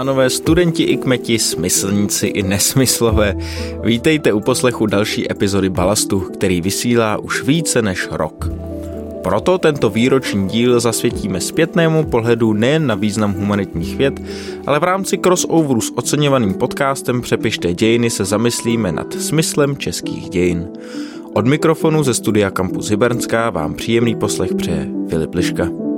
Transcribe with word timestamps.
pánové, 0.00 0.30
studenti 0.30 0.82
i 0.82 0.96
kmeti, 0.96 1.38
smyslníci 1.38 2.26
i 2.26 2.42
nesmyslové, 2.42 3.36
vítejte 3.84 4.32
u 4.32 4.40
poslechu 4.40 4.86
další 4.86 5.30
epizody 5.32 5.68
Balastu, 5.68 6.20
který 6.20 6.60
vysílá 6.60 7.16
už 7.16 7.42
více 7.44 7.82
než 7.82 8.08
rok. 8.10 8.48
Proto 9.22 9.58
tento 9.58 9.90
výroční 9.90 10.48
díl 10.48 10.80
zasvětíme 10.80 11.40
zpětnému 11.40 12.04
pohledu 12.04 12.52
nejen 12.52 12.86
na 12.86 12.94
význam 12.94 13.32
humanitních 13.32 13.96
věd, 13.96 14.20
ale 14.66 14.80
v 14.80 14.84
rámci 14.84 15.18
crossoveru 15.18 15.80
s 15.80 15.92
oceňovaným 15.96 16.54
podcastem 16.54 17.20
Přepište 17.20 17.74
dějiny 17.74 18.10
se 18.10 18.24
zamyslíme 18.24 18.92
nad 18.92 19.12
smyslem 19.12 19.76
českých 19.76 20.30
dějin. 20.30 20.68
Od 21.34 21.46
mikrofonu 21.46 22.02
ze 22.02 22.14
studia 22.14 22.50
Campus 22.50 22.90
Hybernská 22.90 23.50
vám 23.50 23.74
příjemný 23.74 24.16
poslech 24.16 24.54
přeje 24.54 24.88
Filip 25.08 25.34
Liška. 25.34 25.89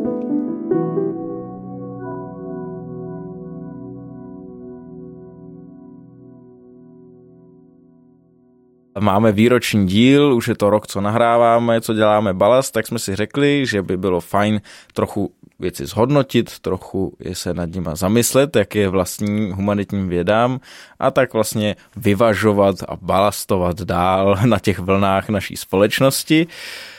Máme 9.02 9.32
výroční 9.32 9.86
díl, 9.86 10.34
už 10.34 10.48
je 10.48 10.54
to 10.54 10.70
rok, 10.70 10.86
co 10.86 11.00
nahráváme, 11.00 11.80
co 11.80 11.94
děláme 11.94 12.34
balast, 12.34 12.70
tak 12.70 12.86
jsme 12.86 12.98
si 12.98 13.16
řekli, 13.16 13.66
že 13.66 13.82
by 13.82 13.96
bylo 13.96 14.20
fajn 14.20 14.60
trochu 14.92 15.32
věci 15.58 15.86
zhodnotit, 15.86 16.58
trochu 16.58 17.16
je 17.20 17.34
se 17.34 17.54
nad 17.54 17.70
nima 17.70 17.94
zamyslet, 17.94 18.56
jak 18.56 18.74
je 18.74 18.88
vlastní 18.88 19.52
humanitním 19.52 20.08
vědám 20.08 20.60
a 20.98 21.10
tak 21.10 21.32
vlastně 21.32 21.76
vyvažovat 21.96 22.76
a 22.88 22.96
balastovat 22.96 23.80
dál 23.80 24.38
na 24.46 24.58
těch 24.58 24.78
vlnách 24.78 25.28
naší 25.28 25.56
společnosti. 25.56 26.46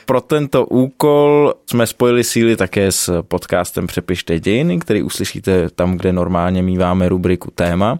Pro 0.06 0.20
tento 0.20 0.66
úkol 0.66 1.54
jsme 1.66 1.86
spojili 1.86 2.24
síly 2.24 2.56
také 2.56 2.92
s 2.92 3.22
podcastem 3.22 3.86
Přepište 3.86 4.40
dějiny, 4.40 4.78
který 4.78 5.02
uslyšíte 5.02 5.68
tam, 5.68 5.96
kde 5.96 6.12
normálně 6.12 6.62
míváme 6.62 7.08
rubriku 7.08 7.50
téma. 7.54 7.98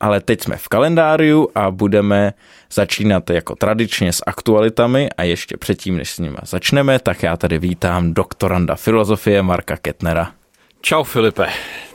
Ale 0.00 0.20
teď 0.20 0.42
jsme 0.42 0.56
v 0.56 0.68
kalendáriu 0.68 1.48
a 1.54 1.70
budeme 1.70 2.32
začínat 2.72 3.30
jako 3.30 3.54
tradičně 3.54 4.12
s 4.12 4.22
aktualitami 4.26 5.08
a 5.16 5.22
ještě 5.22 5.56
předtím, 5.56 5.96
než 5.96 6.10
s 6.10 6.18
nimi 6.18 6.36
začneme, 6.42 6.98
tak 6.98 7.22
já 7.22 7.36
tady 7.36 7.58
vítám 7.58 8.14
doktoranda 8.14 8.74
filozofie 8.74 9.42
Marka 9.42 9.76
Ketnera. 9.76 10.32
Čau 10.80 11.02
Filipe, 11.02 11.46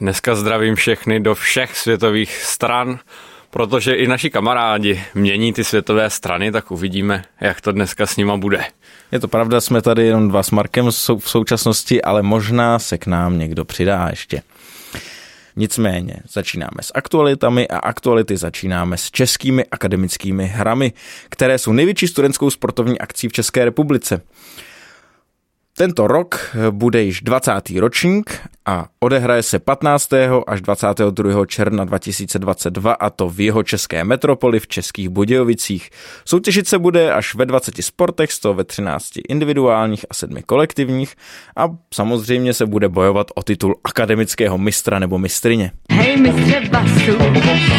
dneska 0.02 0.36
zdravím 0.36 0.76
všechny 0.76 1.20
do 1.20 1.36
všech 1.36 1.78
světových 1.78 2.44
stran, 2.44 3.00
protože 3.52 3.94
i 3.94 4.08
naši 4.08 4.30
kamarádi 4.30 5.04
mění 5.16 5.54
ty 5.54 5.64
světové 5.64 6.10
strany, 6.10 6.52
tak 6.52 6.72
uvidíme, 6.72 7.24
jak 7.42 7.62
to 7.62 7.72
dneska 7.72 8.06
s 8.06 8.18
nima 8.18 8.38
bude. 8.38 8.66
Je 9.12 9.20
to 9.20 9.28
pravda, 9.28 9.62
jsme 9.62 9.82
tady 9.82 10.06
jenom 10.06 10.30
dva 10.30 10.44
s 10.44 10.52
Markem 10.52 10.86
v 11.20 11.30
současnosti, 11.30 12.02
ale 12.02 12.22
možná 12.22 12.80
se 12.80 12.98
k 12.98 13.08
nám 13.08 13.40
někdo 13.40 13.66
přidá 13.66 14.08
ještě. 14.10 14.42
Nicméně 15.56 16.16
začínáme 16.32 16.82
s 16.82 16.92
aktualitami 16.96 17.68
a 17.68 17.78
aktuality 17.78 18.38
začínáme 18.38 18.98
s 18.98 19.12
českými 19.12 19.66
akademickými 19.66 20.48
hrami, 20.48 20.94
které 21.30 21.58
jsou 21.58 21.72
největší 21.72 22.08
studentskou 22.08 22.50
sportovní 22.50 23.00
akcí 23.00 23.30
v 23.30 23.34
České 23.34 23.66
republice. 23.66 24.22
Tento 25.78 26.08
rok 26.08 26.56
bude 26.72 27.04
již 27.04 27.22
20. 27.22 27.52
ročník 27.70 28.42
a 28.66 28.86
odehraje 29.00 29.44
se 29.44 29.60
15. 29.60 30.10
až 30.48 30.62
22. 30.62 31.46
června 31.46 31.86
2022 31.86 32.94
a 32.94 33.10
to 33.10 33.30
v 33.30 33.40
jeho 33.40 33.64
české 33.64 34.04
metropoli 34.04 34.60
v 34.60 34.68
Českých 34.68 35.10
Budějovicích. 35.10 35.90
Soutěžit 36.26 36.68
se 36.68 36.80
bude 36.80 37.14
až 37.14 37.36
ve 37.36 37.46
20 37.46 37.76
sportech, 37.82 38.32
z 38.32 38.40
toho 38.40 38.54
ve 38.54 38.64
13 38.64 39.10
individuálních 39.30 40.06
a 40.10 40.14
7 40.14 40.42
kolektivních 40.46 41.16
a 41.58 41.70
samozřejmě 41.94 42.54
se 42.54 42.66
bude 42.66 42.90
bojovat 42.90 43.28
o 43.36 43.44
titul 43.44 43.76
akademického 43.84 44.58
mistra 44.58 45.00
nebo 45.00 45.18
mistrině. 45.18 45.72
Hej 45.92 46.18
mistře 46.18 46.62
basu, 46.72 47.18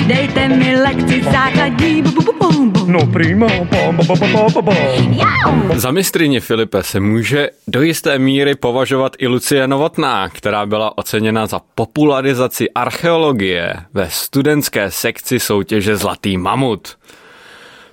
dejte 0.07 0.49
mi 0.49 0.77
lekci 0.77 1.23
základní. 1.25 2.03
No 2.87 3.07
prima. 3.07 3.47
Za 5.75 5.91
mistrině 5.91 6.41
Filipe 6.41 6.83
se 6.83 7.01
může 7.01 7.49
do 7.69 7.83
jisté 7.83 8.19
míry 8.19 8.55
považovat 8.55 9.13
i 9.19 9.27
Lucie 9.27 9.69
Novotná, 9.69 10.29
která 10.29 10.65
byla 10.73 10.99
oceněna 10.99 11.47
za 11.47 11.61
popularizaci 11.75 12.71
archeologie 12.71 13.75
ve 13.93 14.11
studentské 14.11 14.91
sekci 14.91 15.41
soutěže 15.41 15.97
Zlatý 15.97 16.39
mamut. 16.39 16.99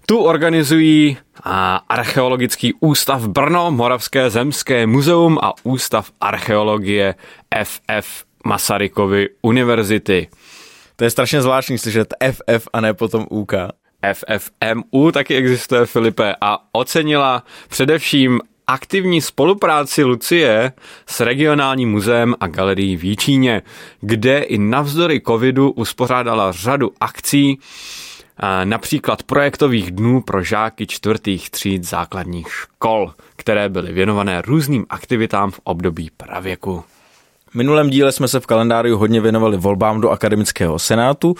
Tu 0.05 0.17
organizují 0.17 1.17
a 1.43 1.75
Archeologický 1.75 2.73
ústav 2.79 3.27
Brno, 3.27 3.71
Moravské 3.71 4.29
zemské 4.29 4.87
muzeum 4.87 5.37
a 5.41 5.53
Ústav 5.63 6.11
archeologie 6.21 7.15
FF 7.63 8.23
Masarykovy 8.45 9.29
univerzity. 9.41 10.27
To 10.95 11.03
je 11.03 11.09
strašně 11.09 11.41
zvláštní 11.41 11.77
slyšet 11.77 12.13
FF 12.31 12.67
a 12.73 12.81
ne 12.81 12.93
potom 12.93 13.25
UK. 13.29 13.53
FFMU 14.13 15.11
taky 15.11 15.35
existuje, 15.35 15.85
Filipe, 15.85 16.35
a 16.41 16.57
ocenila 16.71 17.43
především 17.69 18.39
aktivní 18.69 19.21
spolupráci 19.21 20.03
Lucie 20.03 20.71
s 21.05 21.19
regionálním 21.19 21.91
muzeem 21.91 22.35
a 22.39 22.47
galerií 22.47 22.97
v 22.97 23.03
Jíčíně, 23.03 23.61
kde 24.01 24.39
i 24.39 24.57
navzdory 24.57 25.21
covidu 25.27 25.71
uspořádala 25.71 26.51
řadu 26.51 26.91
akcí, 26.99 27.59
například 28.63 29.23
projektových 29.23 29.91
dnů 29.91 30.21
pro 30.21 30.43
žáky 30.43 30.87
čtvrtých 30.87 31.49
tříd 31.49 31.83
základních 31.83 32.47
škol, 32.51 33.13
které 33.35 33.69
byly 33.69 33.93
věnované 33.93 34.41
různým 34.41 34.85
aktivitám 34.89 35.51
v 35.51 35.59
období 35.63 36.09
pravěku. 36.17 36.83
V 37.51 37.55
minulém 37.55 37.89
díle 37.89 38.11
jsme 38.11 38.27
se 38.27 38.39
v 38.39 38.45
kalendáriu 38.45 38.97
hodně 38.97 39.21
věnovali 39.21 39.57
volbám 39.57 40.01
do 40.01 40.09
akademického 40.09 40.79
senátu, 40.79 41.35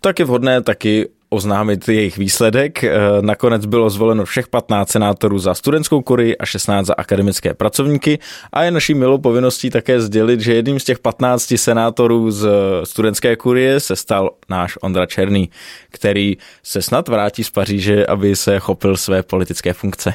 tak 0.00 0.18
je 0.18 0.24
vhodné 0.24 0.62
taky 0.62 1.08
oznámit 1.32 1.88
jejich 1.88 2.18
výsledek. 2.18 2.84
Eh, 2.84 2.90
nakonec 3.20 3.66
bylo 3.66 3.90
zvoleno 3.90 4.24
všech 4.24 4.48
15 4.48 4.90
senátorů 4.90 5.38
za 5.38 5.54
studentskou 5.54 6.02
kurii 6.02 6.36
a 6.36 6.46
16 6.46 6.86
za 6.86 6.94
akademické 6.94 7.54
pracovníky 7.54 8.18
a 8.52 8.62
je 8.62 8.70
naší 8.70 8.94
milou 8.94 9.18
povinností 9.18 9.70
také 9.70 10.00
sdělit, 10.00 10.40
že 10.40 10.54
jedním 10.54 10.80
z 10.80 10.84
těch 10.84 10.98
15 10.98 11.56
senátorů 11.56 12.30
z 12.30 12.48
studentské 12.84 13.36
kurie 13.36 13.80
se 13.80 13.96
stal 13.96 14.30
náš 14.48 14.78
Ondra 14.82 15.06
Černý, 15.06 15.50
který 15.90 16.36
se 16.62 16.82
snad 16.82 17.08
vrátí 17.08 17.44
z 17.44 17.50
Paříže, 17.50 18.06
aby 18.06 18.36
se 18.36 18.58
chopil 18.58 18.96
své 18.96 19.22
politické 19.22 19.72
funkce. 19.72 20.14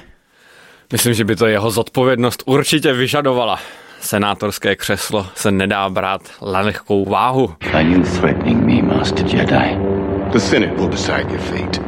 Myslím, 0.91 1.13
že 1.13 1.23
by 1.23 1.35
to 1.35 1.45
jeho 1.47 1.71
zodpovědnost 1.71 2.43
určitě 2.45 2.93
vyžadovala. 2.93 3.59
Senátorské 4.01 4.75
křeslo 4.75 5.27
se 5.35 5.51
nedá 5.51 5.89
brát 5.89 6.21
na 6.53 6.59
lehkou 6.59 7.05
váhu. 7.05 7.53
Are 7.73 7.83
you 7.83 8.03
threatening 8.03 8.65
me, 8.65 8.95
Master 8.95 9.25
Jedi? 9.35 10.06
The 10.31 10.39
Senate 10.39 10.75
will 10.75 10.89
decide 10.89 11.25
your 11.29 11.39
fate. 11.39 11.79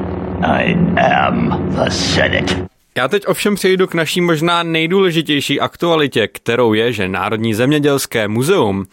I 0.43 0.75
am 0.97 1.73
the 1.75 1.89
Senate. 1.89 2.67
Já 2.97 3.07
teď 3.07 3.27
ovšem 3.27 3.55
přejdu 3.55 3.87
k 3.87 3.93
naší 3.93 4.21
možná 4.21 4.63
nejdůležitější 4.63 5.59
aktualitě, 5.59 6.27
kterou 6.27 6.73
je, 6.73 6.93
že 6.93 7.07
Národní 7.07 7.53
zemědělské 7.53 8.27
muzeum 8.27 8.85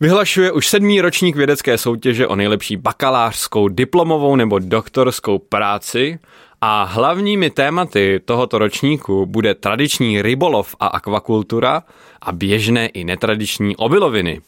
vyhlašuje 0.00 0.52
už 0.52 0.68
sedmý 0.68 1.00
ročník 1.00 1.36
vědecké 1.36 1.78
soutěže 1.78 2.26
o 2.26 2.36
nejlepší 2.36 2.76
bakalářskou, 2.76 3.68
diplomovou 3.68 4.36
nebo 4.36 4.58
doktorskou 4.58 5.38
práci 5.38 6.18
a 6.60 6.84
hlavními 6.84 7.50
tématy 7.50 8.20
tohoto 8.24 8.58
ročníku 8.58 9.26
bude 9.26 9.54
tradiční 9.54 10.22
rybolov 10.22 10.74
a 10.80 10.86
akvakultura 10.86 11.82
a 12.22 12.32
běžné 12.32 12.86
i 12.86 13.04
netradiční 13.04 13.76
obiloviny. 13.76 14.40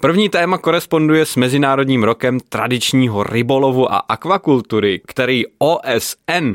První 0.00 0.28
téma 0.28 0.58
koresponduje 0.58 1.26
s 1.26 1.36
Mezinárodním 1.36 2.02
rokem 2.02 2.40
tradičního 2.40 3.22
rybolovu 3.22 3.92
a 3.92 3.96
akvakultury, 3.96 5.00
který 5.06 5.42
OSN 5.58 6.54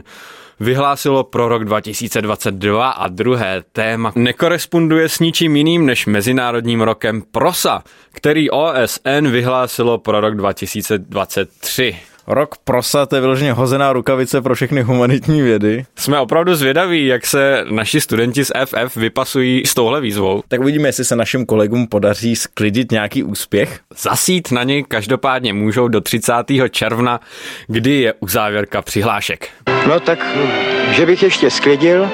vyhlásilo 0.59 1.23
pro 1.23 1.49
rok 1.49 1.65
2022 1.65 2.89
a 2.89 3.07
druhé 3.07 3.63
téma 3.71 4.11
nekoresponduje 4.15 5.09
s 5.09 5.19
ničím 5.19 5.55
jiným 5.55 5.85
než 5.85 6.05
Mezinárodním 6.05 6.81
rokem 6.81 7.21
prosa, 7.31 7.83
který 8.11 8.49
OSN 8.49 9.27
vyhlásilo 9.27 9.97
pro 9.97 10.21
rok 10.21 10.35
2023. 10.35 11.95
Rok 12.27 12.55
prosa, 12.63 13.05
to 13.05 13.15
je 13.15 13.21
vyloženě 13.21 13.53
hozená 13.53 13.93
rukavice 13.93 14.41
pro 14.41 14.55
všechny 14.55 14.81
humanitní 14.81 15.41
vědy. 15.41 15.85
Jsme 15.95 16.19
opravdu 16.19 16.55
zvědaví, 16.55 17.05
jak 17.05 17.25
se 17.25 17.65
naši 17.69 18.01
studenti 18.01 18.45
z 18.45 18.51
FF 18.65 18.95
vypasují 18.95 19.65
s 19.65 19.73
touhle 19.73 20.01
výzvou. 20.01 20.43
Tak 20.47 20.59
uvidíme, 20.59 20.87
jestli 20.87 21.05
se 21.05 21.15
našim 21.15 21.45
kolegům 21.45 21.87
podaří 21.87 22.35
sklidit 22.35 22.91
nějaký 22.91 23.23
úspěch. 23.23 23.79
Zasít 23.97 24.51
na 24.51 24.63
ně 24.63 24.83
každopádně 24.83 25.53
můžou 25.53 25.87
do 25.87 26.01
30. 26.01 26.33
června, 26.69 27.19
kdy 27.67 27.91
je 27.91 28.13
uzávěrka 28.19 28.81
přihlášek. 28.81 29.49
No 29.87 29.99
tak, 29.99 30.25
že 30.91 31.05
bych 31.05 31.23
ještě 31.23 31.49
sklidil, 31.49 32.09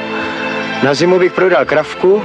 na 0.83 0.93
zimu 0.93 1.19
bych 1.19 1.33
prodal 1.33 1.65
kravku, 1.65 2.21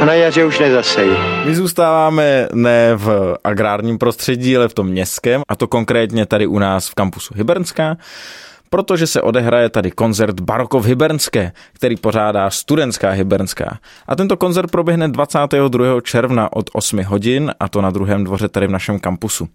a 0.00 0.04
na 0.04 0.14
jaře 0.14 0.44
už 0.44 0.58
nezasej. 0.58 1.10
My 1.44 1.54
zůstáváme 1.54 2.48
ne 2.54 2.96
v 2.96 3.36
agrárním 3.44 3.98
prostředí, 3.98 4.56
ale 4.56 4.68
v 4.68 4.74
tom 4.74 4.86
městském, 4.86 5.42
a 5.48 5.56
to 5.56 5.66
konkrétně 5.66 6.26
tady 6.26 6.46
u 6.46 6.58
nás 6.58 6.88
v 6.88 6.94
kampusu 6.94 7.34
Hybernská, 7.36 7.96
protože 8.70 9.06
se 9.06 9.22
odehraje 9.22 9.70
tady 9.70 9.90
koncert 9.90 10.40
Barokov 10.40 10.84
Hybernské, 10.84 11.52
který 11.72 11.96
pořádá 11.96 12.50
studentská 12.50 13.10
Hybernská. 13.10 13.78
A 14.06 14.16
tento 14.16 14.36
koncert 14.36 14.70
proběhne 14.70 15.08
22. 15.08 16.00
června 16.00 16.52
od 16.52 16.70
8 16.72 17.02
hodin, 17.04 17.52
a 17.60 17.68
to 17.68 17.80
na 17.80 17.90
druhém 17.90 18.24
dvoře 18.24 18.48
tady 18.48 18.66
v 18.66 18.70
našem 18.70 19.00
kampusu. 19.00 19.48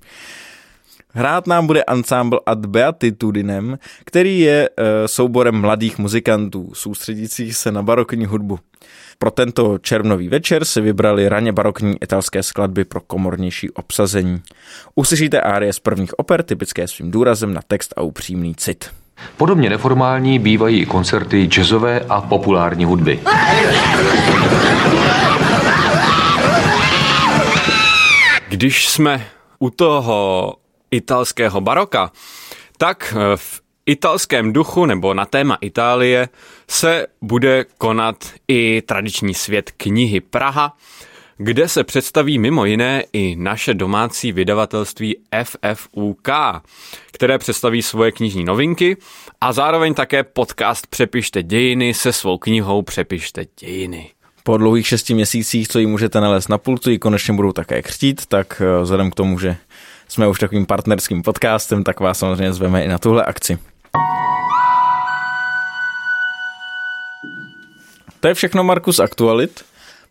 Hrát 1.14 1.48
nám 1.48 1.68
bude 1.68 1.84
ansámbl 1.84 2.40
Ad 2.46 2.66
Beatitudinem, 2.66 3.78
který 4.06 4.40
je 4.40 4.70
e, 4.78 5.08
souborem 5.08 5.56
mladých 5.56 5.98
muzikantů, 5.98 6.72
soustředících 6.74 7.56
se 7.56 7.72
na 7.72 7.84
barokní 7.84 8.26
hudbu. 8.26 8.60
Pro 9.22 9.32
tento 9.32 9.78
červnový 9.78 10.30
večer 10.30 10.66
si 10.66 10.82
vybrali 10.82 11.30
raně 11.30 11.52
barokní 11.52 11.96
italské 12.02 12.44
skladby 12.44 12.86
pro 12.86 13.02
komornější 13.02 13.70
obsazení. 13.70 14.42
Uslyšíte 14.96 15.42
árie 15.42 15.74
z 15.74 15.80
prvních 15.80 16.20
oper, 16.20 16.44
typické 16.44 16.88
svým 16.88 17.12
důrazem 17.12 17.54
na 17.54 17.62
text 17.68 17.94
a 17.98 18.02
upřímný 18.02 18.56
cit. 18.56 18.90
Podobně 19.38 19.70
neformální 19.70 20.40
bývají 20.40 20.82
i 20.82 20.86
koncerty 20.86 21.48
jazzové 21.48 22.00
a 22.10 22.22
populární 22.22 22.86
hudby. 22.86 23.20
Když 28.50 28.90
jsme 28.90 29.26
u 29.60 29.70
toho 29.70 30.54
italského 30.92 31.62
baroka, 31.62 32.12
tak 32.78 33.14
eh, 33.18 33.38
v 33.38 33.61
italském 33.86 34.54
duchu 34.54 34.86
nebo 34.86 35.14
na 35.14 35.26
téma 35.26 35.58
Itálie 35.62 36.30
se 36.70 37.08
bude 37.22 37.66
konat 37.78 38.16
i 38.48 38.82
tradiční 38.82 39.34
svět 39.34 39.72
knihy 39.78 40.22
Praha, 40.22 40.78
kde 41.38 41.68
se 41.68 41.84
představí 41.84 42.40
mimo 42.40 42.66
jiné 42.66 43.04
i 43.14 43.36
naše 43.36 43.74
domácí 43.74 44.32
vydavatelství 44.32 45.18
FFUK, 45.44 46.30
které 47.12 47.38
představí 47.38 47.82
svoje 47.82 48.12
knižní 48.12 48.44
novinky 48.44 48.98
a 49.42 49.54
zároveň 49.54 49.94
také 49.94 50.24
podcast 50.24 50.88
Přepište 50.88 51.44
dějiny 51.44 51.94
se 51.94 52.14
svou 52.14 52.38
knihou 52.38 52.82
Přepište 52.82 53.46
dějiny. 53.60 54.10
Po 54.44 54.58
dlouhých 54.58 54.88
šesti 54.88 55.14
měsících, 55.14 55.68
co 55.68 55.80
ji 55.80 55.86
můžete 55.86 56.22
nalézt 56.22 56.50
na 56.50 56.58
pultu, 56.58 56.90
ji 56.90 57.00
konečně 57.00 57.34
budou 57.34 57.52
také 57.52 57.82
křtít, 57.82 58.26
tak 58.26 58.62
eh, 58.66 58.82
vzhledem 58.82 59.12
k 59.12 59.16
tomu, 59.16 59.40
že 59.40 59.58
jsme 60.08 60.28
už 60.28 60.40
takovým 60.40 60.66
partnerským 60.66 61.22
podcastem, 61.22 61.84
tak 61.84 62.00
vás 62.00 62.20
samozřejmě 62.20 62.54
zveme 62.54 62.84
i 62.84 62.88
na 62.88 62.98
tuhle 62.98 63.24
akci. 63.24 63.60
To 68.20 68.28
je 68.28 68.34
všechno, 68.34 68.64
Markus, 68.64 69.00
aktualit. 69.00 69.64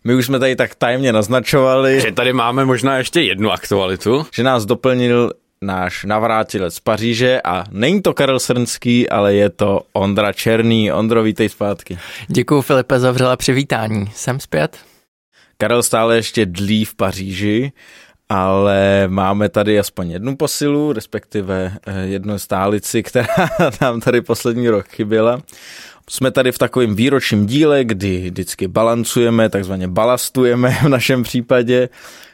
My 0.03 0.15
už 0.15 0.25
jsme 0.25 0.39
tady 0.39 0.55
tak 0.55 0.75
tajemně 0.75 1.13
naznačovali, 1.13 2.01
Že 2.01 2.11
tady 2.11 2.33
máme 2.33 2.65
možná 2.65 2.97
ještě 2.97 3.21
jednu 3.21 3.51
aktualitu. 3.51 4.25
že 4.33 4.43
nás 4.43 4.65
doplnil 4.65 5.31
náš 5.61 6.03
navrátilec 6.05 6.75
z 6.75 6.79
Paříže 6.79 7.41
a 7.41 7.63
není 7.71 8.01
to 8.01 8.13
Karel 8.13 8.39
Srnský, 8.39 9.09
ale 9.09 9.33
je 9.33 9.49
to 9.49 9.81
Ondra 9.93 10.33
Černý. 10.33 10.91
Ondro, 10.91 11.23
vítej 11.23 11.49
zpátky. 11.49 11.97
Děkuji 12.27 12.61
Filipe 12.61 12.99
za 12.99 13.11
vřelé 13.11 13.37
přivítání. 13.37 14.11
Jsem 14.15 14.39
zpět? 14.39 14.77
Karel 15.57 15.83
stále 15.83 16.15
ještě 16.15 16.45
dlí 16.45 16.85
v 16.85 16.95
Paříži, 16.95 17.71
ale 18.31 19.07
máme 19.07 19.49
tady 19.49 19.79
aspoň 19.79 20.11
jednu 20.11 20.35
posilu, 20.35 20.93
respektive 20.93 21.73
eh, 21.85 22.01
jednu 22.01 22.39
stálici, 22.39 23.03
která 23.03 23.27
nám 23.81 23.99
tady 24.01 24.21
poslední 24.21 24.69
rok 24.69 24.87
chyběla. 24.87 25.41
Jsme 26.11 26.31
tady 26.31 26.51
v 26.51 26.57
takovém 26.57 26.95
výročním 26.95 27.45
díle, 27.45 27.83
kdy 27.83 28.21
vždycky 28.21 28.67
balancujeme, 28.67 29.49
takzvaně 29.49 29.87
balastujeme 29.87 30.69
v 30.83 30.89
našem 30.89 31.23
případě. 31.23 31.89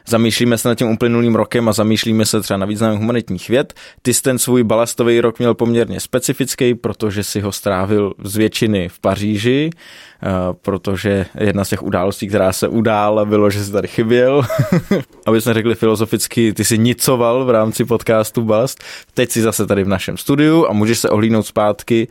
Zamýšlíme 0.06 0.58
se 0.58 0.68
nad 0.68 0.74
tím 0.74 0.90
uplynulým 0.90 1.34
rokem 1.34 1.68
a 1.68 1.72
zamýšlíme 1.72 2.26
se 2.26 2.40
třeba 2.40 2.56
na 2.56 2.66
význam 2.66 2.96
humanitních 2.96 3.48
věd. 3.48 3.74
Ty 4.02 4.14
jsi 4.14 4.22
ten 4.22 4.38
svůj 4.38 4.64
balastový 4.64 5.20
rok 5.20 5.38
měl 5.38 5.54
poměrně 5.54 6.00
specifický, 6.00 6.74
protože 6.74 7.24
si 7.24 7.40
ho 7.40 7.52
strávil 7.52 8.12
z 8.24 8.36
většiny 8.36 8.88
v 8.88 8.98
Paříži, 8.98 9.70
eh, 9.70 10.28
protože 10.62 11.26
jedna 11.40 11.64
z 11.64 11.68
těch 11.68 11.82
událostí, 11.82 12.28
která 12.28 12.52
se 12.52 12.68
udála, 12.68 13.24
bylo, 13.24 13.50
že 13.50 13.64
jsi 13.64 13.72
tady 13.72 13.88
chyběl. 13.88 14.42
Aby 15.26 15.40
jsme 15.40 15.54
řekli 15.54 15.74
filozoficky, 15.74 16.52
ty 16.52 16.64
si 16.64 16.78
nicoval 16.78 17.44
v 17.44 17.50
rámci 17.50 17.84
podcastu 17.84 18.42
Balast. 18.42 18.84
Teď 19.14 19.30
si 19.30 19.42
zase 19.42 19.66
tady 19.66 19.84
v 19.84 19.88
našem 19.88 20.16
studiu 20.16 20.66
a 20.68 20.72
můžeš 20.72 20.98
se 20.98 21.10
ohlídnout 21.10 21.46
zpátky 21.46 22.08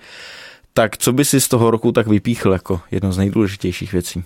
tak 0.77 0.97
co 0.97 1.13
by 1.13 1.25
si 1.25 1.41
z 1.41 1.47
toho 1.47 1.71
roku 1.71 1.91
tak 1.91 2.07
vypíchl 2.07 2.51
jako 2.51 2.81
jedno 2.91 3.11
z 3.11 3.17
nejdůležitějších 3.17 3.93
věcí? 3.93 4.23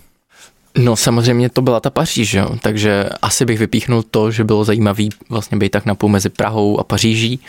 No 0.78 0.96
samozřejmě 0.96 1.48
to 1.50 1.62
byla 1.62 1.80
ta 1.80 1.90
Paříž, 1.90 2.34
jo? 2.34 2.56
takže 2.62 3.08
asi 3.22 3.44
bych 3.44 3.58
vypíchnul 3.58 4.04
to, 4.10 4.30
že 4.30 4.44
bylo 4.44 4.64
zajímavý 4.64 5.10
vlastně 5.30 5.58
být 5.58 5.70
tak 5.70 5.86
napůl 5.86 6.08
mezi 6.08 6.28
Prahou 6.28 6.80
a 6.80 6.84
Paříží 6.84 7.40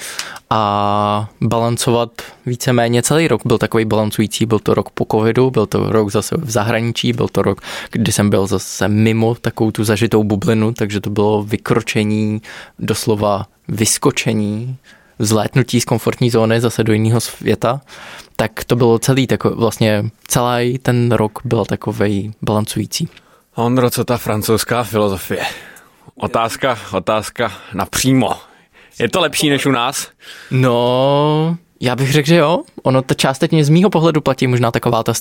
a 0.49 1.29
balancovat 1.41 2.09
víceméně 2.45 3.03
celý 3.03 3.27
rok. 3.27 3.41
Byl 3.45 3.57
takový 3.57 3.85
balancující, 3.85 4.45
byl 4.45 4.59
to 4.59 4.73
rok 4.73 4.89
po 4.89 5.05
covidu, 5.11 5.51
byl 5.51 5.65
to 5.65 5.91
rok 5.91 6.11
zase 6.11 6.35
v 6.37 6.51
zahraničí, 6.51 7.13
byl 7.13 7.27
to 7.27 7.41
rok, 7.41 7.61
kdy 7.91 8.11
jsem 8.11 8.29
byl 8.29 8.47
zase 8.47 8.87
mimo 8.87 9.35
takovou 9.35 9.71
tu 9.71 9.83
zažitou 9.83 10.23
bublinu, 10.23 10.73
takže 10.73 10.99
to 10.99 11.09
bylo 11.09 11.43
vykročení, 11.43 12.41
doslova 12.79 13.45
vyskočení 13.67 14.77
vzlétnutí 15.23 15.81
z 15.81 15.85
komfortní 15.85 16.29
zóny 16.29 16.61
zase 16.61 16.83
do 16.83 16.93
jiného 16.93 17.21
světa, 17.21 17.81
tak 18.35 18.63
to 18.63 18.75
bylo 18.75 18.99
celý, 18.99 19.27
tak 19.27 19.43
vlastně 19.43 20.05
celý 20.27 20.77
ten 20.77 21.11
rok 21.11 21.39
byl 21.43 21.65
takový 21.65 22.33
balancující. 22.41 23.09
Ondro, 23.55 23.89
co 23.89 24.05
ta 24.05 24.17
francouzská 24.17 24.83
filozofie? 24.83 25.45
Otázka, 26.15 26.77
otázka 26.91 27.51
napřímo. 27.73 28.31
Je 28.99 29.09
to 29.09 29.21
lepší 29.21 29.49
než 29.49 29.65
u 29.65 29.71
nás? 29.71 30.07
No, 30.51 31.57
já 31.79 31.95
bych 31.95 32.11
řekl, 32.11 32.27
že 32.27 32.35
jo. 32.35 32.63
Ono 32.83 33.01
to 33.01 33.13
částečně 33.13 33.63
z 33.63 33.69
mýho 33.69 33.89
pohledu 33.89 34.21
platí 34.21 34.47
možná 34.47 34.71
taková 34.71 35.03
ta, 35.03 35.13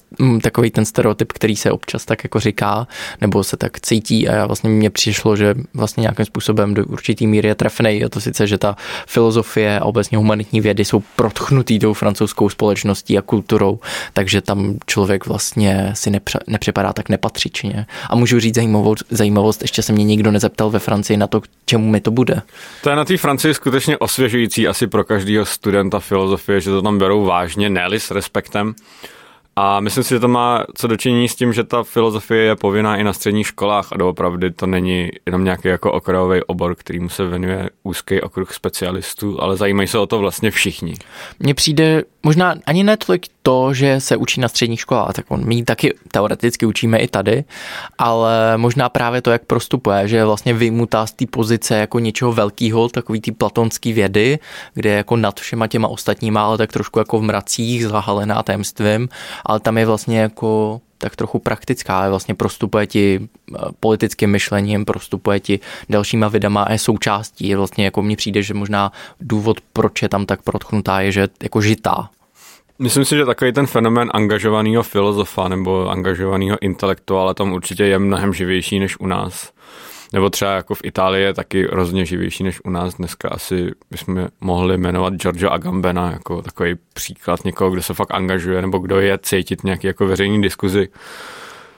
takový 0.42 0.70
ten 0.70 0.84
stereotyp, 0.84 1.32
který 1.32 1.56
se 1.56 1.70
občas 1.70 2.04
tak 2.04 2.24
jako 2.24 2.40
říká, 2.40 2.86
nebo 3.20 3.44
se 3.44 3.56
tak 3.56 3.80
cítí 3.80 4.28
a 4.28 4.34
já 4.34 4.46
vlastně 4.46 4.70
mně 4.70 4.90
přišlo, 4.90 5.36
že 5.36 5.54
vlastně 5.74 6.00
nějakým 6.00 6.26
způsobem 6.26 6.74
do 6.74 6.84
určitý 6.84 7.26
míry 7.26 7.48
je 7.48 7.54
trefnej. 7.54 8.04
A 8.04 8.08
to 8.08 8.20
sice, 8.20 8.46
že 8.46 8.58
ta 8.58 8.76
filozofie 9.06 9.80
a 9.80 9.84
obecně 9.84 10.18
humanitní 10.18 10.60
vědy 10.60 10.84
jsou 10.84 11.02
protchnutý 11.16 11.78
tou 11.78 11.92
francouzskou 11.92 12.48
společností 12.48 13.18
a 13.18 13.22
kulturou, 13.22 13.78
takže 14.12 14.40
tam 14.40 14.76
člověk 14.86 15.26
vlastně 15.26 15.90
si 15.94 16.10
nepře, 16.10 16.38
nepřipadá 16.46 16.92
tak 16.92 17.08
nepatřičně. 17.08 17.86
A 18.10 18.16
můžu 18.16 18.40
říct 18.40 18.54
zajímavost, 18.54 19.04
zajímavost, 19.10 19.62
ještě 19.62 19.82
se 19.82 19.92
mě 19.92 20.04
nikdo 20.04 20.30
nezeptal 20.30 20.70
ve 20.70 20.78
Francii 20.78 21.16
na 21.16 21.26
to, 21.26 21.40
k 21.40 21.44
čemu 21.66 21.90
mi 21.90 22.00
to 22.00 22.10
bude. 22.10 22.42
To 22.82 22.90
je 22.90 22.96
na 22.96 23.04
té 23.04 23.16
Francii 23.16 23.54
skutečně 23.54 23.98
osvěžující 23.98 24.68
asi 24.68 24.86
pro 24.86 25.04
každého 25.04 25.46
studenta 25.46 26.00
filozofie, 26.00 26.60
že 26.60 26.70
to 26.70 26.82
tam 26.82 26.98
berou 26.98 27.24
vážně, 27.24 27.51
ne 27.56 27.68
s 28.00 28.10
respektem. 28.10 28.74
A 29.56 29.80
myslím 29.80 30.04
si, 30.04 30.14
že 30.14 30.20
to 30.20 30.28
má 30.28 30.64
co 30.74 30.86
dočinění 30.86 31.28
s 31.28 31.36
tím, 31.36 31.52
že 31.52 31.64
ta 31.64 31.82
filozofie 31.82 32.42
je 32.42 32.56
povinná 32.56 32.96
i 32.96 33.04
na 33.04 33.12
středních 33.12 33.46
školách 33.46 33.92
a 33.92 33.96
doopravdy 33.96 34.50
to 34.50 34.66
není 34.66 35.10
jenom 35.26 35.44
nějaký 35.44 35.68
jako 35.68 35.92
okrajový 35.92 36.42
obor, 36.42 36.74
kterýmu 36.74 37.08
se 37.08 37.24
venuje 37.24 37.70
úzký 37.82 38.20
okruh 38.20 38.54
specialistů, 38.54 39.42
ale 39.42 39.56
zajímají 39.56 39.88
se 39.88 39.98
o 39.98 40.06
to 40.06 40.18
vlastně 40.18 40.50
všichni. 40.50 40.94
Mně 41.38 41.54
přijde 41.54 42.02
možná 42.22 42.54
ani 42.66 42.84
ne 42.84 42.96
tolik 42.96 43.26
to, 43.42 43.74
že 43.74 44.00
se 44.00 44.16
učí 44.16 44.40
na 44.40 44.48
středních 44.48 44.80
školách, 44.80 45.12
tak 45.12 45.24
on, 45.28 45.46
my 45.46 45.62
taky 45.62 45.94
teoreticky 46.10 46.66
učíme 46.66 46.98
i 46.98 47.08
tady, 47.08 47.44
ale 47.98 48.58
možná 48.58 48.88
právě 48.88 49.22
to, 49.22 49.30
jak 49.30 49.44
prostupuje, 49.44 50.08
že 50.08 50.16
je 50.16 50.24
vlastně 50.24 50.54
vymutá 50.54 51.06
z 51.06 51.12
té 51.12 51.26
pozice 51.26 51.76
jako 51.76 51.98
něčeho 51.98 52.32
velkého, 52.32 52.88
takový 52.88 53.20
ty 53.20 53.32
platonský 53.32 53.92
vědy, 53.92 54.38
kde 54.74 54.90
je 54.90 54.96
jako 54.96 55.16
nad 55.16 55.40
všema 55.40 55.66
těma 55.66 55.88
ostatníma, 55.88 56.44
ale 56.44 56.58
tak 56.58 56.72
trošku 56.72 56.98
jako 56.98 57.18
v 57.18 57.22
mracích, 57.22 57.86
zahalená 57.86 58.42
tajemstvím, 58.42 59.08
ale 59.46 59.60
tam 59.60 59.78
je 59.78 59.86
vlastně 59.86 60.20
jako 60.20 60.80
tak 60.98 61.16
trochu 61.16 61.38
praktická, 61.38 61.98
ale 61.98 62.10
vlastně 62.10 62.34
prostupuje 62.34 62.86
ti 62.86 63.20
eh, 63.20 63.58
politickým 63.80 64.30
myšlením, 64.30 64.84
prostupuje 64.84 65.40
ti 65.40 65.60
dalšíma 65.88 66.28
vidama 66.28 66.62
a 66.62 66.72
je 66.72 66.78
součástí. 66.78 67.54
Vlastně 67.54 67.84
jako 67.84 68.02
mně 68.02 68.16
přijde, 68.16 68.42
že 68.42 68.54
možná 68.54 68.92
důvod, 69.20 69.60
proč 69.72 70.02
je 70.02 70.08
tam 70.08 70.26
tak 70.26 70.42
protchnutá, 70.42 71.00
je, 71.00 71.12
že 71.12 71.28
jako 71.42 71.60
žitá. 71.60 72.10
Myslím 72.78 73.04
si, 73.04 73.16
že 73.16 73.24
takový 73.24 73.52
ten 73.52 73.66
fenomén 73.66 74.10
angažovaného 74.14 74.82
filozofa 74.82 75.48
nebo 75.48 75.90
angažovaného 75.90 76.58
intelektuála 76.60 77.34
tam 77.34 77.52
určitě 77.52 77.84
je 77.84 77.98
mnohem 77.98 78.34
živější 78.34 78.78
než 78.78 79.00
u 79.00 79.06
nás. 79.06 79.52
Nebo 80.12 80.30
třeba 80.30 80.54
jako 80.54 80.74
v 80.74 80.84
Itálii 80.84 81.24
je 81.24 81.34
taky 81.34 81.66
rozně 81.66 82.06
živější 82.06 82.44
než 82.44 82.60
u 82.64 82.70
nás. 82.70 82.94
Dneska 82.94 83.28
asi 83.28 83.70
bychom 83.90 84.28
mohli 84.40 84.78
jmenovat 84.78 85.14
Giorgio 85.14 85.50
Agambena 85.50 86.10
jako 86.10 86.42
takový 86.42 86.74
příklad 86.94 87.44
někoho, 87.44 87.70
kdo 87.70 87.82
se 87.82 87.94
fakt 87.94 88.14
angažuje 88.14 88.62
nebo 88.62 88.78
kdo 88.78 89.00
je 89.00 89.18
cítit 89.18 89.64
nějaký 89.64 89.86
jako 89.86 90.06
veřejný 90.06 90.42
diskuzi. 90.42 90.88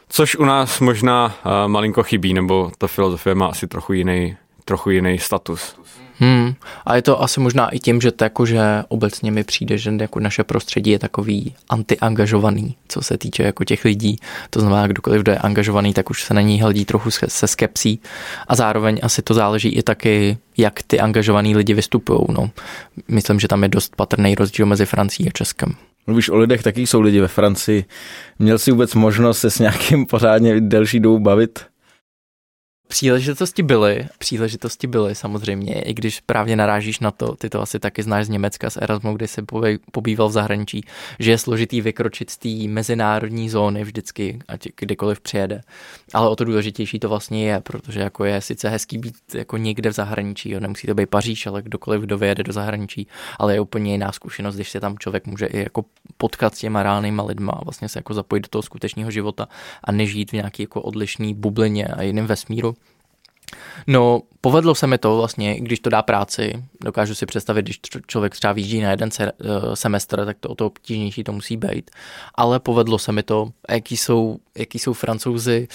Což 0.09 0.37
u 0.37 0.45
nás 0.45 0.81
možná 0.81 1.27
uh, 1.27 1.53
malinko 1.69 2.03
chybí, 2.03 2.35
nebo 2.35 2.73
ta 2.79 2.87
filozofie 2.87 3.35
má 3.35 3.47
asi 3.47 3.67
trochu 3.67 3.93
jiný, 3.93 4.37
trochu 4.65 4.91
jiný 4.91 5.19
status. 5.19 5.77
Hmm. 6.19 6.55
A 6.87 6.97
je 6.97 7.03
to 7.03 7.23
asi 7.23 7.41
možná 7.41 7.69
i 7.69 7.79
tím, 7.79 8.01
že 8.01 8.13
to 8.13 8.25
jako, 8.25 8.47
že 8.47 8.61
obecně 8.89 9.31
mi 9.31 9.45
přijde, 9.45 9.79
že 9.79 9.93
jako 10.01 10.21
naše 10.21 10.45
prostředí 10.45 10.91
je 10.91 10.99
takový 10.99 11.55
antiangažovaný, 11.69 12.77
co 12.89 13.03
se 13.03 13.19
týče 13.19 13.43
jako 13.43 13.65
těch 13.65 13.85
lidí. 13.85 14.19
To 14.51 14.61
znamená, 14.61 14.87
kdokoliv, 14.87 15.23
kdo 15.23 15.33
je 15.33 15.39
angažovaný, 15.39 15.95
tak 15.95 16.11
už 16.11 16.23
se 16.23 16.35
na 16.35 16.41
ní 16.41 16.63
hledí 16.63 16.85
trochu 16.85 17.11
se 17.11 17.47
skepsí. 17.47 18.01
A 18.49 18.55
zároveň 18.55 19.01
asi 19.03 19.23
to 19.23 19.35
záleží 19.35 19.69
i 19.69 19.83
taky, 19.83 20.39
jak 20.57 20.83
ty 20.83 21.01
angažovaný 21.01 21.57
lidi 21.57 21.75
vystupují. 21.75 22.21
No. 22.29 22.51
Myslím, 23.09 23.41
že 23.41 23.49
tam 23.49 23.63
je 23.63 23.69
dost 23.69 23.97
patrný 23.97 24.35
rozdíl 24.35 24.67
mezi 24.67 24.87
Francií 24.87 25.29
a 25.29 25.31
Českem. 25.31 25.75
Mluvíš 26.07 26.29
o 26.29 26.37
lidech, 26.37 26.63
taky 26.63 26.87
jsou 26.87 27.01
lidi 27.01 27.21
ve 27.21 27.29
Francii. 27.29 27.85
Měl 28.39 28.59
jsi 28.59 28.71
vůbec 28.71 28.95
možnost 28.95 29.39
se 29.39 29.51
s 29.51 29.59
nějakým 29.59 30.07
pořádně 30.07 30.61
delší 30.61 31.01
dobu 31.01 31.19
bavit? 31.19 31.74
Příležitosti 32.95 33.63
byly, 33.63 34.07
příležitosti 34.19 34.87
byly 34.87 35.15
samozřejmě, 35.15 35.83
i 35.83 35.95
když 35.95 36.21
právě 36.21 36.57
narážíš 36.57 37.01
na 37.01 37.11
to, 37.11 37.37
ty 37.37 37.51
to 37.51 37.63
asi 37.63 37.79
taky 37.79 38.03
znáš 38.03 38.27
z 38.27 38.29
Německa, 38.29 38.71
z 38.71 38.77
Erasmu, 38.77 39.15
kdy 39.15 39.29
se 39.29 39.43
pobýval 39.93 40.29
v 40.29 40.33
zahraničí, 40.33 40.85
že 41.19 41.31
je 41.31 41.39
složitý 41.39 41.81
vykročit 41.81 42.31
z 42.31 42.37
té 42.37 42.49
mezinárodní 42.69 43.51
zóny 43.51 43.85
vždycky, 43.85 44.39
ať 44.49 44.69
kdykoliv 44.81 45.21
přijede. 45.21 45.61
Ale 46.13 46.29
o 46.29 46.37
to 46.37 46.45
důležitější 46.45 46.99
to 46.99 47.09
vlastně 47.09 47.51
je, 47.51 47.61
protože 47.61 48.01
jako 48.01 48.25
je 48.25 48.41
sice 48.41 48.69
hezký 48.69 48.99
být 48.99 49.15
jako 49.35 49.57
někde 49.57 49.91
v 49.91 49.95
zahraničí, 49.95 50.51
jo, 50.51 50.61
nemusí 50.61 50.87
to 50.87 50.95
být 50.95 51.11
Paříž, 51.11 51.47
ale 51.47 51.63
kdokoliv, 51.63 52.01
kdo 52.01 52.19
vyjede 52.19 52.43
do 52.43 52.53
zahraničí, 52.53 53.07
ale 53.39 53.55
je 53.55 53.61
úplně 53.61 53.93
jiná 53.93 54.13
zkušenost, 54.13 54.55
když 54.55 54.71
se 54.71 54.81
tam 54.81 54.99
člověk 54.99 55.27
může 55.27 55.47
i 55.47 55.59
jako 55.59 55.85
potkat 56.17 56.55
s 56.55 56.59
těma 56.59 56.83
reálnýma 56.83 57.23
lidma 57.23 57.53
a 57.53 57.65
vlastně 57.65 57.89
se 57.89 57.99
jako 57.99 58.15
zapojit 58.15 58.41
do 58.41 58.49
toho 58.49 58.63
skutečného 58.63 59.11
života 59.11 59.49
a 59.85 59.93
nežít 59.93 60.31
v 60.31 60.33
nějaký 60.33 60.63
jako 60.63 60.83
odlišný 60.83 61.35
bublině 61.35 61.85
a 61.87 62.03
jiném 62.03 62.27
vesmíru. 62.27 62.75
No, 63.87 64.23
povedlo 64.41 64.75
se 64.75 64.87
mi 64.87 64.99
to 64.99 65.17
vlastně, 65.17 65.61
když 65.61 65.81
to 65.81 65.91
dá 65.91 66.03
práci. 66.03 66.53
Dokážu 66.85 67.15
si 67.15 67.27
představit, 67.27 67.63
když 67.63 67.81
člověk 68.07 68.33
třeba 68.33 68.53
výjíždí 68.53 68.81
na 68.81 68.91
jeden 68.91 69.11
se, 69.11 69.33
uh, 69.33 69.75
semestr, 69.75 70.25
tak 70.25 70.37
to 70.41 70.49
o 70.49 70.55
to 70.55 70.67
obtížnější 70.67 71.25
to 71.25 71.33
musí 71.33 71.57
být. 71.57 71.91
Ale 72.35 72.61
povedlo 72.61 72.99
se 72.99 73.13
mi 73.13 73.23
to. 73.23 73.49
Jaký 73.71 73.97
jsou, 73.97 74.37
jaký 74.59 74.79
jsou 74.79 74.93
francouzi? 74.93 75.69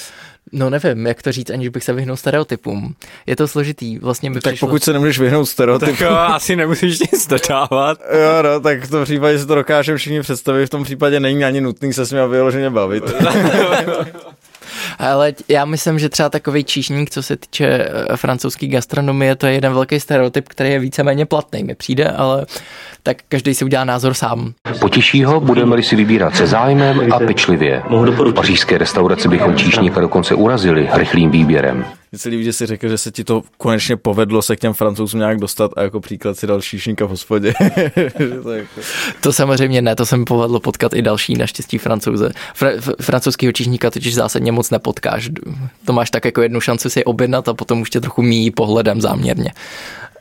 No 0.52 0.70
nevím, 0.70 1.08
jak 1.08 1.22
to 1.22 1.32
říct, 1.32 1.50
aniž 1.50 1.70
bych 1.70 1.84
se 1.84 1.94
vyhnul 1.94 2.18
stereotypům. 2.18 2.96
Je 3.26 3.36
to 3.36 3.48
složitý. 3.48 3.98
Vlastně 3.98 4.32
by 4.32 4.42
tak 4.42 4.54
přišlo... 4.54 4.68
pokud 4.68 4.84
se 4.84 4.94
nemůžeš 4.94 5.20
vyhnout 5.20 5.46
stereotypům. 5.46 5.96
Tak 5.96 6.02
jo, 6.02 6.16
asi 6.16 6.56
nemusíš 6.56 7.00
nic 7.00 7.28
dodávat. 7.28 8.00
jo, 8.14 8.44
no, 8.44 8.60
tak 8.60 8.84
v 8.84 8.90
tom 8.90 9.04
případě 9.04 9.40
si 9.40 9.46
to 9.46 9.56
dokážeme 9.56 9.98
všichni 9.98 10.22
představit. 10.22 10.66
V 10.66 10.70
tom 10.70 10.84
případě 10.84 11.20
není 11.20 11.44
ani 11.44 11.62
nutný 11.62 11.94
se 11.94 12.06
s 12.06 12.12
ním 12.12 12.30
vyloženě 12.30 12.70
bavit. 12.70 13.04
Ale 15.00 15.34
já 15.48 15.66
myslím, 15.66 16.00
že 16.00 16.10
třeba 16.10 16.30
takový 16.30 16.64
číšník, 16.64 17.10
co 17.10 17.24
se 17.24 17.38
týče 17.38 17.68
eh, 17.68 18.18
francouzské 18.18 18.68
gastronomie, 18.68 19.36
to 19.36 19.48
je 19.48 19.54
jeden 19.54 19.74
velký 19.74 20.00
stereotyp, 20.00 20.48
který 20.48 20.70
je 20.70 20.80
víceméně 20.80 21.26
platný, 21.26 21.64
mi 21.64 21.76
přijde, 21.76 22.08
ale 22.10 22.46
tak 23.04 23.18
každý 23.30 23.54
si 23.54 23.66
udělá 23.66 23.84
názor 23.84 24.14
sám. 24.14 24.54
Potěší 24.80 25.24
ho, 25.24 25.40
budeme-li 25.40 25.84
si 25.84 25.96
vybírat 25.96 26.36
se 26.36 26.48
zájmem 26.48 27.14
a 27.14 27.20
pečlivě. 27.20 27.84
V 27.90 28.34
pařížské 28.34 28.78
restauraci 28.78 29.28
bychom 29.28 29.56
číšníka 29.56 30.02
dokonce 30.02 30.36
urazili 30.36 30.90
rychlým 30.94 31.32
výběrem. 31.32 31.86
Mně 32.12 32.20
se 32.20 32.30
líbí, 32.30 32.44
že 32.44 32.54
si 32.54 32.66
řekl, 32.66 32.90
že 32.90 32.98
se 32.98 33.12
ti 33.12 33.24
to 33.24 33.44
konečně 33.58 33.98
povedlo 33.98 34.42
se 34.42 34.56
k 34.56 34.60
těm 34.60 34.74
francouzům 34.74 35.20
nějak 35.20 35.40
dostat 35.40 35.72
a 35.76 35.82
jako 35.82 36.00
příklad 36.00 36.38
si 36.38 36.48
dal 36.48 36.62
šíšníka 36.62 37.06
v 37.06 37.10
hospodě. 37.10 37.54
to, 38.44 38.52
jako... 38.52 38.82
to 39.22 39.34
samozřejmě 39.34 39.82
ne, 39.82 39.96
to 39.96 40.06
se 40.06 40.18
mi 40.18 40.26
povedlo 40.26 40.60
potkat 40.60 40.94
i 40.94 41.02
další 41.02 41.34
naštěstí 41.34 41.78
francouze. 41.78 42.30
Fra- 42.56 42.94
francouzského 43.02 43.52
číšníka 43.52 43.92
totiž 43.92 44.16
zásadně 44.16 44.52
moc 44.52 44.70
nepotkáš. 44.70 45.30
To 45.86 45.94
máš 45.94 46.12
tak 46.12 46.26
jako 46.26 46.42
jednu 46.42 46.62
šanci 46.62 46.90
si 46.90 47.04
objednat 47.04 47.48
a 47.48 47.54
potom 47.54 47.82
už 47.82 47.90
tě 47.90 48.02
trochu 48.02 48.22
míjí 48.22 48.52
pohledem 48.52 49.02
záměrně. 49.02 49.52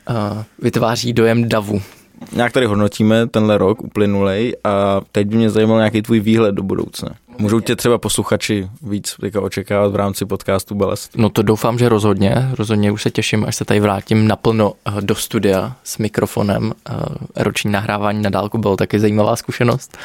Uh, 0.09 0.43
vytváří 0.59 1.13
dojem 1.13 1.49
davu. 1.49 1.81
Nějak 2.31 2.51
tady 2.51 2.65
hodnotíme 2.65 3.27
tenhle 3.27 3.57
rok 3.57 3.83
uplynulej 3.83 4.55
a 4.63 5.01
teď 5.11 5.27
by 5.27 5.35
mě 5.35 5.49
zajímal 5.49 5.77
nějaký 5.77 6.01
tvůj 6.01 6.19
výhled 6.19 6.55
do 6.55 6.63
budoucna. 6.63 7.15
Můžou 7.41 7.59
tě 7.59 7.75
třeba 7.75 7.97
posluchači 7.97 8.69
víc 8.81 9.15
jako 9.23 9.41
očekávat 9.41 9.91
v 9.91 9.95
rámci 9.95 10.25
podcastu 10.25 10.75
Balest? 10.75 11.17
No 11.17 11.29
to 11.29 11.41
doufám, 11.41 11.79
že 11.79 11.89
rozhodně. 11.89 12.49
Rozhodně 12.57 12.91
už 12.91 13.01
se 13.01 13.11
těším, 13.11 13.45
až 13.47 13.55
se 13.55 13.65
tady 13.65 13.79
vrátím 13.79 14.27
naplno 14.27 14.73
eh, 14.85 15.01
do 15.01 15.15
studia 15.15 15.75
s 15.83 15.97
mikrofonem. 15.97 16.73
Eh, 16.89 16.93
roční 17.35 17.71
nahrávání 17.71 18.21
na 18.21 18.29
dálku 18.29 18.57
bylo 18.57 18.77
taky 18.77 18.99
zajímavá 18.99 19.35
zkušenost, 19.35 19.97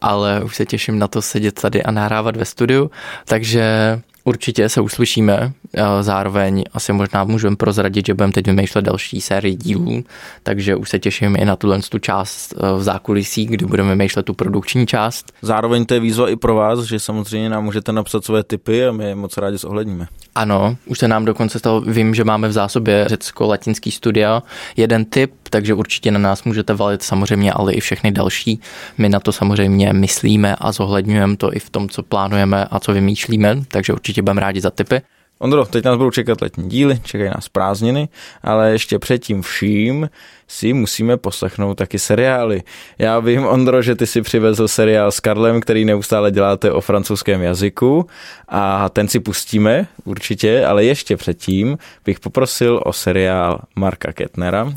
ale 0.00 0.44
už 0.44 0.56
se 0.56 0.66
těším 0.66 0.98
na 0.98 1.08
to 1.08 1.22
sedět 1.22 1.60
tady 1.60 1.82
a 1.82 1.90
nahrávat 1.90 2.36
ve 2.36 2.44
studiu. 2.44 2.90
Takže 3.24 4.00
Určitě 4.24 4.68
se 4.68 4.80
uslyšíme, 4.80 5.52
zároveň 6.00 6.64
asi 6.74 6.92
možná 6.92 7.24
můžeme 7.24 7.56
prozradit, 7.56 8.06
že 8.06 8.14
budeme 8.14 8.32
teď 8.32 8.46
vymýšlet 8.46 8.82
další 8.82 9.20
sérii 9.20 9.54
dílů, 9.54 10.04
takže 10.42 10.76
už 10.76 10.88
se 10.90 10.98
těším 10.98 11.36
i 11.36 11.44
na 11.44 11.56
tuhle 11.56 11.80
tu 11.88 11.98
část 11.98 12.54
e, 12.56 12.72
v 12.78 12.82
zákulisí, 12.82 13.46
kdy 13.46 13.66
budeme 13.66 13.88
vymýšlet 13.88 14.22
tu 14.22 14.34
produkční 14.34 14.86
část. 14.86 15.32
Zároveň 15.42 15.84
to 15.84 15.94
je 15.94 16.00
výzva 16.00 16.28
i 16.28 16.36
pro 16.36 16.54
vás, 16.54 16.80
že 16.80 17.00
samozřejmě 17.00 17.48
nám 17.48 17.64
můžete 17.64 17.92
napsat 17.92 18.24
své 18.24 18.44
tipy 18.44 18.86
a 18.86 18.92
my 18.92 19.04
je 19.04 19.14
moc 19.14 19.36
rádi 19.36 19.58
zohledníme. 19.58 20.06
Ano, 20.34 20.76
už 20.86 20.98
se 20.98 21.08
nám 21.08 21.24
dokonce 21.24 21.58
stalo, 21.58 21.80
vím, 21.80 22.14
že 22.14 22.24
máme 22.24 22.48
v 22.48 22.52
zásobě 22.52 23.04
řecko-latinský 23.08 23.90
studia, 23.90 24.42
jeden 24.76 25.04
tip, 25.04 25.32
takže 25.50 25.74
určitě 25.74 26.10
na 26.10 26.18
nás 26.18 26.44
můžete 26.44 26.74
valit 26.74 27.02
samozřejmě, 27.02 27.52
ale 27.52 27.72
i 27.72 27.80
všechny 27.80 28.10
další. 28.10 28.60
My 28.98 29.08
na 29.08 29.20
to 29.20 29.32
samozřejmě 29.32 29.92
myslíme 29.92 30.56
a 30.58 30.72
zohledňujeme 30.72 31.36
to 31.36 31.56
i 31.56 31.58
v 31.58 31.70
tom, 31.70 31.88
co 31.88 32.02
plánujeme 32.02 32.64
a 32.70 32.80
co 32.80 32.92
vymýšlíme, 32.92 33.56
takže 33.68 33.92
určitě 33.92 34.11
budeme 34.20 34.40
rádi 34.40 34.60
za 34.60 34.70
tipy. 34.70 35.02
Ondro, 35.38 35.64
teď 35.64 35.84
nás 35.84 35.96
budou 35.96 36.10
čekat 36.10 36.40
letní 36.40 36.68
díly, 36.68 37.00
čekají 37.04 37.30
nás 37.30 37.48
prázdniny, 37.48 38.08
ale 38.42 38.70
ještě 38.70 38.98
předtím 38.98 39.42
vším 39.42 40.10
si 40.48 40.72
musíme 40.72 41.16
poslechnout 41.16 41.74
taky 41.74 41.98
seriály. 41.98 42.62
Já 42.98 43.18
vím, 43.18 43.46
Ondro, 43.46 43.82
že 43.82 43.94
ty 43.94 44.06
si 44.06 44.22
přivezl 44.22 44.68
seriál 44.68 45.10
s 45.10 45.20
Karlem, 45.20 45.60
který 45.60 45.84
neustále 45.84 46.30
děláte 46.30 46.72
o 46.72 46.80
francouzském 46.80 47.42
jazyku 47.42 48.06
a 48.48 48.88
ten 48.88 49.08
si 49.08 49.20
pustíme 49.20 49.86
určitě, 50.04 50.66
ale 50.66 50.84
ještě 50.84 51.16
předtím 51.16 51.78
bych 52.04 52.20
poprosil 52.20 52.80
o 52.84 52.92
seriál 52.92 53.60
Marka 53.76 54.12
Ketnera. 54.12 54.72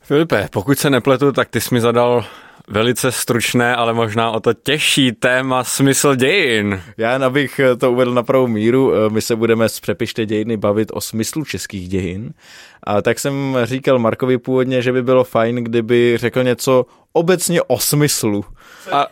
Filipe, 0.00 0.48
pokud 0.52 0.78
se 0.78 0.90
nepletu, 0.90 1.32
tak 1.32 1.48
ty 1.48 1.60
jsi 1.60 1.74
mi 1.74 1.80
zadal 1.80 2.24
velice 2.68 3.12
stručné, 3.12 3.76
ale 3.76 3.92
možná 3.92 4.30
o 4.30 4.40
to 4.40 4.54
těžší 4.54 5.12
téma 5.12 5.64
smysl 5.64 6.14
dějin. 6.14 6.82
Já, 6.96 7.26
abych 7.26 7.60
to 7.78 7.92
uvedl 7.92 8.14
na 8.14 8.22
pravou 8.22 8.46
míru, 8.46 8.92
my 9.08 9.22
se 9.22 9.36
budeme 9.36 9.68
z 9.68 9.80
Přepište 9.80 10.26
dějiny 10.26 10.56
bavit 10.56 10.88
o 10.92 11.00
smyslu 11.00 11.44
českých 11.44 11.88
dějin. 11.88 12.32
A 12.82 13.02
tak 13.02 13.18
jsem 13.18 13.56
říkal 13.64 13.98
Markovi 13.98 14.38
původně, 14.38 14.82
že 14.82 14.92
by 14.92 15.02
bylo 15.02 15.24
fajn, 15.24 15.56
kdyby 15.56 16.16
řekl 16.16 16.42
něco 16.42 16.86
obecně 17.12 17.62
o 17.62 17.78
smyslu. 17.78 18.44
A 18.92 19.06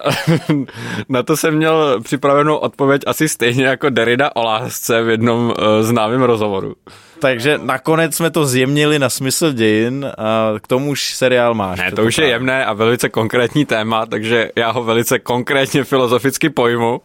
na 1.09 1.23
to 1.23 1.37
jsem 1.37 1.55
měl 1.55 2.01
připravenou 2.01 2.57
odpověď 2.57 3.03
asi 3.07 3.29
stejně 3.29 3.65
jako 3.65 3.91
Derrida 3.91 4.31
o 4.37 4.43
lásce 4.43 5.03
v 5.03 5.09
jednom 5.09 5.45
uh, 5.47 5.55
známém 5.81 6.23
rozhovoru. 6.23 6.75
Takže 7.21 7.59
nakonec 7.63 8.17
jsme 8.17 8.31
to 8.31 8.47
zjemnili 8.47 8.99
na 8.99 9.09
smysl 9.09 9.53
dějin 9.53 10.07
a 10.19 10.59
k 10.61 10.67
tomu 10.67 10.91
už 10.91 11.15
seriál 11.15 11.55
máš. 11.55 11.79
Ne, 11.79 11.93
to 11.93 12.05
už 12.05 12.19
je 12.19 12.29
jemné 12.29 12.65
a 12.65 12.73
velice 12.73 13.09
konkrétní 13.09 13.65
téma, 13.65 14.07
takže 14.07 14.51
já 14.57 14.71
ho 14.71 14.85
velice 14.85 15.19
konkrétně 15.19 15.85
filozoficky 15.85 16.51
pojmu. 16.51 17.01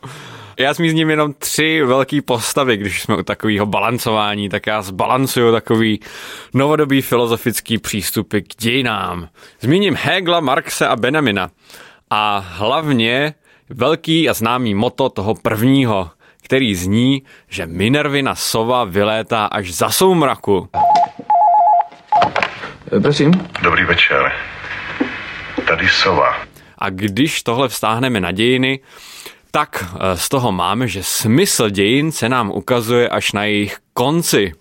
Já 0.60 0.74
zmíním 0.74 1.10
jenom 1.10 1.34
tři 1.34 1.81
velké 1.84 2.22
postavy, 2.22 2.77
když 2.77 3.01
jsme 3.01 3.17
u 3.17 3.24
takového 3.24 3.65
balancování, 3.65 4.50
tak 4.50 4.67
já 4.67 4.81
zbalancuju 4.81 5.51
takový 5.51 6.00
novodobý 6.53 7.01
filozofický 7.01 7.77
přístupy 7.77 8.39
k 8.39 8.55
dějinám. 8.60 9.27
Zmíním 9.62 9.98
Hegla, 10.01 10.39
Marxe 10.39 10.88
a 10.88 10.95
Benamina. 10.95 11.50
A 12.10 12.45
hlavně 12.48 13.34
velký 13.69 14.29
a 14.29 14.34
známý 14.34 14.75
moto 14.75 15.10
toho 15.10 15.36
prvního, 15.36 16.10
který 16.46 16.75
zní, 16.75 17.24
že 17.50 17.66
Minervina 17.66 18.36
sova 18.36 18.84
vylétá 18.84 19.46
až 19.46 19.74
za 19.74 19.90
soumraku. 19.90 20.70
Prosím. 23.02 23.32
Dobrý 23.62 23.86
večer. 23.86 24.32
Tady 25.68 25.90
sova. 25.90 26.36
A 26.78 26.90
když 26.90 27.44
tohle 27.44 27.70
vztáhneme 27.70 28.22
na 28.22 28.32
dějiny, 28.32 28.80
tak 29.52 29.86
eh, 29.86 30.18
z 30.18 30.30
toho 30.30 30.52
máme, 30.52 30.88
že 30.88 31.04
smysl 31.04 31.70
dějin 31.70 32.12
se 32.12 32.30
nám 32.30 32.52
ukazuje 32.52 33.10
až 33.10 33.32
na 33.32 33.44
jejich 33.44 33.78
konci. 33.94 34.52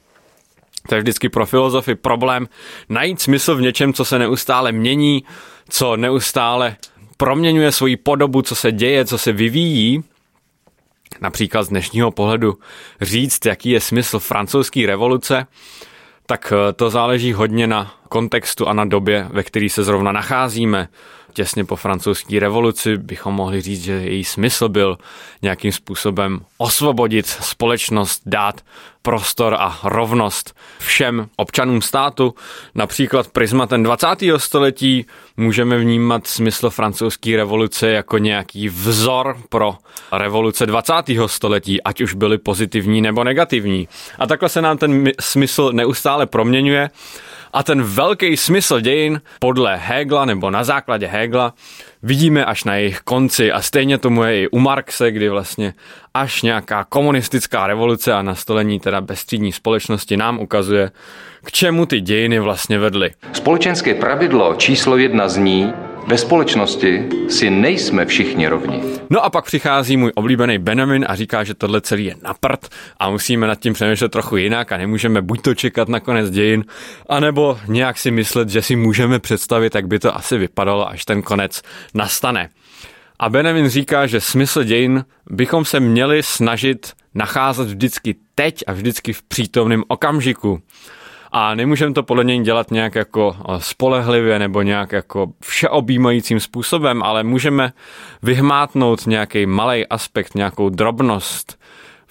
To 0.88 0.94
je 0.94 1.00
vždycky 1.00 1.28
pro 1.28 1.46
filozofy 1.46 1.94
problém 1.94 2.48
najít 2.88 3.20
smysl 3.20 3.56
v 3.56 3.60
něčem, 3.60 3.92
co 3.92 4.04
se 4.04 4.18
neustále 4.18 4.72
mění, 4.72 5.24
co 5.68 5.96
neustále 5.96 6.76
proměňuje 7.16 7.72
svoji 7.72 7.96
podobu, 7.96 8.42
co 8.42 8.54
se 8.54 8.72
děje, 8.72 9.04
co 9.04 9.18
se 9.18 9.32
vyvíjí. 9.32 10.04
Například 11.20 11.62
z 11.62 11.68
dnešního 11.68 12.10
pohledu 12.10 12.58
říct, 13.00 13.46
jaký 13.46 13.70
je 13.70 13.80
smysl 13.80 14.18
francouzské 14.18 14.86
revoluce, 14.86 15.46
tak 16.26 16.52
eh, 16.52 16.72
to 16.72 16.90
záleží 16.90 17.32
hodně 17.32 17.66
na 17.66 17.94
kontextu 18.08 18.68
a 18.68 18.72
na 18.72 18.84
době, 18.84 19.28
ve 19.32 19.42
které 19.42 19.68
se 19.68 19.84
zrovna 19.84 20.12
nacházíme 20.12 20.88
těsně 21.34 21.64
po 21.64 21.76
francouzské 21.76 22.40
revoluci 22.40 22.96
bychom 22.96 23.34
mohli 23.34 23.60
říct, 23.60 23.82
že 23.82 23.92
její 23.92 24.24
smysl 24.24 24.68
byl 24.68 24.98
nějakým 25.42 25.72
způsobem 25.72 26.40
osvobodit 26.58 27.26
společnost, 27.26 28.22
dát 28.26 28.60
prostor 29.02 29.56
a 29.58 29.78
rovnost 29.84 30.56
všem 30.78 31.28
občanům 31.36 31.82
státu. 31.82 32.34
Například 32.74 33.28
prismatem 33.28 33.82
20. 33.82 34.06
století 34.36 35.06
můžeme 35.36 35.78
vnímat 35.78 36.26
smysl 36.26 36.70
francouzské 36.70 37.36
revoluce 37.36 37.90
jako 37.90 38.18
nějaký 38.18 38.68
vzor 38.68 39.36
pro 39.48 39.74
revoluce 40.12 40.66
20. 40.66 40.92
století, 41.26 41.82
ať 41.82 42.00
už 42.00 42.14
byly 42.14 42.38
pozitivní 42.38 43.00
nebo 43.00 43.24
negativní. 43.24 43.88
A 44.18 44.26
takhle 44.26 44.48
se 44.48 44.62
nám 44.62 44.78
ten 44.78 45.10
smysl 45.20 45.70
neustále 45.72 46.26
proměňuje 46.26 46.90
a 47.54 47.62
ten 47.62 47.82
velký 47.82 48.36
smysl 48.36 48.80
dějin 48.80 49.20
podle 49.38 49.76
Hegla 49.76 50.24
nebo 50.24 50.50
na 50.50 50.64
základě 50.64 51.06
Hegla 51.06 51.54
vidíme 52.02 52.44
až 52.44 52.64
na 52.64 52.74
jejich 52.74 53.00
konci 53.00 53.52
a 53.52 53.62
stejně 53.62 53.98
tomu 53.98 54.22
je 54.24 54.42
i 54.42 54.48
u 54.48 54.58
Marxe, 54.58 55.10
kdy 55.10 55.28
vlastně 55.28 55.74
až 56.14 56.42
nějaká 56.42 56.84
komunistická 56.84 57.66
revoluce 57.66 58.12
a 58.12 58.22
nastolení 58.22 58.80
teda 58.80 59.00
bezstřídní 59.00 59.52
společnosti 59.52 60.16
nám 60.16 60.38
ukazuje, 60.38 60.90
k 61.44 61.52
čemu 61.52 61.86
ty 61.86 62.00
dějiny 62.00 62.38
vlastně 62.38 62.78
vedly. 62.78 63.10
Společenské 63.32 63.94
pravidlo 63.94 64.54
číslo 64.54 64.96
jedna 64.96 65.28
zní, 65.28 65.72
ve 66.06 66.18
společnosti 66.18 67.08
si 67.28 67.50
nejsme 67.50 68.06
všichni 68.06 68.48
rovni. 68.48 68.82
No 69.10 69.24
a 69.24 69.30
pak 69.30 69.44
přichází 69.44 69.96
můj 69.96 70.12
oblíbený 70.14 70.58
Benjamin 70.58 71.04
a 71.08 71.16
říká, 71.16 71.44
že 71.44 71.54
tohle 71.54 71.80
celý 71.80 72.04
je 72.04 72.14
na 72.22 72.34
prd 72.34 72.68
a 72.98 73.10
musíme 73.10 73.46
nad 73.46 73.60
tím 73.60 73.72
přemýšlet 73.72 74.12
trochu 74.12 74.36
jinak 74.36 74.72
a 74.72 74.76
nemůžeme 74.76 75.22
buď 75.22 75.42
to 75.42 75.54
čekat 75.54 75.88
na 75.88 76.00
konec 76.00 76.30
dějin, 76.30 76.64
anebo 77.08 77.58
nějak 77.66 77.98
si 77.98 78.10
myslet, 78.10 78.48
že 78.48 78.62
si 78.62 78.76
můžeme 78.76 79.18
představit, 79.18 79.74
jak 79.74 79.86
by 79.86 79.98
to 79.98 80.16
asi 80.16 80.38
vypadalo, 80.38 80.88
až 80.88 81.04
ten 81.04 81.22
konec 81.22 81.62
nastane. 81.94 82.48
A 83.18 83.28
Benjamin 83.28 83.68
říká, 83.68 84.06
že 84.06 84.20
smysl 84.20 84.64
dějin 84.64 85.04
bychom 85.30 85.64
se 85.64 85.80
měli 85.80 86.22
snažit 86.22 86.92
nacházet 87.14 87.68
vždycky 87.68 88.14
teď 88.34 88.64
a 88.66 88.72
vždycky 88.72 89.12
v 89.12 89.22
přítomném 89.22 89.82
okamžiku 89.88 90.62
a 91.36 91.54
nemůžeme 91.54 91.94
to 91.94 92.02
podle 92.02 92.24
něj 92.24 92.40
dělat 92.40 92.70
nějak 92.70 92.94
jako 92.94 93.36
eh, 93.38 93.60
spolehlivě 93.60 94.38
nebo 94.38 94.62
nějak 94.62 94.92
jako 94.92 95.26
všeobjímajícím 95.42 96.40
způsobem, 96.40 97.02
ale 97.02 97.22
můžeme 97.22 97.72
vyhmátnout 98.22 99.06
nějaký 99.06 99.46
malý 99.46 99.86
aspekt, 99.86 100.34
nějakou 100.34 100.68
drobnost 100.68 101.58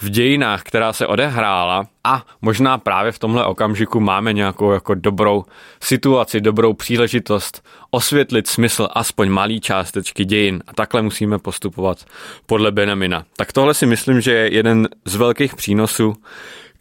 v 0.01 0.09
dějinách, 0.09 0.63
která 0.63 0.93
se 0.93 1.07
odehrála 1.07 1.85
a 2.03 2.23
možná 2.41 2.77
právě 2.77 3.11
v 3.11 3.19
tomhle 3.19 3.45
okamžiku 3.45 3.99
máme 3.99 4.33
nějakou 4.33 4.71
jako 4.71 4.93
dobrou 4.95 5.43
situaci, 5.83 6.41
dobrou 6.41 6.73
příležitost 6.73 7.63
osvětlit 7.91 8.47
smysl 8.47 8.87
aspoň 8.93 9.29
malý 9.29 9.61
částečky 9.61 10.25
dějin 10.25 10.63
a 10.67 10.73
takhle 10.73 11.01
musíme 11.01 11.39
postupovat 11.39 12.05
podle 12.45 12.71
Benamina. 12.71 13.25
Tak 13.37 13.53
tohle 13.53 13.73
si 13.73 13.85
myslím, 13.85 14.21
že 14.21 14.31
je 14.31 14.53
jeden 14.53 14.87
z 15.05 15.15
velkých 15.15 15.55
přínosů 15.55 16.15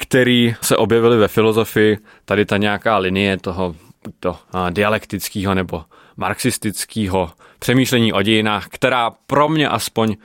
který 0.03 0.55
se 0.61 0.77
objevily 0.77 1.17
ve 1.17 1.29
filozofii, 1.29 1.99
tady 2.25 2.45
ta 2.45 2.57
nějaká 2.57 2.99
linie 2.99 3.37
toho 3.37 3.75
to 4.21 4.37
dialektického 4.71 5.55
nebo 5.55 5.85
marxistického 6.17 7.31
přemýšlení 7.59 8.13
o 8.13 8.23
dějinách, 8.23 8.67
která 8.69 9.11
pro 9.27 9.49
mě 9.49 9.69
aspoň 9.69 10.17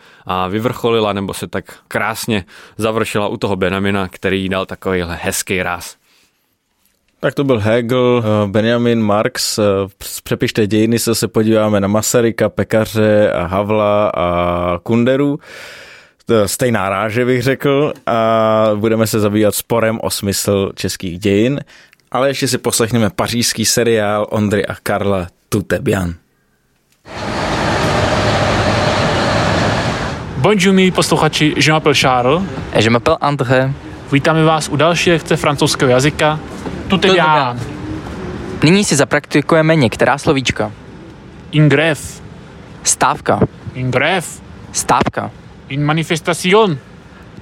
vyvrcholila 0.50 1.14
nebo 1.14 1.34
se 1.34 1.48
tak 1.48 1.66
krásně 1.88 2.46
završila 2.78 3.28
u 3.28 3.38
toho 3.38 3.56
Benjamina, 3.56 4.08
který 4.08 4.50
dal 4.50 4.66
takovýhle 4.66 5.20
hezký 5.22 5.64
ráz. 5.64 5.96
Tak 7.20 7.34
to 7.34 7.44
byl 7.44 7.60
Hegel, 7.60 8.24
Benjamin 8.46 9.02
Marx. 9.02 9.60
Přepište 10.24 10.68
dějiny 10.68 11.00
se 11.00 11.16
se 11.16 11.28
podíváme 11.28 11.80
na 11.80 11.88
Masaryka, 11.88 12.50
Pekaře 12.50 13.32
a 13.32 13.46
Havla 13.46 14.10
a 14.10 14.80
Kunderu 14.84 15.40
stejná 16.46 16.90
ráže, 16.90 17.26
bych 17.26 17.44
řekl, 17.44 17.94
a 18.06 18.70
budeme 18.76 19.08
se 19.08 19.20
zabývat 19.20 19.56
sporem 19.56 20.00
o 20.04 20.10
smysl 20.10 20.72
českých 20.76 21.20
dějin, 21.20 21.60
ale 22.12 22.30
ještě 22.30 22.48
si 22.48 22.58
poslechneme 22.58 23.10
pařížský 23.10 23.66
seriál 23.66 24.28
Ondry 24.30 24.66
a 24.66 24.76
Karla 24.84 25.28
Tutebian. 25.50 26.14
Bonjour, 30.38 30.74
milí 30.74 30.92
posluchači, 30.92 31.54
je 31.58 31.72
m'appelle 31.72 31.96
Charles. 31.96 32.44
Et 32.74 32.84
je 32.84 32.90
m'appelle 32.90 33.18
André. 33.22 33.74
Vítáme 34.12 34.44
vás 34.44 34.70
u 34.70 34.76
další 34.76 35.12
lekce 35.12 35.36
francouzského 35.36 35.92
jazyka. 35.92 36.40
Tutebian. 36.88 37.60
Nyní 38.64 38.84
si 38.84 38.96
zapraktikujeme 38.96 39.76
některá 39.76 40.18
slovíčka. 40.18 40.72
Ingref. 41.52 42.22
Stávka. 42.84 43.40
Ingref. 43.74 44.42
Stávka. 44.72 45.32
In 45.70 45.84
manifestation. 45.84 46.80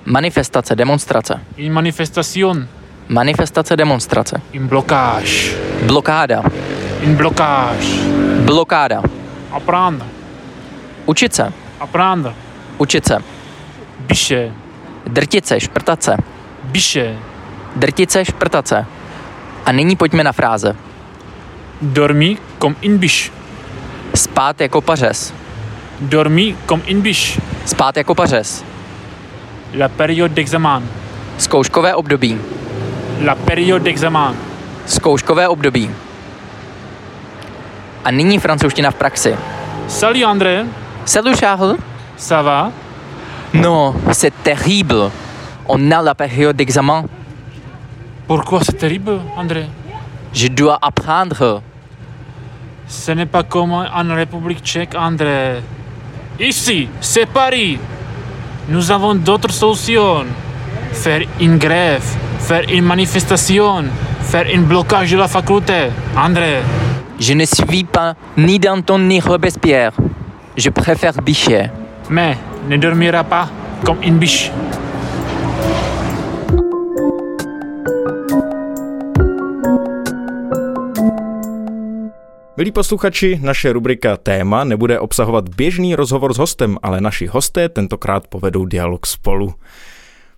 Manifestace, 0.03 0.75
demonstrace. 0.75 1.39
In 1.57 1.73
manifestation. 1.73 2.67
Manifestace, 3.07 3.75
demonstrace. 3.75 4.41
In 4.51 4.67
blokáž. 4.67 5.55
Blokáda. 5.85 6.43
In 7.01 7.15
blokáž. 7.15 7.85
Blokáda. 8.45 9.01
Apprendre. 9.51 10.07
Učit 11.05 11.33
se. 11.33 11.53
Apprendre. 11.79 12.33
Učit 12.77 13.05
se. 13.05 13.17
Biše. 13.99 14.51
Šprtat 15.57 16.03
se. 16.03 16.17
Biše. 16.63 17.17
Šprtat 18.23 18.67
se. 18.67 18.85
A 19.65 19.71
nyní 19.71 19.95
pojďme 19.95 20.23
na 20.23 20.31
fráze. 20.31 20.75
Dormi 21.81 22.37
comme 22.61 22.75
une 22.85 22.97
biche. 22.97 23.31
Spát 24.15 24.61
jako 24.61 24.81
pařez. 24.81 25.33
Dormi 25.99 26.55
comme 26.65 26.81
une 26.87 27.01
biche. 27.01 27.41
Spát 27.65 27.97
jako 27.97 28.15
pařez. 28.15 28.63
La 29.73 29.89
période 29.89 30.33
d'examen. 30.33 30.83
Zkouškové 31.37 31.95
období. 31.95 32.37
La 33.23 33.35
période 33.35 33.83
d'examen. 33.83 34.35
Zkouškové 34.85 35.47
období. 35.47 35.89
A 38.03 38.11
nyní 38.11 38.39
francouzština 38.39 38.91
v 38.91 38.95
praxi. 38.95 39.35
Salut 39.87 40.25
André. 40.25 40.65
Salut 41.05 41.39
Charles. 41.39 41.77
Ça 42.17 42.41
va? 42.41 42.71
Non, 43.53 43.95
c'est 44.11 44.33
terrible. 44.43 45.11
On 45.67 45.91
a 45.91 46.01
la 46.01 46.13
période 46.13 46.55
d'examen. 46.55 47.05
Pourquoi 48.27 48.63
c'est 48.63 48.77
terrible, 48.77 49.21
André? 49.35 49.69
Je 50.33 50.47
dois 50.47 50.77
apprendre. 50.81 51.61
Ce 52.87 53.11
n'est 53.11 53.25
pas 53.25 53.43
comme 53.43 53.71
en 53.71 54.15
République 54.15 54.61
tchèque, 54.63 54.95
André. 54.95 55.61
Ici, 56.39 56.89
c'est 56.99 57.25
Paris. 57.25 57.79
Nous 58.67 58.91
avons 58.91 59.15
d'autres 59.15 59.53
solutions. 59.53 60.25
Faire 60.91 61.21
une 61.39 61.57
grève, 61.57 62.03
faire 62.39 62.63
une 62.69 62.83
manifestation, 62.83 63.85
faire 64.21 64.45
un 64.53 64.61
blocage 64.61 65.11
de 65.11 65.17
la 65.17 65.29
faculté. 65.29 65.89
André. 66.17 66.57
Je 67.17 67.33
ne 67.33 67.45
suis 67.45 67.85
pas 67.85 68.15
ni 68.35 68.59
Danton 68.59 68.99
ni 68.99 69.21
Robespierre. 69.21 69.93
Je 70.57 70.69
préfère 70.69 71.13
Bichet. 71.23 71.71
Mais 72.09 72.37
ne 72.69 72.75
dormira 72.75 73.23
pas 73.23 73.47
comme 73.85 74.03
une 74.03 74.17
biche. 74.17 74.51
Milí 82.57 82.71
posluchači, 82.71 83.39
naše 83.43 83.73
rubrika 83.73 84.17
Téma 84.17 84.63
nebude 84.63 84.99
obsahovat 84.99 85.49
běžný 85.49 85.95
rozhovor 85.95 86.33
s 86.33 86.37
hostem, 86.37 86.77
ale 86.83 87.01
naši 87.01 87.25
hosté 87.25 87.69
tentokrát 87.69 88.27
povedou 88.27 88.65
dialog 88.65 89.05
spolu. 89.05 89.53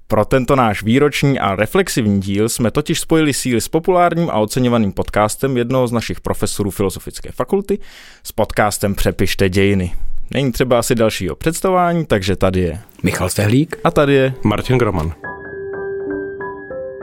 Pro 0.07 0.25
tento 0.25 0.55
náš 0.55 0.83
výroční 0.83 1.39
a 1.39 1.55
reflexivní 1.55 2.21
díl 2.21 2.49
jsme 2.49 2.71
totiž 2.71 2.99
spojili 2.99 3.33
síly 3.33 3.61
s 3.61 3.67
populárním 3.67 4.29
a 4.29 4.33
oceňovaným 4.33 4.91
podcastem 4.91 5.57
jednoho 5.57 5.87
z 5.87 5.91
našich 5.91 6.21
profesorů 6.21 6.71
Filozofické 6.71 7.31
fakulty 7.31 7.79
s 8.23 8.31
podcastem 8.31 8.95
Přepište 8.95 9.49
dějiny. 9.49 9.93
Není 10.33 10.51
třeba 10.51 10.79
asi 10.79 10.95
dalšího 10.95 11.35
představování, 11.35 12.05
takže 12.05 12.35
tady 12.35 12.59
je 12.59 12.79
Michal 13.03 13.29
Stehlík 13.29 13.77
a 13.83 13.91
tady 13.91 14.13
je 14.13 14.33
Martin 14.43 14.77
Groman. 14.77 15.13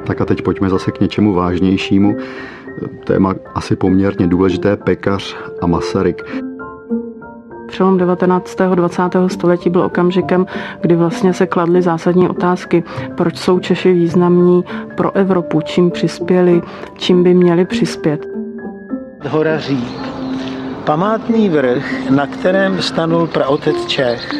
Tak 0.06 0.20
a 0.20 0.24
teď 0.24 0.42
pojďme 0.42 0.70
zase 0.70 0.92
k 0.92 1.00
něčemu 1.00 1.32
vážnějšímu 1.32 2.16
téma 3.04 3.34
asi 3.54 3.76
poměrně 3.76 4.26
důležité, 4.26 4.76
pekař 4.76 5.36
a 5.60 5.66
Masaryk. 5.66 6.42
Přelom 7.66 7.98
19. 7.98 8.60
a 8.60 8.74
20. 8.74 9.02
století 9.26 9.70
byl 9.70 9.82
okamžikem, 9.82 10.46
kdy 10.80 10.96
vlastně 10.96 11.32
se 11.32 11.46
kladly 11.46 11.82
zásadní 11.82 12.28
otázky, 12.28 12.84
proč 13.14 13.36
jsou 13.36 13.58
Češi 13.58 13.92
významní 13.92 14.64
pro 14.96 15.16
Evropu, 15.16 15.60
čím 15.60 15.90
přispěli, 15.90 16.62
čím 16.96 17.22
by 17.22 17.34
měli 17.34 17.64
přispět. 17.64 18.26
Hora 19.28 19.58
Říp, 19.58 19.98
památný 20.84 21.48
vrch, 21.48 22.10
na 22.10 22.26
kterém 22.26 22.82
stanul 22.82 23.26
praotec 23.26 23.86
Čech. 23.86 24.30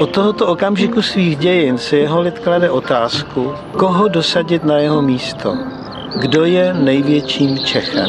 Od 0.00 0.10
tohoto 0.10 0.46
okamžiku 0.46 1.02
svých 1.02 1.36
dějin 1.36 1.78
si 1.78 1.96
jeho 1.96 2.20
lid 2.20 2.38
klade 2.38 2.70
otázku, 2.70 3.52
koho 3.72 4.08
dosadit 4.08 4.64
na 4.64 4.76
jeho 4.78 5.02
místo. 5.02 5.54
Kdo 6.16 6.44
je 6.44 6.74
největším 6.74 7.58
Čechem? 7.58 8.08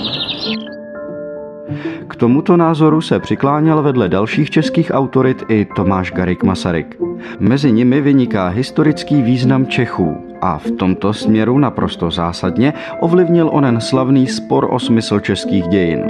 K 2.07 2.15
tomuto 2.15 2.57
názoru 2.57 3.01
se 3.01 3.19
přikláněl 3.19 3.83
vedle 3.83 4.09
dalších 4.09 4.49
českých 4.49 4.91
autorit 4.93 5.43
i 5.47 5.67
Tomáš 5.75 6.11
Garik 6.11 6.43
Masaryk. 6.43 6.97
Mezi 7.39 7.71
nimi 7.71 8.01
vyniká 8.01 8.47
historický 8.47 9.21
význam 9.21 9.67
Čechů 9.67 10.17
a 10.41 10.57
v 10.57 10.71
tomto 10.71 11.13
směru 11.13 11.59
naprosto 11.59 12.11
zásadně 12.11 12.73
ovlivnil 12.99 13.49
onen 13.53 13.81
slavný 13.81 14.27
spor 14.27 14.67
o 14.69 14.79
smysl 14.79 15.19
českých 15.19 15.67
dějin. 15.67 16.05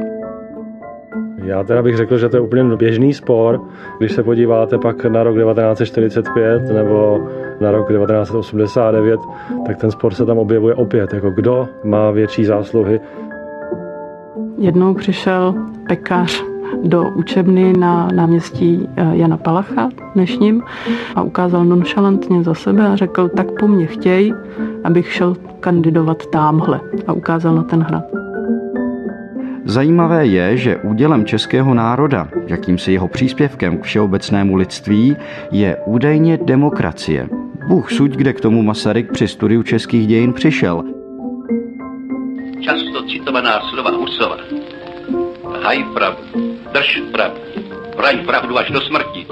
Já 1.43 1.63
teda 1.63 1.82
bych 1.82 1.97
řekl, 1.97 2.17
že 2.17 2.30
to 2.30 2.38
je 2.38 2.41
úplně 2.41 2.63
běžný 2.63 3.13
spor, 3.13 3.62
když 3.99 4.12
se 4.12 4.23
podíváte 4.23 4.78
pak 4.78 5.06
na 5.06 5.23
rok 5.23 5.36
1945 5.36 6.62
nebo 6.73 7.28
na 7.62 7.72
rok 7.72 7.88
1989, 7.88 9.19
tak 9.65 9.78
ten 9.78 9.91
spor 9.91 10.13
se 10.13 10.26
tam 10.26 10.38
objevuje 10.38 10.76
opět, 10.76 11.13
jako 11.13 11.30
kdo 11.30 11.67
má 11.84 12.12
větší 12.12 12.45
zásluhy. 12.45 13.00
Jednou 14.58 14.93
přišel 14.93 15.56
pekař 15.88 16.43
do 16.84 17.10
učebny 17.15 17.74
na 17.74 18.08
náměstí 18.13 18.89
eh, 18.95 19.10
Jana 19.12 19.38
Palacha 19.38 19.89
dnešním 20.15 20.63
a 21.15 21.22
ukázal 21.22 21.65
nonchalantně 21.65 22.43
za 22.43 22.54
sebe 22.54 22.88
a 22.88 22.95
řekl, 22.95 23.30
tak 23.30 23.48
po 23.60 23.67
mně 23.67 23.86
chtěj, 23.86 24.34
abych 24.84 25.13
šel 25.13 25.36
kandidovat 25.60 26.26
támhle 26.26 26.80
a 27.08 27.13
ukázal 27.13 27.56
na 27.56 27.63
ten 27.63 27.82
hrad. 27.82 28.04
Zajímavé 29.65 30.26
je, 30.26 30.58
že 30.58 30.78
údělem 30.78 31.26
českého 31.26 31.74
národa, 31.74 32.28
jakýmsi 32.48 32.91
jeho 32.91 33.08
příspěvkem 33.08 33.78
k 33.78 33.84
všeobecnému 33.84 34.56
lidství, 34.56 35.17
je 35.52 35.78
údajně 35.86 36.38
demokracie. 36.38 37.30
Bůh 37.69 37.91
suď, 37.91 38.12
kde 38.12 38.34
k 38.34 38.41
tomu 38.41 38.63
Masaryk 38.63 39.12
při 39.12 39.27
studiu 39.27 39.63
českých 39.63 40.08
dějin 40.08 40.34
přišel. 40.34 40.84
Často 42.62 43.03
citovaná 43.03 43.62
slova 43.69 43.91
Husova. 43.91 44.38
Haj 45.63 45.84
pravdu, 45.93 46.58
drž 46.73 47.01
pravdu, 47.12 47.39
vraň 47.97 48.25
pravdu 48.25 48.58
až 48.58 48.71
do 48.71 48.82
smrti. 48.82 49.27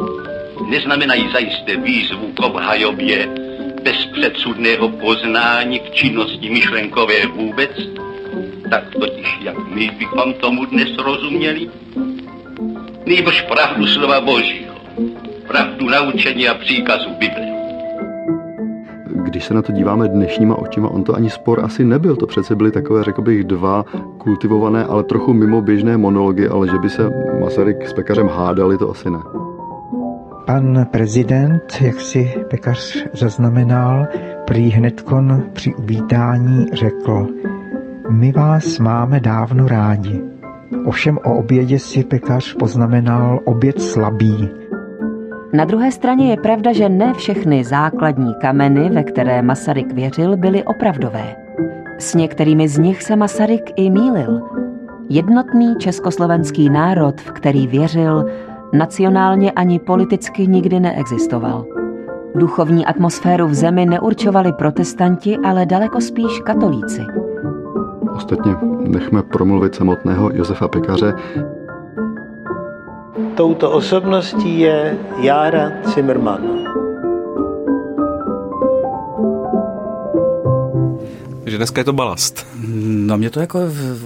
Neznamenají 0.69 1.29
zajisté 1.33 1.75
výzvu 1.75 2.27
k 2.33 2.39
obhajobě 2.39 3.29
bez 3.83 4.05
předsudného 4.05 4.89
poznání 4.89 5.79
k 5.79 5.91
činnosti 5.91 6.49
myšlenkové 6.49 7.25
vůbec, 7.25 7.71
tak 8.69 8.83
totiž 8.99 9.37
jak 9.41 9.67
my 9.67 9.91
bychom 9.97 10.33
tomu 10.33 10.65
dnes 10.65 10.89
rozuměli, 10.97 11.69
nejbrž 13.05 13.41
pravdu 13.41 13.87
slova 13.87 14.21
Božího, 14.21 14.75
pravdu 15.47 15.89
naučení 15.89 16.47
a 16.47 16.53
příkazu 16.53 17.09
Bible. 17.09 17.46
Když 19.27 19.45
se 19.45 19.53
na 19.53 19.61
to 19.61 19.71
díváme 19.71 20.07
dnešníma 20.07 20.55
očima, 20.55 20.89
on 20.89 21.03
to 21.03 21.15
ani 21.15 21.29
spor 21.29 21.65
asi 21.65 21.85
nebyl. 21.85 22.15
To 22.15 22.27
přece 22.27 22.55
byly 22.55 22.71
takové, 22.71 23.03
řekl 23.03 23.21
bych, 23.21 23.43
dva 23.43 23.85
kultivované, 24.17 24.85
ale 24.85 25.03
trochu 25.03 25.33
mimo 25.33 25.61
běžné 25.61 25.97
monology, 25.97 26.47
ale 26.47 26.67
že 26.67 26.77
by 26.77 26.89
se 26.89 27.11
Masaryk 27.41 27.87
s 27.87 27.93
Pekařem 27.93 28.27
hádali, 28.27 28.77
to 28.77 28.91
asi 28.91 29.09
ne. 29.09 29.19
Pan 30.45 30.85
prezident, 30.91 31.61
jak 31.81 31.99
si 31.99 32.33
Pekař 32.49 33.05
zaznamenal, 33.13 34.07
prý 34.45 34.69
hnedkon 34.69 35.43
při 35.53 35.75
uvítání 35.75 36.65
řekl, 36.73 37.27
my 38.09 38.31
vás 38.31 38.79
máme 38.79 39.19
dávno 39.19 39.67
rádi. 39.67 40.21
Ovšem 40.85 41.17
o 41.17 41.37
obědě 41.37 41.79
si 41.79 42.03
pekař 42.03 42.53
poznamenal 42.53 43.39
oběd 43.45 43.81
slabý. 43.81 44.49
Na 45.53 45.65
druhé 45.65 45.91
straně 45.91 46.29
je 46.31 46.37
pravda, 46.37 46.73
že 46.73 46.89
ne 46.89 47.13
všechny 47.13 47.63
základní 47.63 48.33
kameny, 48.41 48.89
ve 48.89 49.03
které 49.03 49.41
Masaryk 49.41 49.93
věřil, 49.93 50.37
byly 50.37 50.63
opravdové. 50.63 51.35
S 51.97 52.15
některými 52.15 52.67
z 52.67 52.77
nich 52.77 53.03
se 53.03 53.15
Masaryk 53.15 53.71
i 53.75 53.89
mýlil. 53.89 54.41
Jednotný 55.09 55.75
československý 55.75 56.69
národ, 56.69 57.21
v 57.21 57.31
který 57.31 57.67
věřil, 57.67 58.25
nacionálně 58.73 59.51
ani 59.51 59.79
politicky 59.79 60.47
nikdy 60.47 60.79
neexistoval. 60.79 61.65
Duchovní 62.35 62.85
atmosféru 62.85 63.47
v 63.47 63.53
zemi 63.53 63.85
neurčovali 63.85 64.53
protestanti, 64.53 65.37
ale 65.37 65.65
daleko 65.65 66.01
spíš 66.01 66.39
katolíci. 66.39 67.01
Ostatně 68.15 68.55
nechme 68.87 69.23
promluvit 69.23 69.75
samotného 69.75 70.31
Josefa 70.33 70.67
Pekaře. 70.67 71.13
Touto 73.37 73.69
osobností 73.71 74.59
je 74.59 74.97
Jára 75.21 75.71
Zimmermann. 75.93 76.86
Že 81.47 81.57
dneska 81.57 81.81
je 81.81 81.85
to 81.85 81.93
balast. 81.93 82.47
No 82.77 83.17
mě 83.17 83.29
to 83.29 83.39
jako 83.39 83.59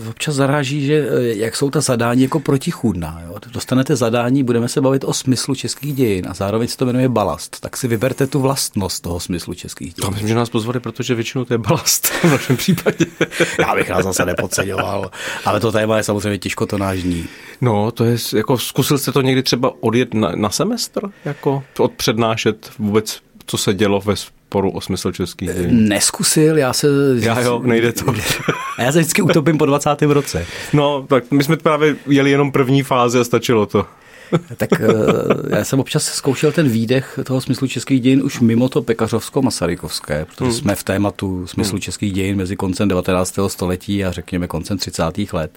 občas 0.10 0.36
zaráží, 0.36 0.86
že 0.86 1.10
eh, 1.10 1.22
jak 1.22 1.56
jsou 1.56 1.70
ta 1.70 1.82
zadání 1.82 2.22
jako 2.22 2.40
protichůdná. 2.40 3.22
Jo? 3.26 3.36
Dostanete 3.52 3.96
zadání, 3.96 4.44
budeme 4.44 4.68
se 4.68 4.82
bavit 4.82 5.04
o 5.04 5.14
smyslu 5.14 5.56
českých 5.56 5.94
dějin 5.94 6.28
a 6.30 6.34
zároveň 6.34 6.68
se 6.68 6.78
to 6.78 6.86
jmenuje 6.86 7.10
balast. 7.10 7.60
Tak 7.60 7.78
si 7.78 7.88
vyberte 7.88 8.28
tu 8.28 8.40
vlastnost 8.40 9.04
toho 9.04 9.20
smyslu 9.20 9.54
českých 9.54 9.94
dějin. 9.94 10.06
To 10.06 10.12
myslím, 10.12 10.28
že 10.28 10.36
nás 10.36 10.50
pozvali, 10.50 10.80
protože 10.80 11.16
většinou 11.16 11.46
to 11.46 11.54
je 11.54 11.58
balast 11.58 12.08
v 12.24 12.32
našem 12.32 12.58
případě. 12.58 13.06
Já 13.60 13.76
bych 13.76 13.90
nás 13.90 14.04
zase 14.04 14.26
nepodceňoval, 14.26 15.12
ale 15.46 15.60
to 15.60 15.72
téma 15.72 15.98
je 15.98 16.04
samozřejmě 16.04 16.38
těžko 16.38 16.66
to 16.66 16.78
nážní. 16.78 17.26
No, 17.62 17.92
to 17.92 18.06
je, 18.06 18.18
jako 18.36 18.58
zkusil 18.58 18.98
jste 18.98 19.12
to 19.12 19.22
někdy 19.22 19.44
třeba 19.44 19.74
odjet 19.80 20.14
na, 20.14 20.32
na 20.36 20.50
semestr, 20.50 21.02
jako 21.26 21.64
odpřednášet 21.80 22.72
vůbec, 22.80 23.22
co 23.46 23.58
se 23.58 23.74
dělo 23.74 24.02
ve 24.02 24.16
sporu 24.52 24.70
o 24.72 24.82
smysl 24.82 25.12
českých 25.12 25.50
dějin? 25.54 25.88
Neskusil, 25.88 26.58
já 26.58 26.74
se... 26.74 26.88
Já 27.20 27.42
jo, 27.42 27.62
nejde 27.64 27.92
to. 27.92 28.06
A 28.78 28.82
já 28.82 28.92
se 28.92 29.00
vždycky 29.00 29.22
utopím 29.22 29.58
po 29.58 29.66
20. 29.66 30.02
roce. 30.02 30.46
No, 30.74 31.06
tak 31.08 31.32
my 31.32 31.44
jsme 31.44 31.58
právě 31.58 31.96
jeli 32.08 32.32
jenom 32.32 32.52
první 32.52 32.84
fázi 32.84 33.20
a 33.20 33.24
stačilo 33.24 33.66
to. 33.66 33.86
Tak 34.58 34.70
eh, 34.82 35.58
já 35.58 35.64
jsem 35.64 35.80
občas 35.80 36.04
zkoušel 36.04 36.52
ten 36.52 36.70
výdech 36.70 37.20
toho 37.24 37.42
smyslu 37.42 37.68
českých 37.68 38.02
dějin 38.02 38.24
už 38.24 38.40
mimo 38.40 38.70
to 38.70 38.82
pekařovsko-masarykovské, 38.82 40.26
protože 40.26 40.50
hmm. 40.50 40.54
jsme 40.54 40.76
v 40.76 40.84
tématu 40.84 41.48
smyslu 41.48 41.76
hmm. 41.76 41.82
českých 41.82 42.14
dějin 42.14 42.38
mezi 42.38 42.56
koncem 42.56 42.88
19. 42.88 43.40
století 43.48 44.06
a 44.06 44.12
řekněme 44.12 44.48
koncem 44.48 44.78
30. 44.78 45.04
let. 45.34 45.52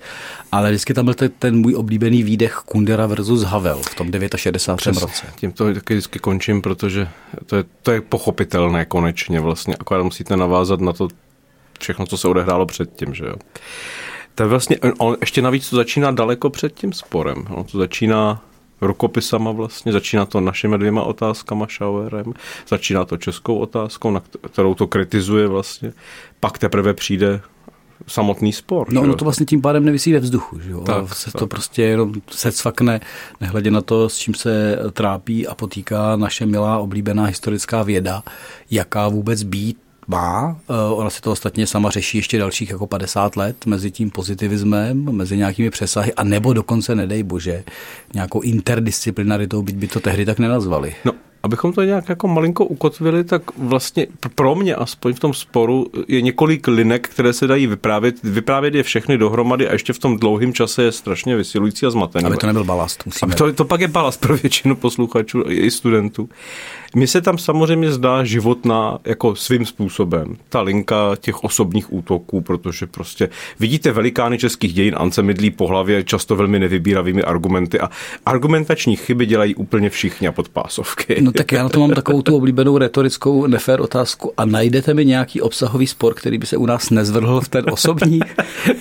Ale 0.52 0.70
vždycky 0.70 0.94
tam 0.94 1.04
byl 1.04 1.14
ten, 1.14 1.30
ten 1.38 1.56
můj 1.56 1.74
oblíbený 1.74 2.22
výdech 2.22 2.54
Kundera 2.54 3.06
versus 3.06 3.42
Havel 3.42 3.82
v 3.82 3.94
tom 3.94 4.10
69. 4.37 4.76
Přesně. 4.76 5.00
roce. 5.00 5.26
Tím 5.37 5.52
to 5.52 5.74
taky 5.74 5.94
vždycky 5.94 6.18
končím, 6.18 6.62
protože 6.62 7.08
to 7.46 7.56
je, 7.56 7.64
to 7.82 7.92
je 7.92 8.00
pochopitelné 8.00 8.84
konečně 8.84 9.40
vlastně, 9.40 9.76
akorát 9.76 10.02
musíte 10.02 10.37
navázat 10.37 10.80
na 10.80 10.92
to 10.92 11.08
všechno, 11.80 12.06
co 12.06 12.18
se 12.18 12.28
odehrálo 12.28 12.66
předtím, 12.66 13.14
že 13.14 13.24
jo. 13.24 13.34
To 14.34 14.42
je 14.42 14.48
vlastně, 14.48 14.78
on 14.98 15.16
ještě 15.20 15.42
navíc 15.42 15.70
to 15.70 15.76
začíná 15.76 16.10
daleko 16.10 16.50
před 16.50 16.74
tím 16.74 16.92
sporem. 16.92 17.44
On 17.50 17.64
to 17.64 17.78
začíná 17.78 18.42
rukopisama 18.84 19.52
vlastně. 19.52 19.92
Začíná 19.92 20.26
to 20.26 20.40
našimi 20.40 20.78
dvěma 20.78 21.02
otázkama 21.02 21.66
Schauerem, 21.66 22.34
začíná 22.68 23.04
to 23.04 23.16
českou 23.16 23.58
otázkou, 23.58 24.10
na 24.10 24.22
kterou 24.52 24.74
to 24.74 24.86
kritizuje 24.86 25.46
vlastně. 25.46 25.92
Pak 26.40 26.58
teprve 26.58 26.94
přijde 26.94 27.40
samotný 28.06 28.52
spor. 28.52 28.92
No, 28.92 29.06
no 29.06 29.16
to 29.16 29.24
vlastně 29.24 29.46
tím 29.46 29.62
pádem 29.62 29.84
nevisí 29.84 30.12
ve 30.12 30.18
vzduchu, 30.18 30.60
že 30.60 30.70
jo? 30.70 30.80
Tak, 30.80 31.14
se 31.14 31.32
tak. 31.32 31.38
to 31.38 31.46
prostě 31.46 31.82
jenom 31.82 32.12
se 32.30 32.52
cvakne, 32.52 33.00
nehledě 33.40 33.70
na 33.70 33.80
to, 33.80 34.08
s 34.08 34.18
čím 34.18 34.34
se 34.34 34.78
trápí 34.92 35.46
a 35.46 35.54
potýká 35.54 36.16
naše 36.16 36.46
milá 36.46 36.78
oblíbená 36.78 37.24
historická 37.24 37.82
věda, 37.82 38.22
jaká 38.70 39.08
vůbec 39.08 39.42
být 39.42 39.78
má. 40.06 40.56
Eh, 40.70 40.94
ona 40.94 41.10
se 41.10 41.20
to 41.20 41.32
ostatně 41.32 41.66
sama 41.66 41.90
řeší 41.90 42.18
ještě 42.18 42.38
dalších 42.38 42.70
jako 42.70 42.86
50 42.86 43.36
let 43.36 43.66
mezi 43.66 43.90
tím 43.90 44.10
pozitivismem, 44.10 45.12
mezi 45.12 45.36
nějakými 45.36 45.70
přesahy, 45.70 46.14
a 46.14 46.24
nebo 46.24 46.52
dokonce, 46.52 46.94
nedej 46.94 47.22
bože, 47.22 47.64
nějakou 48.14 48.40
interdisciplinaritou, 48.40 49.62
byť 49.62 49.76
by 49.76 49.88
to 49.88 50.00
tehdy 50.00 50.24
tak 50.24 50.38
nenazvali. 50.38 50.94
No, 51.04 51.12
abychom 51.44 51.72
to 51.72 51.82
nějak 51.82 52.08
jako 52.08 52.28
malinko 52.28 52.64
ukotvili, 52.64 53.24
tak 53.24 53.42
vlastně 53.58 54.06
pro 54.34 54.54
mě 54.54 54.74
aspoň 54.74 55.14
v 55.14 55.20
tom 55.20 55.34
sporu 55.34 55.86
je 56.08 56.22
několik 56.22 56.68
linek, 56.68 57.08
které 57.08 57.32
se 57.32 57.46
dají 57.46 57.66
vyprávět. 57.66 58.22
Vyprávět 58.22 58.74
je 58.74 58.82
všechny 58.82 59.18
dohromady 59.18 59.68
a 59.68 59.72
ještě 59.72 59.92
v 59.92 59.98
tom 59.98 60.16
dlouhém 60.16 60.52
čase 60.52 60.82
je 60.82 60.92
strašně 60.92 61.36
vysilující 61.36 61.86
a 61.86 61.90
zmatený. 61.90 62.24
Aby 62.24 62.36
to 62.36 62.46
nebyl 62.46 62.64
balast. 62.64 63.06
Musíme. 63.06 63.34
to, 63.34 63.52
to 63.52 63.64
pak 63.64 63.80
je 63.80 63.88
balast 63.88 64.20
pro 64.20 64.36
většinu 64.36 64.76
posluchačů 64.76 65.44
i 65.48 65.70
studentů. 65.70 66.28
Mně 66.94 67.07
se 67.07 67.20
tam 67.20 67.38
samozřejmě 67.38 67.92
zdá 67.92 68.24
životná 68.24 68.98
jako 69.04 69.37
svým 69.37 69.66
způsobem. 69.66 70.37
Ta 70.48 70.61
linka 70.61 71.16
těch 71.20 71.44
osobních 71.44 71.92
útoků, 71.92 72.40
protože 72.40 72.87
prostě 72.87 73.28
vidíte 73.61 73.92
velikány 73.92 74.38
českých 74.38 74.74
dějin, 74.74 74.94
Ance 74.96 75.22
mydlí 75.22 75.50
po 75.50 75.66
hlavě 75.66 76.04
často 76.04 76.37
velmi 76.37 76.59
nevybíravými 76.59 77.22
argumenty 77.22 77.80
a 77.80 77.90
argumentační 78.26 78.96
chyby 78.96 79.26
dělají 79.26 79.54
úplně 79.54 79.90
všichni 79.90 80.28
a 80.28 80.33
podpásovky. 80.33 81.22
No 81.22 81.33
tak 81.33 81.52
já 81.52 81.62
na 81.62 81.68
to 81.68 81.80
mám 81.80 81.90
takovou 81.90 82.22
tu 82.22 82.37
oblíbenou 82.37 82.78
retorickou 82.78 83.46
nefér 83.46 83.80
otázku 83.80 84.33
a 84.37 84.44
najdete 84.44 84.94
mi 84.94 85.04
nějaký 85.04 85.40
obsahový 85.40 85.87
spor, 85.87 86.14
který 86.14 86.38
by 86.38 86.46
se 86.46 86.57
u 86.57 86.66
nás 86.66 86.90
nezvrhl 86.90 87.40
v 87.40 87.48
ten 87.48 87.64
osobní? 87.72 88.20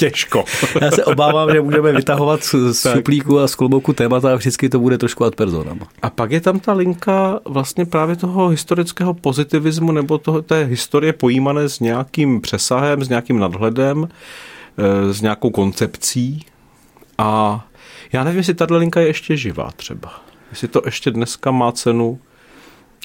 Těžko. 0.00 0.44
Já 0.80 0.90
se 0.90 1.04
obávám, 1.04 1.50
že 1.52 1.60
můžeme 1.60 1.92
vytahovat 1.92 2.44
z 2.44 2.74
suplíku 2.74 3.38
a 3.38 3.48
z 3.48 3.54
klobouku 3.54 3.92
témata 3.92 4.32
a 4.32 4.36
vždycky 4.36 4.68
to 4.68 4.78
bude 4.78 4.98
trošku 4.98 5.24
ad 5.24 5.34
personam. 5.34 5.80
A 6.02 6.10
pak 6.10 6.30
je 6.30 6.40
tam 6.40 6.60
ta 6.60 6.72
linka 6.72 7.40
vlastně 7.44 7.86
právě 7.86 8.16
toho 8.16 8.48
historického 8.48 9.14
pozitivismu 9.14 9.92
nebo 9.92 10.18
toho, 10.18 10.42
té 10.42 10.64
historie 10.64 11.12
pojímané 11.12 11.68
s 11.68 11.80
nějakým 11.80 12.40
přesahem, 12.40 13.04
s 13.04 13.08
nějakým 13.08 13.38
nadhledem, 13.38 14.08
eh, 14.78 15.12
s 15.12 15.20
nějakou 15.20 15.50
koncepcí. 15.50 16.46
A 17.18 17.60
já 18.12 18.24
nevím, 18.24 18.38
jestli 18.38 18.54
tato 18.54 18.78
linka 18.78 19.00
je 19.00 19.06
ještě 19.06 19.36
živá 19.36 19.70
třeba. 19.76 20.12
Jestli 20.50 20.68
to 20.68 20.82
ještě 20.84 21.10
dneska 21.10 21.50
má 21.50 21.72
cenu. 21.72 22.18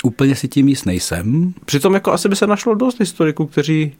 Úplně 0.03 0.35
si 0.35 0.47
tím 0.47 0.67
jist 0.67 0.85
nejsem. 0.85 1.53
Přitom 1.65 1.93
jako 1.93 2.11
asi 2.11 2.29
by 2.29 2.35
se 2.35 2.47
našlo 2.47 2.75
dost 2.75 2.99
historiků, 2.99 3.45
kteří 3.45 3.95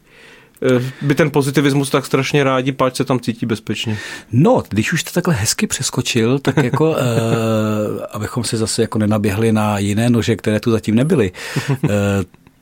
by 1.02 1.14
ten 1.14 1.30
pozitivismus 1.30 1.90
tak 1.90 2.06
strašně 2.06 2.44
rádi, 2.44 2.72
páč 2.72 2.96
se 2.96 3.04
tam 3.04 3.20
cítí 3.20 3.46
bezpečně. 3.46 3.98
No, 4.32 4.62
když 4.68 4.92
už 4.92 5.02
to 5.02 5.10
takhle 5.10 5.34
hezky 5.34 5.66
přeskočil, 5.66 6.38
tak 6.38 6.56
jako, 6.56 6.90
uh, 6.90 6.96
abychom 8.10 8.44
si 8.44 8.56
zase 8.56 8.82
jako 8.82 8.98
nenaběhli 8.98 9.52
na 9.52 9.78
jiné 9.78 10.10
nože, 10.10 10.36
které 10.36 10.60
tu 10.60 10.70
zatím 10.70 10.94
nebyly. 10.94 11.32
Uh, 11.68 11.90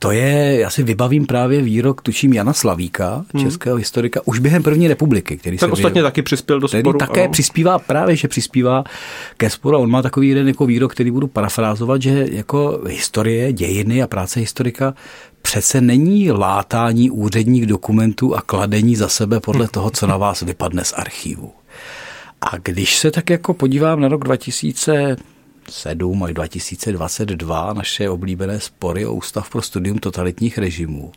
to 0.05 0.11
je, 0.11 0.59
já 0.61 0.71
si 0.71 0.83
vybavím 0.83 1.27
právě 1.27 1.63
výrok, 1.63 2.03
tučím 2.03 2.33
Jana 2.33 2.53
Slavíka, 2.53 3.25
hmm. 3.35 3.45
českého 3.45 3.77
historika, 3.77 4.21
už 4.25 4.39
během 4.39 4.63
první 4.63 4.89
republiky, 4.89 5.37
který 5.37 5.59
tak 5.59 5.69
se 5.69 5.73
ostatně 5.73 6.03
taky 6.03 6.23
přispěl 6.23 6.61
do 6.61 6.69
sporu. 6.69 6.99
také 6.99 7.23
ano. 7.23 7.33
přispívá 7.33 7.79
právě, 7.79 8.17
že 8.17 8.29
přispívá 8.29 8.85
ke 9.37 9.51
sporu. 9.51 9.79
On 9.79 9.91
má 9.91 10.03
takový 10.03 10.29
jeden 10.29 10.49
jako 10.49 10.67
výrok, 10.67 10.93
který 10.93 11.11
budu 11.11 11.27
parafrázovat, 11.27 12.03
že 12.03 12.27
jako 12.31 12.81
historie, 12.89 13.53
dějiny 13.53 14.03
a 14.03 14.07
práce 14.07 14.41
historika 14.41 14.95
přece 15.45 15.81
není 15.81 16.31
látání 16.31 17.11
úředních 17.11 17.67
dokumentů 17.67 18.35
a 18.35 18.41
kladení 18.41 18.97
za 18.97 19.09
sebe 19.09 19.41
podle 19.41 19.69
toho, 19.69 19.91
co 19.91 20.07
na 20.07 20.17
vás 20.17 20.43
vypadne 20.43 20.85
z 20.85 20.93
archivu. 20.93 21.53
A 22.41 22.59
když 22.59 22.99
se 22.99 23.11
tak 23.11 23.31
jako 23.31 23.55
podívám 23.55 24.01
na 24.01 24.09
rok 24.09 24.25
2000, 24.25 25.17
7 25.71 26.23
až 26.23 26.35
2022 26.35 27.73
naše 27.73 28.11
oblíbené 28.11 28.61
spory 28.61 29.07
o 29.07 29.15
Ústav 29.15 29.51
pro 29.51 29.63
studium 29.63 29.99
totalitních 29.99 30.59
režimů, 30.59 31.13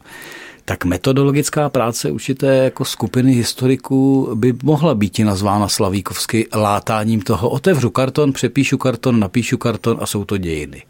tak 0.65 0.85
metodologická 0.85 1.69
práce 1.69 2.11
určité 2.11 2.55
jako 2.55 2.85
skupiny 2.85 3.33
historiků 3.33 4.31
by 4.35 4.53
mohla 4.63 4.95
být 4.95 5.19
nazvána 5.19 5.67
slavíkovsky 5.67 6.47
látáním 6.55 7.21
toho 7.21 7.49
otevřu 7.49 7.89
karton, 7.89 8.33
přepíšu 8.33 8.77
karton, 8.77 9.19
napíšu 9.19 9.57
karton 9.57 9.97
a 10.01 10.05
jsou 10.05 10.25
to 10.25 10.37
dějiny. 10.37 10.83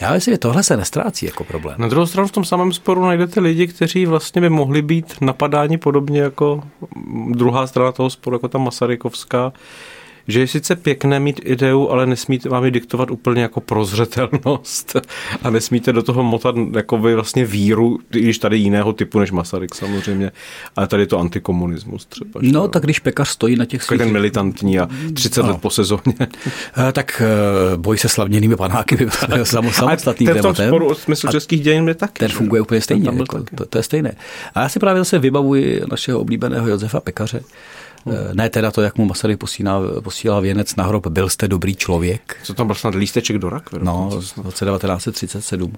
Já 0.00 0.12
myslím, 0.12 0.34
že 0.34 0.38
tohle 0.38 0.62
se 0.62 0.76
nestrácí 0.76 1.26
jako 1.26 1.44
problém. 1.44 1.74
Na 1.78 1.88
druhou 1.88 2.06
stranu 2.06 2.28
v 2.28 2.32
tom 2.32 2.44
samém 2.44 2.72
sporu 2.72 3.02
najdete 3.02 3.40
lidi, 3.40 3.66
kteří 3.66 4.06
vlastně 4.06 4.40
by 4.40 4.48
mohli 4.48 4.82
být 4.82 5.14
napadáni 5.20 5.78
podobně 5.78 6.20
jako 6.20 6.62
druhá 7.30 7.66
strana 7.66 7.92
toho 7.92 8.10
sporu, 8.10 8.36
jako 8.36 8.48
ta 8.48 8.58
Masarykovská, 8.58 9.52
že 10.28 10.40
je 10.40 10.46
sice 10.46 10.76
pěkné 10.76 11.20
mít 11.20 11.40
ideu, 11.44 11.88
ale 11.88 12.06
nesmíte 12.06 12.48
vám 12.48 12.64
ji 12.64 12.70
diktovat 12.70 13.10
úplně 13.10 13.42
jako 13.42 13.60
prozřetelnost 13.60 14.96
a 15.42 15.50
nesmíte 15.50 15.92
do 15.92 16.02
toho 16.02 16.22
motat 16.22 16.54
jako 16.74 16.98
by 16.98 17.14
vlastně 17.14 17.44
víru, 17.44 17.98
když 18.08 18.38
tady 18.38 18.56
jiného 18.56 18.92
typu 18.92 19.18
než 19.18 19.30
Masaryk 19.30 19.74
samozřejmě, 19.74 20.32
ale 20.76 20.86
tady 20.86 21.02
je 21.02 21.06
to 21.06 21.18
antikomunismus 21.18 22.06
třeba. 22.06 22.40
No, 22.42 22.68
tak 22.68 22.82
když 22.82 22.98
pekař 22.98 23.28
stojí 23.28 23.56
na 23.56 23.64
těch 23.64 23.82
svých... 23.82 23.98
ten 23.98 24.12
militantní 24.12 24.78
a 24.78 24.88
30 25.14 25.42
no. 25.42 25.48
let 25.48 25.60
po 25.60 25.70
sezóně. 25.70 26.02
Eh, 26.88 26.92
tak 26.92 27.22
eh, 27.24 27.76
boj 27.76 27.98
se 27.98 28.08
slavněnými 28.08 28.56
panáky 28.56 28.96
by 28.96 29.06
byl 29.28 29.44
samostatný 29.70 30.26
ten 30.26 30.42
tom 30.42 30.54
sporu 30.54 30.86
o 30.88 30.94
smyslu 30.94 31.30
českých 31.30 31.60
dějin 31.60 31.88
je 31.88 31.94
taky. 31.94 32.18
Ten 32.18 32.28
funguje 32.28 32.62
úplně 32.62 32.80
stejně, 32.80 33.10
jako, 33.18 33.42
to, 33.56 33.66
to, 33.66 33.78
je 33.78 33.82
stejné. 33.82 34.12
A 34.54 34.60
já 34.60 34.68
si 34.68 34.78
právě 34.78 35.00
zase 35.00 35.18
vybavuji 35.18 35.82
našeho 35.90 36.20
oblíbeného 36.20 36.68
Josefa 36.68 37.00
Pekaře, 37.00 37.40
Hmm. 38.06 38.16
Ne 38.32 38.50
teda 38.50 38.70
to, 38.70 38.82
jak 38.82 38.98
mu 38.98 39.04
Masaryk 39.04 39.38
posílá, 39.38 39.80
posílá 40.00 40.40
věnec 40.40 40.76
na 40.76 40.84
hrob, 40.84 41.06
byl 41.06 41.28
jste 41.28 41.48
dobrý 41.48 41.76
člověk. 41.76 42.36
Co 42.42 42.54
tam 42.54 42.66
byl 42.66 42.76
snad 42.76 42.94
lísteček 42.94 43.38
do 43.38 43.50
rak? 43.50 43.72
No, 43.72 44.10
v 44.36 44.44
roce 44.44 44.64
1937. 44.64 45.72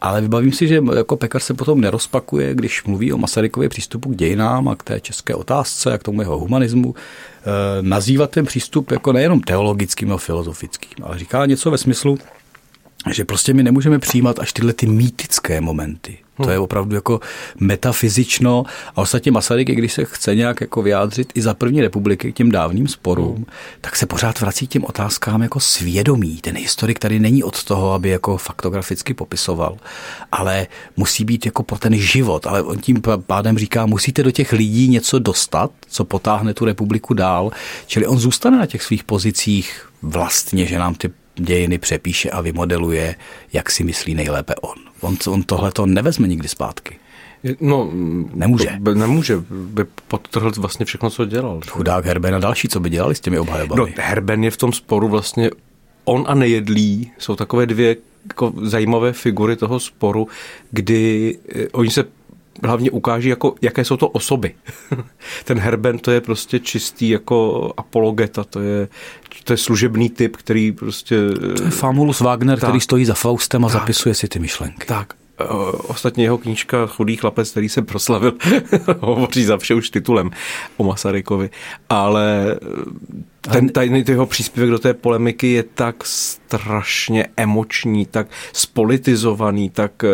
Ale 0.00 0.20
vybavím 0.20 0.52
si, 0.52 0.68
že 0.68 0.82
jako 0.96 1.16
pekař 1.16 1.42
se 1.42 1.54
potom 1.54 1.80
nerozpakuje, 1.80 2.54
když 2.54 2.84
mluví 2.84 3.12
o 3.12 3.18
Masarykově 3.18 3.68
přístupu 3.68 4.10
k 4.10 4.16
dějinám 4.16 4.68
a 4.68 4.76
k 4.76 4.82
té 4.82 5.00
české 5.00 5.34
otázce 5.34 5.92
a 5.92 5.98
k 5.98 6.02
tomu 6.02 6.20
jeho 6.20 6.38
humanismu, 6.38 6.94
eh, 6.94 7.42
nazývat 7.80 8.30
ten 8.30 8.46
přístup 8.46 8.90
jako 8.90 9.12
nejenom 9.12 9.40
teologickým 9.40 10.12
a 10.12 10.16
filozofickým, 10.16 11.04
ale 11.04 11.18
říká 11.18 11.46
něco 11.46 11.70
ve 11.70 11.78
smyslu, 11.78 12.18
že 13.12 13.24
prostě 13.24 13.54
my 13.54 13.62
nemůžeme 13.62 13.98
přijímat 13.98 14.38
až 14.38 14.52
tyhle 14.52 14.72
ty 14.72 14.86
mýtické 14.86 15.60
momenty. 15.60 16.18
To 16.44 16.50
je 16.50 16.58
opravdu 16.58 16.94
jako 16.94 17.20
metafyzično. 17.60 18.64
A 18.96 19.00
ostatně 19.00 19.32
Masaryk, 19.32 19.68
když 19.68 19.92
se 19.92 20.04
chce 20.04 20.34
nějak 20.34 20.60
jako 20.60 20.82
vyjádřit 20.82 21.32
i 21.34 21.42
za 21.42 21.54
první 21.54 21.80
republiky 21.80 22.32
k 22.32 22.36
těm 22.36 22.50
dávným 22.50 22.88
sporům, 22.88 23.34
hmm. 23.34 23.44
tak 23.80 23.96
se 23.96 24.06
pořád 24.06 24.40
vrací 24.40 24.66
k 24.66 24.70
těm 24.70 24.84
otázkám 24.84 25.42
jako 25.42 25.60
svědomí. 25.60 26.36
Ten 26.40 26.56
historik 26.56 26.98
tady 26.98 27.18
není 27.18 27.44
od 27.44 27.64
toho, 27.64 27.92
aby 27.92 28.08
jako 28.08 28.36
faktograficky 28.36 29.14
popisoval, 29.14 29.76
ale 30.32 30.66
musí 30.96 31.24
být 31.24 31.46
jako 31.46 31.62
pro 31.62 31.78
ten 31.78 31.96
život. 31.96 32.46
Ale 32.46 32.62
on 32.62 32.78
tím 32.78 33.02
pádem 33.26 33.58
říká, 33.58 33.86
musíte 33.86 34.22
do 34.22 34.30
těch 34.30 34.52
lidí 34.52 34.88
něco 34.88 35.18
dostat, 35.18 35.70
co 35.88 36.04
potáhne 36.04 36.54
tu 36.54 36.64
republiku 36.64 37.14
dál. 37.14 37.50
Čili 37.86 38.06
on 38.06 38.18
zůstane 38.18 38.58
na 38.58 38.66
těch 38.66 38.82
svých 38.82 39.04
pozicích 39.04 39.88
vlastně, 40.02 40.66
že 40.66 40.78
nám 40.78 40.94
ty 40.94 41.10
dějiny 41.36 41.78
přepíše 41.78 42.30
a 42.30 42.40
vymodeluje, 42.40 43.14
jak 43.52 43.70
si 43.70 43.84
myslí 43.84 44.14
nejlépe 44.14 44.54
on. 44.54 44.74
On, 45.00 45.16
on 45.28 45.42
tohle 45.42 45.72
to 45.72 45.86
nevezme 45.86 46.28
nikdy 46.28 46.48
zpátky. 46.48 46.98
No, 47.60 47.90
nemůže. 48.34 48.76
By, 48.78 48.94
nemůže, 48.94 49.36
by 49.50 49.84
podtrhl 50.08 50.52
vlastně 50.58 50.86
všechno, 50.86 51.10
co 51.10 51.24
dělal. 51.24 51.60
Chudák 51.68 52.06
Herben 52.06 52.34
a 52.34 52.38
další, 52.38 52.68
co 52.68 52.80
by 52.80 52.90
dělali 52.90 53.14
s 53.14 53.20
těmi 53.20 53.38
obhajobami. 53.38 53.80
No, 53.80 53.88
Herben 53.96 54.44
je 54.44 54.50
v 54.50 54.56
tom 54.56 54.72
sporu 54.72 55.08
vlastně, 55.08 55.50
on 56.04 56.24
a 56.28 56.34
nejedlý 56.34 57.10
jsou 57.18 57.36
takové 57.36 57.66
dvě 57.66 57.96
jako 58.28 58.52
zajímavé 58.62 59.12
figury 59.12 59.56
toho 59.56 59.80
sporu, 59.80 60.28
kdy 60.70 61.38
eh, 61.54 61.68
oni 61.68 61.90
se 61.90 62.04
hlavně 62.64 62.90
ukáží, 62.90 63.28
jako, 63.28 63.54
jaké 63.62 63.84
jsou 63.84 63.96
to 63.96 64.08
osoby. 64.08 64.54
Ten 65.44 65.58
Herben 65.58 65.98
to 65.98 66.10
je 66.10 66.20
prostě 66.20 66.58
čistý 66.58 67.08
jako 67.08 67.70
apologeta, 67.76 68.44
to 68.44 68.60
je, 68.60 68.88
to 69.44 69.52
je 69.52 69.56
služebný 69.56 70.10
typ, 70.10 70.36
který 70.36 70.72
prostě... 70.72 71.16
To 71.56 71.62
je 71.62 71.70
Famulus 71.70 72.20
Wagner, 72.20 72.58
tak, 72.58 72.68
který 72.68 72.80
stojí 72.80 73.04
za 73.04 73.14
Faustem 73.14 73.64
a 73.64 73.68
tak, 73.68 73.80
zapisuje 73.80 74.14
si 74.14 74.28
ty 74.28 74.38
myšlenky. 74.38 74.86
Tak, 74.86 75.14
Ostatně 75.88 76.24
jeho 76.24 76.38
knížka 76.38 76.86
Chudý 76.86 77.16
chlapec, 77.16 77.50
který 77.50 77.68
se 77.68 77.82
proslavil, 77.82 78.32
hovoří 79.00 79.44
za 79.44 79.56
vše 79.56 79.74
už 79.74 79.90
titulem 79.90 80.30
o 80.76 80.84
Masarykovi. 80.84 81.50
Ale 81.88 82.56
ten, 83.52 83.68
ten 83.68 84.04
jeho 84.08 84.26
příspěvek 84.26 84.70
do 84.70 84.78
té 84.78 84.94
polemiky 84.94 85.52
je 85.52 85.62
tak 85.62 85.96
strašně 86.04 87.26
emoční, 87.36 88.06
tak 88.06 88.26
spolitizovaný, 88.52 89.70
tak 89.70 90.04
eh, 90.04 90.08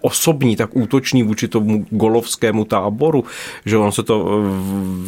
osobní, 0.00 0.56
tak 0.56 0.76
útočný 0.76 1.22
vůči 1.22 1.48
tomu 1.48 1.86
golovskému 1.90 2.64
táboru, 2.64 3.24
že 3.66 3.76
on 3.76 3.92
se 3.92 4.02
to 4.02 4.42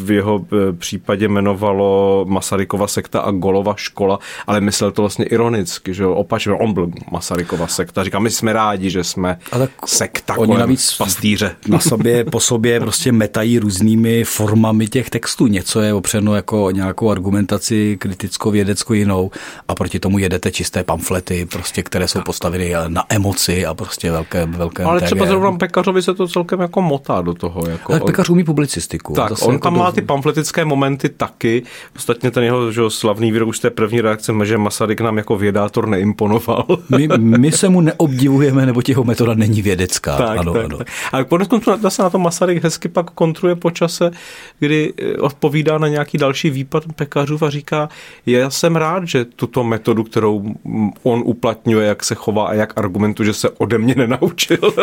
v 0.04 0.10
jeho 0.10 0.46
eh, 0.52 0.72
případě 0.72 1.24
jmenovalo 1.24 2.24
Masarykova 2.28 2.86
sekta 2.86 3.20
a 3.20 3.30
Golova 3.30 3.74
škola, 3.76 4.18
ale 4.46 4.60
myslel 4.60 4.90
to 4.90 5.02
vlastně 5.02 5.24
ironicky, 5.24 5.94
že 5.94 6.06
opačně, 6.06 6.52
on 6.52 6.72
byl 6.72 6.90
Masarykova 7.10 7.66
sekta. 7.66 8.04
Říká, 8.04 8.18
my 8.18 8.30
jsme 8.30 8.52
rádi, 8.52 8.90
že 8.90 9.04
jsme 9.04 9.38
a 9.52 9.58
tak 9.58 9.70
sekta 9.86 10.38
oni 10.38 10.54
navíc 10.54 10.96
pastýře. 10.98 11.56
Na 11.68 11.78
sobě, 11.78 12.24
po 12.24 12.40
sobě 12.40 12.80
prostě 12.80 13.12
metají 13.12 13.58
různými 13.58 14.24
formami 14.24 14.88
těch 14.88 15.10
textů. 15.10 15.46
Něco 15.46 15.80
je 15.80 15.94
opřeno 15.94 16.34
jako 16.34 16.70
nějakou 16.70 17.10
argumentaci 17.54 17.96
kritickou, 18.00 18.50
vědeckou 18.50 18.92
jinou 18.92 19.30
a 19.68 19.74
proti 19.74 19.98
tomu 19.98 20.18
jedete 20.18 20.50
čisté 20.50 20.84
pamflety, 20.84 21.46
prostě, 21.46 21.82
které 21.82 22.08
jsou 22.08 22.20
postaveny 22.20 22.74
na 22.88 23.04
emoci 23.08 23.66
a 23.66 23.74
prostě 23.74 24.10
velké, 24.10 24.46
velké 24.46 24.82
Ale 24.82 24.96
MTG. 24.96 25.04
třeba 25.04 25.26
zrovna 25.26 25.52
Pekařovi 25.52 26.02
se 26.02 26.14
to 26.14 26.28
celkem 26.28 26.60
jako 26.60 26.82
motá 26.82 27.22
do 27.22 27.34
toho. 27.34 27.66
Jako 27.68 27.92
tak 27.92 28.04
Pekař 28.04 28.28
umí 28.28 28.44
publicistiku. 28.44 29.12
Tak, 29.12 29.32
on 29.42 29.52
jako 29.52 29.62
tam 29.62 29.78
má 29.78 29.92
ty 29.92 30.02
pamfletické 30.02 30.64
momenty 30.64 31.08
taky. 31.08 31.62
Ostatně 31.96 32.30
ten 32.30 32.44
jeho 32.44 32.72
že, 32.72 32.82
slavný 32.88 33.32
výrok 33.32 33.48
už 33.48 33.58
té 33.58 33.70
první 33.70 34.00
reakce, 34.00 34.32
že 34.44 34.58
Masaryk 34.58 35.00
nám 35.00 35.16
jako 35.16 35.36
vědátor 35.36 35.88
neimponoval. 35.88 36.66
My, 36.88 37.08
my 37.18 37.52
se 37.52 37.68
mu 37.68 37.80
neobdivujeme, 37.80 38.66
nebo 38.66 38.82
jeho 38.88 39.04
metoda 39.04 39.34
není 39.34 39.62
vědecká. 39.62 40.16
Tak, 40.16 40.38
ano, 40.38 40.52
tak, 40.52 40.64
ano. 40.64 40.78
Tak. 40.78 40.86
Ale 41.12 41.24
konec 41.24 41.48
konců 41.48 41.70
se 41.88 42.02
na 42.02 42.10
to 42.10 42.18
Masaryk 42.18 42.64
hezky 42.64 42.88
pak 42.88 43.10
kontruje 43.10 43.54
po 43.54 43.70
čase, 43.70 44.10
kdy 44.58 44.92
eh, 44.98 45.16
odpovídá 45.16 45.78
na 45.78 45.88
nějaký 45.88 46.18
další 46.18 46.50
výpad 46.50 46.84
pekařů 46.96 47.33
a 47.42 47.50
říká, 47.50 47.88
já 48.26 48.50
jsem 48.50 48.76
rád, 48.76 49.08
že 49.08 49.24
tuto 49.24 49.64
metodu, 49.64 50.04
kterou 50.04 50.54
on 51.02 51.22
uplatňuje, 51.24 51.86
jak 51.86 52.04
se 52.04 52.14
chová 52.14 52.46
a 52.46 52.54
jak 52.54 52.78
argumentuje, 52.78 53.26
že 53.26 53.32
se 53.32 53.50
ode 53.50 53.78
mě 53.78 53.94
nenaučil. 53.94 54.58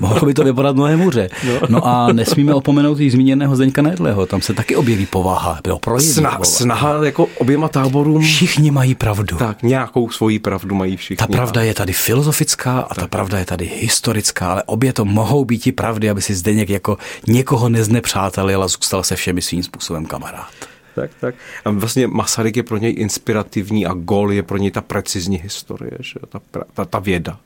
Mohlo 0.00 0.26
by 0.26 0.34
to 0.34 0.44
vypadat 0.44 0.76
mnohem 0.76 1.00
hůře. 1.00 1.28
No. 1.46 1.60
no 1.68 1.86
a 1.86 2.12
nesmíme 2.12 2.54
opomenout 2.54 3.00
i 3.00 3.10
zmíněného 3.10 3.56
Zdeňka 3.56 3.82
Nedleho, 3.82 4.26
tam 4.26 4.40
se 4.40 4.54
taky 4.54 4.76
objeví 4.76 5.06
povaha. 5.06 5.58
Bylo 5.62 5.80
Sna, 5.98 6.38
snaha 6.42 7.04
jako 7.04 7.26
oběma 7.38 7.68
táborům. 7.68 8.22
Všichni 8.22 8.70
mají 8.70 8.94
pravdu. 8.94 9.36
Tak, 9.36 9.62
nějakou 9.62 10.10
svoji 10.10 10.38
pravdu 10.38 10.74
mají 10.74 10.96
všichni. 10.96 11.16
Ta 11.16 11.26
pravda 11.26 11.62
je 11.62 11.74
tady 11.74 11.92
filozofická 11.92 12.80
a 12.80 12.94
tak. 12.94 12.98
ta 12.98 13.06
pravda 13.06 13.38
je 13.38 13.44
tady 13.44 13.72
historická, 13.80 14.52
ale 14.52 14.62
obě 14.66 14.92
to 14.92 15.04
mohou 15.04 15.44
být 15.44 15.66
i 15.66 15.72
pravdy, 15.72 16.10
aby 16.10 16.22
si 16.22 16.34
Zdeněk 16.34 16.70
jako 16.70 16.98
někoho 17.28 17.68
neznepřátelil 17.68 18.62
a 18.62 18.68
zůstal 18.68 19.02
se 19.02 19.16
všemi 19.16 19.42
svým 19.42 19.62
způsobem 19.62 20.06
kamarád 20.06 20.71
tak, 20.94 21.10
tak. 21.20 21.34
A 21.64 21.70
vlastně 21.70 22.06
Masaryk 22.06 22.56
je 22.56 22.62
pro 22.62 22.76
něj 22.76 22.94
inspirativní 22.98 23.86
a 23.86 23.94
gol 23.94 24.32
je 24.32 24.42
pro 24.42 24.56
něj 24.56 24.70
ta 24.70 24.80
precizní 24.80 25.38
historie, 25.38 25.92
že? 26.00 26.20
Ta, 26.28 26.40
ta, 26.74 26.84
ta 26.84 26.98
věda. 26.98 27.38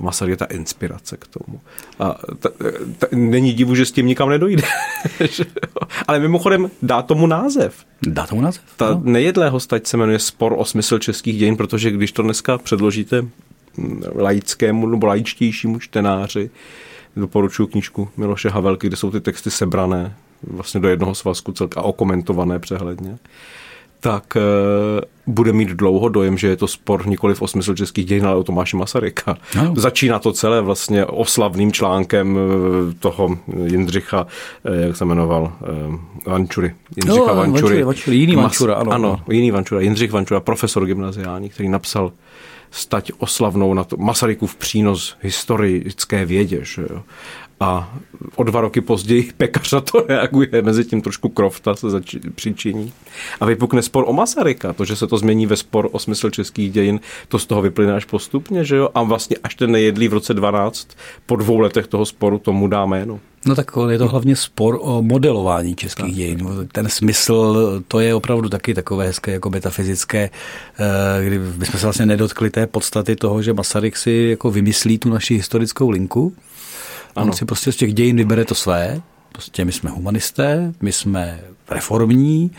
A 0.00 0.02
Masaryk 0.02 0.30
je 0.30 0.36
ta 0.36 0.44
inspirace 0.44 1.16
k 1.16 1.26
tomu. 1.26 1.60
A 1.98 2.18
ta, 2.38 2.48
ta, 2.98 3.06
není 3.12 3.52
divu, 3.52 3.74
že 3.74 3.86
s 3.86 3.92
tím 3.92 4.06
nikam 4.06 4.28
nedojde. 4.28 4.62
Ale 6.08 6.18
mimochodem 6.18 6.70
dá 6.82 7.02
tomu 7.02 7.26
název. 7.26 7.84
Dá 8.02 8.26
tomu 8.26 8.40
název? 8.40 8.62
Ta 8.76 8.90
no. 8.90 9.00
nejedlého 9.04 9.60
stať 9.60 9.86
se 9.86 9.96
jmenuje 9.96 10.18
Spor 10.18 10.54
o 10.58 10.64
smysl 10.64 10.98
českých 10.98 11.38
dějin, 11.38 11.56
protože 11.56 11.90
když 11.90 12.12
to 12.12 12.22
dneska 12.22 12.58
předložíte 12.58 13.24
laickému 14.14 14.86
nebo 14.86 15.06
laičtějšímu 15.06 15.78
čtenáři, 15.78 16.50
doporučuji 17.16 17.66
knížku 17.66 18.08
Miloše 18.16 18.48
Havelky, 18.48 18.86
kde 18.86 18.96
jsou 18.96 19.10
ty 19.10 19.20
texty 19.20 19.50
sebrané 19.50 20.16
vlastně 20.50 20.80
do 20.80 20.88
jednoho 20.88 21.14
svazku 21.14 21.52
celka 21.52 21.82
okomentované 21.82 22.58
přehledně, 22.58 23.18
tak 24.00 24.36
bude 25.26 25.52
mít 25.52 25.68
dlouho 25.68 26.08
dojem, 26.08 26.38
že 26.38 26.48
je 26.48 26.56
to 26.56 26.66
spor 26.66 27.06
nikoli 27.06 27.34
o 27.38 27.48
smysl 27.48 27.74
českých 27.74 28.06
dějin, 28.06 28.26
ale 28.26 28.36
o 28.36 28.44
Tomáše 28.44 28.76
Masaryka. 28.76 29.36
No. 29.56 29.74
Začíná 29.76 30.18
to 30.18 30.32
celé 30.32 30.60
vlastně 30.60 31.06
oslavným 31.06 31.72
článkem 31.72 32.38
toho 32.98 33.38
Jindřicha, 33.64 34.26
jak 34.64 34.96
se 34.96 35.04
jmenoval, 35.04 35.52
Vančury. 36.26 36.74
Jindřicha 36.96 37.26
no, 37.26 37.34
Vančury. 37.34 37.62
Vančury, 37.62 37.84
Vančury. 37.84 38.16
Jiný 38.16 38.36
Vančura, 38.36 38.74
ano. 38.74 38.92
Ano, 38.92 39.20
jiný 39.30 39.50
Vančura. 39.50 39.80
Jindřich 39.80 40.12
Vančura, 40.12 40.40
profesor 40.40 40.86
gymnaziální, 40.86 41.48
který 41.48 41.68
napsal 41.68 42.12
stať 42.70 43.12
oslavnou 43.18 43.74
na 43.74 43.84
to 43.84 43.96
Masarykův 43.96 44.56
přínos 44.56 45.16
historické 45.22 46.24
vědě. 46.24 46.60
Že 46.62 46.82
jo? 46.82 47.02
A 47.64 47.98
o 48.36 48.42
dva 48.42 48.60
roky 48.60 48.80
později 48.80 49.32
pekař 49.36 49.72
na 49.72 49.80
to 49.80 50.04
reaguje, 50.08 50.48
mezi 50.62 50.84
tím 50.84 51.02
trošku 51.02 51.28
krofta 51.28 51.74
se 51.74 51.90
zač- 51.90 52.16
přičiní. 52.34 52.92
A 53.40 53.44
vypukne 53.44 53.82
spor 53.82 54.04
o 54.06 54.12
Masaryka, 54.12 54.72
to, 54.72 54.84
že 54.84 54.96
se 54.96 55.06
to 55.06 55.18
změní 55.18 55.46
ve 55.46 55.56
spor 55.56 55.88
o 55.92 55.98
smysl 55.98 56.30
českých 56.30 56.72
dějin, 56.72 57.00
to 57.28 57.38
z 57.38 57.46
toho 57.46 57.62
vyplyne 57.62 57.94
až 57.94 58.04
postupně, 58.04 58.64
že 58.64 58.76
jo? 58.76 58.88
A 58.94 59.02
vlastně 59.02 59.36
až 59.42 59.54
ten 59.54 59.70
nejedlý 59.70 60.08
v 60.08 60.12
roce 60.12 60.34
12, 60.34 60.88
po 61.26 61.36
dvou 61.36 61.58
letech 61.58 61.86
toho 61.86 62.06
sporu, 62.06 62.38
tomu 62.38 62.68
dá 62.68 62.86
jméno. 62.86 63.20
No 63.46 63.54
tak 63.54 63.70
je 63.88 63.98
to 63.98 64.08
hlavně 64.08 64.36
spor 64.36 64.78
o 64.80 65.02
modelování 65.02 65.74
českých 65.74 66.06
tak. 66.06 66.14
dějin. 66.14 66.68
Ten 66.72 66.88
smysl, 66.88 67.82
to 67.88 68.00
je 68.00 68.14
opravdu 68.14 68.48
taky 68.48 68.74
takové 68.74 69.06
hezké 69.06 69.32
jako 69.32 69.50
metafyzické, 69.50 70.30
eh, 70.78 71.24
kdy 71.26 71.38
bychom 71.38 71.80
se 71.80 71.86
vlastně 71.86 72.06
nedotkli 72.06 72.50
té 72.50 72.66
podstaty 72.66 73.16
toho, 73.16 73.42
že 73.42 73.52
Masaryk 73.52 73.96
si 73.96 74.26
jako 74.30 74.50
vymyslí 74.50 74.98
tu 74.98 75.10
naši 75.10 75.34
historickou 75.34 75.90
linku. 75.90 76.32
Ano. 77.16 77.26
On 77.26 77.32
si 77.32 77.44
prostě 77.44 77.72
z 77.72 77.76
těch 77.76 77.94
dějin 77.94 78.16
vybere 78.16 78.44
to 78.44 78.54
své. 78.54 79.00
Prostě 79.32 79.64
my 79.64 79.72
jsme 79.72 79.90
humanisté, 79.90 80.72
my 80.80 80.92
jsme 80.92 81.40
reformní, 81.70 82.50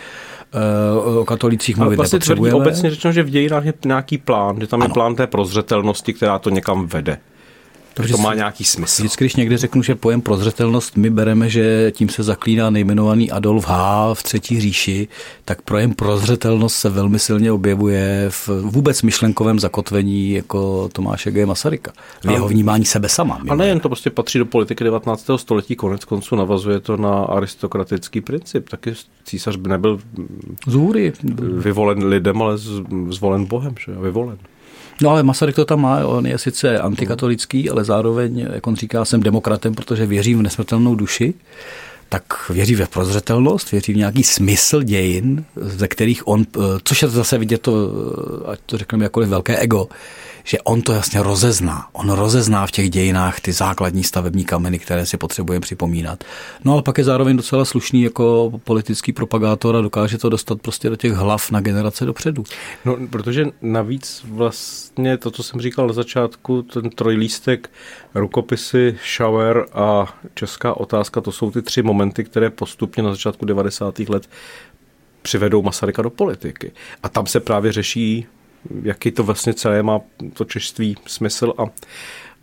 eh, 0.54 1.20
o 1.20 1.26
katolících 1.26 1.78
mluvit 1.78 1.96
vlastně 1.96 2.16
nepotřebujeme. 2.16 2.58
obecně 2.58 2.90
řečeno, 2.90 3.12
že 3.12 3.24
v 3.24 3.30
dějinách 3.30 3.66
je 3.66 3.74
nějaký 3.86 4.18
plán, 4.18 4.60
že 4.62 4.68
tam 4.68 4.82
ano. 4.82 4.90
je 4.90 4.94
plán 4.94 5.16
té 5.16 5.28
prozřetelnosti, 5.28 6.14
která 6.14 6.40
to 6.40 6.50
někam 6.50 6.88
vede. 6.88 7.18
Takže 7.96 8.14
to 8.14 8.18
má 8.18 8.34
nějaký 8.34 8.64
smysl. 8.64 9.02
Vždycky, 9.02 9.24
když 9.24 9.36
někdy 9.36 9.58
řeknu, 9.58 9.84
že 9.84 9.96
pojem 9.96 10.22
prozřetelnost 10.22 10.98
my 10.98 11.10
bereme, 11.10 11.50
že 11.50 11.92
tím 11.96 12.10
se 12.10 12.24
zaklíná 12.24 12.70
nejmenovaný 12.70 13.32
Adolf 13.32 13.66
H. 13.68 14.14
v 14.14 14.24
třetí 14.24 14.62
říši, 14.62 15.08
tak 15.46 15.62
pojem 15.62 15.94
prozřetelnost 15.94 16.76
se 16.76 16.90
velmi 16.90 17.20
silně 17.20 17.52
objevuje 17.52 18.26
v 18.30 18.50
vůbec 18.62 19.02
myšlenkovém 19.02 19.60
zakotvení 19.60 20.32
jako 20.32 20.90
Tomáše 20.94 21.32
G. 21.32 21.46
Masaryka. 21.46 21.92
V 22.24 22.32
jeho 22.32 22.48
vnímání 22.48 22.86
sebe 22.86 23.10
sama. 23.10 23.42
A 23.50 23.56
nejen 23.56 23.80
to 23.80 23.90
prostě 23.90 24.10
patří 24.10 24.40
do 24.40 24.46
politiky 24.46 24.84
19. 24.84 25.30
století, 25.36 25.76
konec 25.76 26.06
konců 26.06 26.36
navazuje 26.36 26.80
to 26.80 26.98
na 26.98 27.14
aristokratický 27.14 28.22
princip. 28.22 28.70
Taky 28.70 28.94
císař 29.24 29.56
by 29.56 29.70
nebyl 29.70 30.00
Zůry. 30.68 31.14
vyvolen 31.58 32.06
lidem, 32.06 32.42
ale 32.42 32.58
zvolen 33.10 33.46
Bohem, 33.46 33.76
že? 33.86 33.92
vyvolen. 33.92 34.38
No 35.02 35.10
ale 35.10 35.24
Masaryk 35.24 35.56
to 35.56 35.66
tam 35.66 35.82
má, 35.82 36.08
on 36.08 36.28
je 36.28 36.38
sice 36.38 36.80
antikatolický, 36.80 37.70
ale 37.70 37.84
zároveň, 37.84 38.48
jak 38.54 38.68
on 38.68 38.76
říká, 38.76 39.06
jsem 39.06 39.24
demokratem, 39.24 39.76
protože 39.76 40.06
věřím 40.06 40.40
v 40.40 40.42
nesmrtelnou 40.42 40.96
duši, 40.96 41.34
tak 42.10 42.50
věří 42.50 42.76
ve 42.76 42.86
prozřetelnost, 42.86 43.72
věří 43.72 43.94
v 43.94 43.98
nějaký 43.98 44.24
smysl 44.24 44.84
dějin, 44.84 45.46
ze 45.56 45.88
kterých 45.88 46.28
on, 46.28 46.46
což 46.84 47.02
je 47.02 47.08
zase 47.08 47.38
vidět 47.38 47.62
to, 47.62 47.92
ať 48.48 48.60
to 48.66 48.78
řekneme 48.78 49.06
jakkoliv 49.06 49.30
velké 49.30 49.58
ego, 49.58 49.88
že 50.48 50.62
on 50.62 50.82
to 50.82 50.94
jasně 50.94 51.24
rozezná. 51.24 51.88
On 51.94 52.10
rozezná 52.10 52.68
v 52.68 52.72
těch 52.72 52.90
dějinách 52.90 53.40
ty 53.40 53.52
základní 53.52 54.04
stavební 54.04 54.46
kameny, 54.46 54.80
které 54.80 55.06
si 55.06 55.18
potřebujeme 55.18 55.62
připomínat. 55.62 56.24
No 56.64 56.74
ale 56.74 56.82
pak 56.82 56.98
je 56.98 57.04
zároveň 57.04 57.38
docela 57.38 57.66
slušný 57.66 58.02
jako 58.02 58.52
politický 58.64 59.14
propagátor 59.14 59.76
a 59.76 59.82
dokáže 59.82 60.18
to 60.18 60.30
dostat 60.30 60.62
prostě 60.62 60.90
do 60.90 60.96
těch 60.96 61.12
hlav 61.12 61.52
na 61.52 61.62
generace 61.62 62.06
dopředu. 62.06 62.44
No, 62.86 62.98
protože 63.10 63.46
navíc 63.62 64.26
vlastně 64.30 65.18
to, 65.18 65.32
co 65.32 65.44
jsem 65.44 65.62
říkal 65.62 65.88
na 65.88 65.94
začátku, 65.94 66.62
ten 66.62 66.90
trojlístek, 66.90 67.70
rukopisy, 68.16 68.98
shower 69.18 69.66
a 69.74 70.20
česká 70.34 70.74
otázka, 70.78 71.22
to 71.22 71.32
jsou 71.32 71.52
ty 71.52 71.62
tři 71.62 71.82
momenty, 71.82 71.95
které 72.24 72.50
postupně 72.50 73.04
na 73.04 73.12
začátku 73.12 73.46
90. 73.46 74.00
let 74.00 74.30
přivedou 75.22 75.62
Masaryka 75.62 76.02
do 76.02 76.10
politiky. 76.10 76.72
A 77.04 77.10
tam 77.10 77.28
se 77.28 77.40
právě 77.40 77.72
řeší 77.72 78.28
jaký 78.84 79.12
to 79.12 79.24
vlastně 79.24 79.54
celé 79.54 79.84
má 79.84 80.02
to 80.34 80.46
češství 80.46 80.98
smysl 81.06 81.54
a 81.58 81.64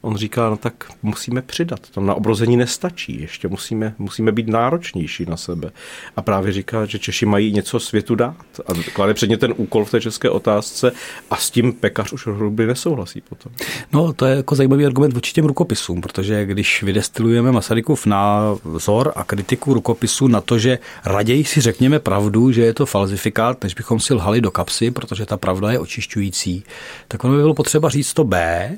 On 0.02 0.16
říká, 0.16 0.50
no 0.50 0.56
tak 0.56 0.74
musíme 1.02 1.42
přidat, 1.42 1.80
tam 1.90 2.06
na 2.06 2.14
obrození 2.14 2.56
nestačí, 2.56 3.20
ještě 3.20 3.48
musíme, 3.48 3.94
musíme 3.98 4.32
být 4.32 4.48
náročnější 4.48 5.26
na 5.26 5.36
sebe. 5.36 5.70
A 6.16 6.22
právě 6.22 6.52
říká, 6.52 6.86
že 6.86 6.98
Češi 6.98 7.26
mají 7.26 7.52
něco 7.52 7.80
světu 7.80 8.14
dát 8.14 8.36
a 8.66 8.72
klade 8.92 9.14
předně 9.14 9.36
ten 9.36 9.54
úkol 9.56 9.84
v 9.84 9.90
té 9.90 10.00
české 10.00 10.30
otázce 10.30 10.92
a 11.30 11.36
s 11.36 11.50
tím 11.50 11.72
pekař 11.72 12.12
už 12.12 12.26
hruby 12.26 12.66
nesouhlasí 12.66 13.20
potom. 13.20 13.52
No 13.92 14.12
to 14.12 14.26
je 14.26 14.36
jako 14.36 14.54
zajímavý 14.54 14.86
argument 14.86 15.14
vůči 15.14 15.32
těm 15.32 15.44
rukopisům, 15.44 16.00
protože 16.00 16.44
když 16.46 16.82
vydestilujeme 16.82 17.52
Masarykův 17.52 18.06
názor 18.06 19.12
a 19.16 19.24
kritiku 19.24 19.74
rukopisů 19.74 20.28
na 20.28 20.40
to, 20.40 20.58
že 20.58 20.78
raději 21.04 21.44
si 21.44 21.60
řekněme 21.60 21.98
pravdu, 21.98 22.52
že 22.52 22.62
je 22.62 22.74
to 22.74 22.86
falzifikát, 22.86 23.62
než 23.62 23.74
bychom 23.74 24.00
si 24.00 24.14
lhali 24.14 24.40
do 24.40 24.50
kapsy, 24.50 24.90
protože 24.90 25.26
ta 25.26 25.36
pravda 25.36 25.72
je 25.72 25.78
očišťující, 25.78 26.64
tak 27.08 27.24
ono 27.24 27.34
by 27.34 27.40
bylo 27.40 27.54
potřeba 27.54 27.88
říct 27.88 28.14
to 28.14 28.24
B, 28.24 28.70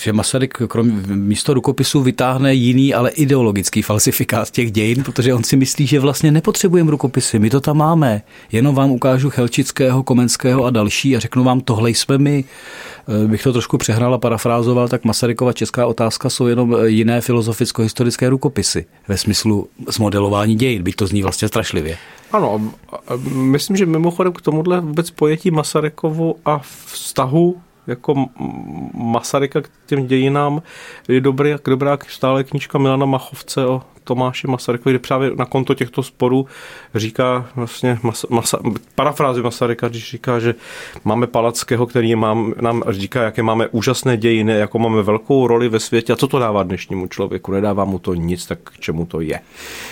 že 0.00 0.12
Masaryk 0.12 0.58
krom, 0.68 1.02
místo 1.06 1.54
rukopisu 1.54 2.02
vytáhne 2.02 2.54
jiný, 2.54 2.94
ale 2.94 3.10
ideologický 3.10 3.82
falsifikát 3.82 4.50
těch 4.50 4.72
dějin, 4.72 5.04
protože 5.04 5.34
on 5.34 5.44
si 5.44 5.56
myslí, 5.56 5.86
že 5.86 6.00
vlastně 6.00 6.32
nepotřebujeme 6.32 6.90
rukopisy, 6.90 7.38
my 7.38 7.50
to 7.50 7.60
tam 7.60 7.76
máme. 7.76 8.22
Jenom 8.52 8.74
vám 8.74 8.90
ukážu 8.90 9.30
Chelčického, 9.30 10.02
Komenského 10.02 10.64
a 10.64 10.70
další 10.70 11.16
a 11.16 11.20
řeknu 11.20 11.44
vám, 11.44 11.60
tohle 11.60 11.90
jsme 11.90 12.18
my. 12.18 12.44
Eh, 13.24 13.28
bych 13.28 13.42
to 13.42 13.52
trošku 13.52 13.78
přehnal 13.78 14.14
a 14.14 14.18
parafrázoval, 14.18 14.88
tak 14.88 15.04
Masarykova 15.04 15.52
česká 15.52 15.86
otázka 15.86 16.30
jsou 16.30 16.46
jenom 16.46 16.76
jiné 16.84 17.20
filozoficko-historické 17.20 18.28
rukopisy 18.28 18.86
ve 19.08 19.18
smyslu 19.18 19.68
zmodelování 19.88 20.54
dějin, 20.54 20.82
byť 20.82 20.96
to 20.96 21.06
zní 21.06 21.22
vlastně 21.22 21.48
strašlivě. 21.48 21.96
Ano, 22.32 22.70
myslím, 23.32 23.76
že 23.76 23.86
mimochodem 23.86 24.32
k 24.32 24.42
tomuhle 24.42 24.80
vůbec 24.80 25.10
pojetí 25.10 25.50
Masarykovu 25.50 26.36
a 26.44 26.60
vztahu 26.86 27.56
jako 27.86 28.26
Masaryka 28.94 29.60
k 29.60 29.70
těm 29.86 30.06
dějinám 30.06 30.62
je 31.08 31.20
dobrý, 31.20 31.50
jak 31.50 31.62
dobrá 31.64 31.98
stále 32.08 32.44
knížka 32.44 32.78
Milana 32.78 33.06
Machovce 33.06 33.66
o 33.66 33.82
Tomáši 34.06 34.46
Masarykovi, 34.46 34.92
kde 34.92 34.98
právě 34.98 35.30
na 35.36 35.44
konto 35.44 35.74
těchto 35.74 36.02
sporů 36.02 36.46
říká 36.94 37.48
vlastně 37.56 37.98
masa, 38.02 38.26
masa, 38.30 38.58
parafrázi 38.94 39.42
Masaryka, 39.42 39.88
když 39.88 40.10
říká, 40.10 40.38
že 40.38 40.54
máme 41.04 41.26
Palackého, 41.26 41.86
který 41.86 42.14
mám, 42.14 42.54
nám 42.60 42.82
říká, 42.88 43.22
jaké 43.22 43.42
máme 43.42 43.68
úžasné 43.68 44.16
dějiny, 44.16 44.52
jako 44.52 44.78
máme 44.78 45.02
velkou 45.02 45.46
roli 45.46 45.68
ve 45.68 45.80
světě 45.80 46.12
a 46.12 46.16
co 46.16 46.28
to 46.28 46.38
dává 46.38 46.62
dnešnímu 46.62 47.06
člověku? 47.06 47.52
Nedává 47.52 47.84
mu 47.84 47.98
to 47.98 48.14
nic, 48.14 48.46
tak 48.46 48.58
k 48.62 48.78
čemu 48.80 49.06
to 49.06 49.20
je? 49.20 49.40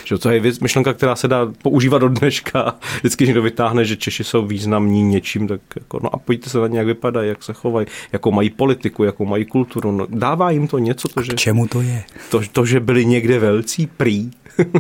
Že 0.05 0.19
to 0.19 0.31
je 0.31 0.41
věc, 0.41 0.61
myšlenka, 0.61 0.93
která 0.93 1.17
se 1.17 1.29
dá 1.29 1.53
používat 1.63 1.99
do 1.99 2.09
dneška. 2.09 2.75
Vždycky 2.99 3.27
někdo 3.27 3.43
vytáhne, 3.43 3.85
že 3.85 3.97
Češi 3.97 4.25
jsou 4.25 4.47
významní 4.47 5.03
něčím, 5.03 5.49
tak 5.49 5.61
jako, 5.77 6.01
no 6.03 6.15
a 6.15 6.19
pojďte 6.19 6.51
se 6.51 6.59
na 6.59 6.67
ně, 6.67 6.79
jak 6.79 6.87
vypadají, 6.87 7.29
jak 7.29 7.43
se 7.43 7.53
chovají, 7.53 7.84
jakou 8.13 8.31
mají 8.31 8.51
politiku, 8.51 9.05
jakou 9.05 9.25
mají 9.25 9.45
kulturu. 9.45 9.93
No, 9.93 10.07
dává 10.11 10.51
jim 10.51 10.69
to 10.69 10.79
něco, 10.79 11.09
to, 11.09 11.23
že, 11.23 11.33
k 11.33 11.37
čemu 11.37 11.67
to 11.67 11.81
je? 11.81 12.05
To, 12.31 12.41
to, 12.53 12.67
že 12.67 12.81
byli 12.81 13.07
někde 13.07 13.39
velcí, 13.39 13.87
prý. 13.87 14.31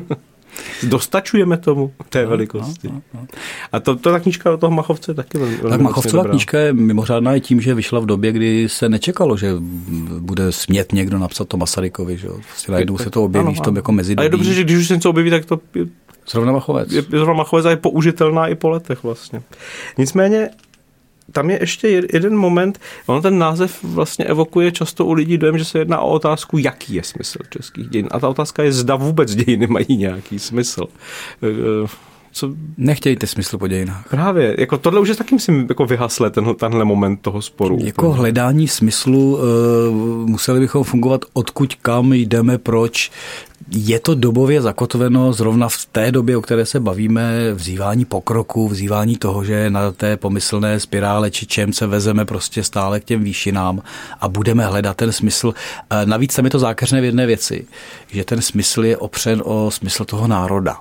Dostačujeme 0.82 1.56
tomu 1.56 1.92
té 2.08 2.22
no, 2.22 2.28
velikosti. 2.28 2.88
No, 2.88 2.94
no, 2.94 3.20
no. 3.20 3.26
A 3.72 3.80
to, 3.80 3.96
to 3.96 4.12
ta 4.12 4.20
knížka 4.20 4.52
od 4.52 4.60
toho 4.60 4.70
Machovce 4.70 5.14
taky 5.14 5.38
velmi 5.38 5.56
Tak 5.56 5.80
Machovcová 5.80 6.22
dobrá. 6.22 6.30
knížka 6.30 6.58
je 6.58 6.72
mimořádná 6.72 7.34
i 7.34 7.40
tím, 7.40 7.60
že 7.60 7.74
vyšla 7.74 8.00
v 8.00 8.06
době, 8.06 8.32
kdy 8.32 8.68
se 8.68 8.88
nečekalo, 8.88 9.36
že 9.36 9.52
bude 10.18 10.52
smět 10.52 10.92
někdo 10.92 11.18
napsat 11.18 11.48
to 11.48 11.56
Masarykovi. 11.56 12.18
Že? 12.18 12.28
Vlastně 12.28 12.72
najednou 12.72 12.98
se 12.98 13.10
to 13.10 13.24
objeví 13.24 13.46
ano, 13.46 13.54
v 13.54 13.60
tom 13.60 13.76
jako 13.76 13.92
mezi. 13.92 14.16
A 14.16 14.22
je 14.22 14.29
dobře, 14.29 14.54
že 14.54 14.64
když 14.64 14.76
už 14.76 14.88
se 14.88 14.94
něco 14.94 15.10
objeví, 15.10 15.31
tak 15.31 15.44
to 15.44 15.60
Zrovna 16.31 16.52
Machovec. 16.52 16.92
Je, 16.92 16.98
je 16.98 17.18
zrovna 17.18 17.35
Machovec 17.35 17.66
a 17.66 17.70
je 17.70 17.76
použitelná 17.76 18.48
i 18.48 18.54
po 18.54 18.68
letech 18.68 19.02
vlastně. 19.02 19.42
Nicméně 19.98 20.50
tam 21.33 21.50
je 21.50 21.58
ještě 21.62 21.88
jeden 22.12 22.37
moment, 22.37 22.81
on 23.06 23.22
ten 23.22 23.38
název 23.38 23.85
vlastně 23.85 24.25
evokuje 24.25 24.72
často 24.72 25.04
u 25.04 25.12
lidí 25.12 25.38
dojem, 25.38 25.58
že 25.58 25.64
se 25.64 25.79
jedná 25.79 26.00
o 26.00 26.10
otázku, 26.10 26.58
jaký 26.58 26.94
je 26.94 27.02
smysl 27.02 27.38
českých 27.50 27.88
dějin. 27.88 28.08
A 28.10 28.20
ta 28.20 28.29
otázka 28.29 28.62
je, 28.62 28.72
zda 28.72 28.96
vůbec 28.96 29.35
dějiny 29.35 29.66
mají 29.66 29.96
nějaký 29.96 30.38
smysl. 30.38 30.87
Eh, 31.42 31.88
co... 32.35 32.54
Nechtějte 32.77 33.27
smysl 33.27 33.58
po 33.58 33.68
dějinách. 33.68 34.08
Právě, 34.10 34.56
jako 34.58 34.79
tohle 34.79 35.00
už 35.00 35.08
je 35.08 35.14
taky, 35.14 35.35
myslím, 35.35 35.66
jako 35.68 35.87
vyhasle 35.87 36.31
ten, 36.31 36.54
tenhle 36.54 36.85
moment 36.85 37.16
toho 37.16 37.42
sporu. 37.42 37.79
Jako 37.85 38.12
hledání 38.12 38.68
smyslu, 38.68 39.37
uh, 39.37 39.44
museli 40.29 40.60
bychom 40.60 40.85
fungovat 40.85 41.25
odkud 41.33 41.75
kam 41.75 42.12
jdeme, 42.12 42.58
proč, 42.58 43.10
je 43.71 44.00
to 44.00 44.15
dobově 44.15 44.62
zakotveno 44.62 45.33
zrovna 45.33 45.69
v 45.69 45.87
té 45.92 46.12
době, 46.12 46.37
o 46.37 46.40
které 46.40 46.67
se 46.67 46.81
bavíme, 46.81 47.52
vzývání 47.52 48.04
pokroku, 48.04 48.69
vzývání 48.69 49.17
toho, 49.17 49.44
že 49.44 49.71
na 49.71 49.92
té 49.92 50.17
pomyslné 50.17 50.81
spirále 50.81 51.31
či 51.31 51.46
čem 51.46 51.73
se 51.73 51.87
vezeme 51.87 52.25
prostě 52.25 52.65
stále 52.65 53.00
k 53.00 53.04
těm 53.04 53.25
výšinám 53.25 53.83
a 54.21 54.29
budeme 54.29 54.67
hledat 54.67 54.96
ten 54.96 55.12
smysl. 55.12 55.54
Navíc 56.04 56.35
tam 56.35 56.44
je 56.44 56.50
to 56.50 56.58
zákeřné 56.58 57.00
v 57.00 57.04
jedné 57.04 57.27
věci, 57.27 57.67
že 58.08 58.25
ten 58.25 58.42
smysl 58.42 58.85
je 58.85 58.96
opřen 58.96 59.42
o 59.44 59.71
smysl 59.71 60.04
toho 60.04 60.29
národa. 60.29 60.77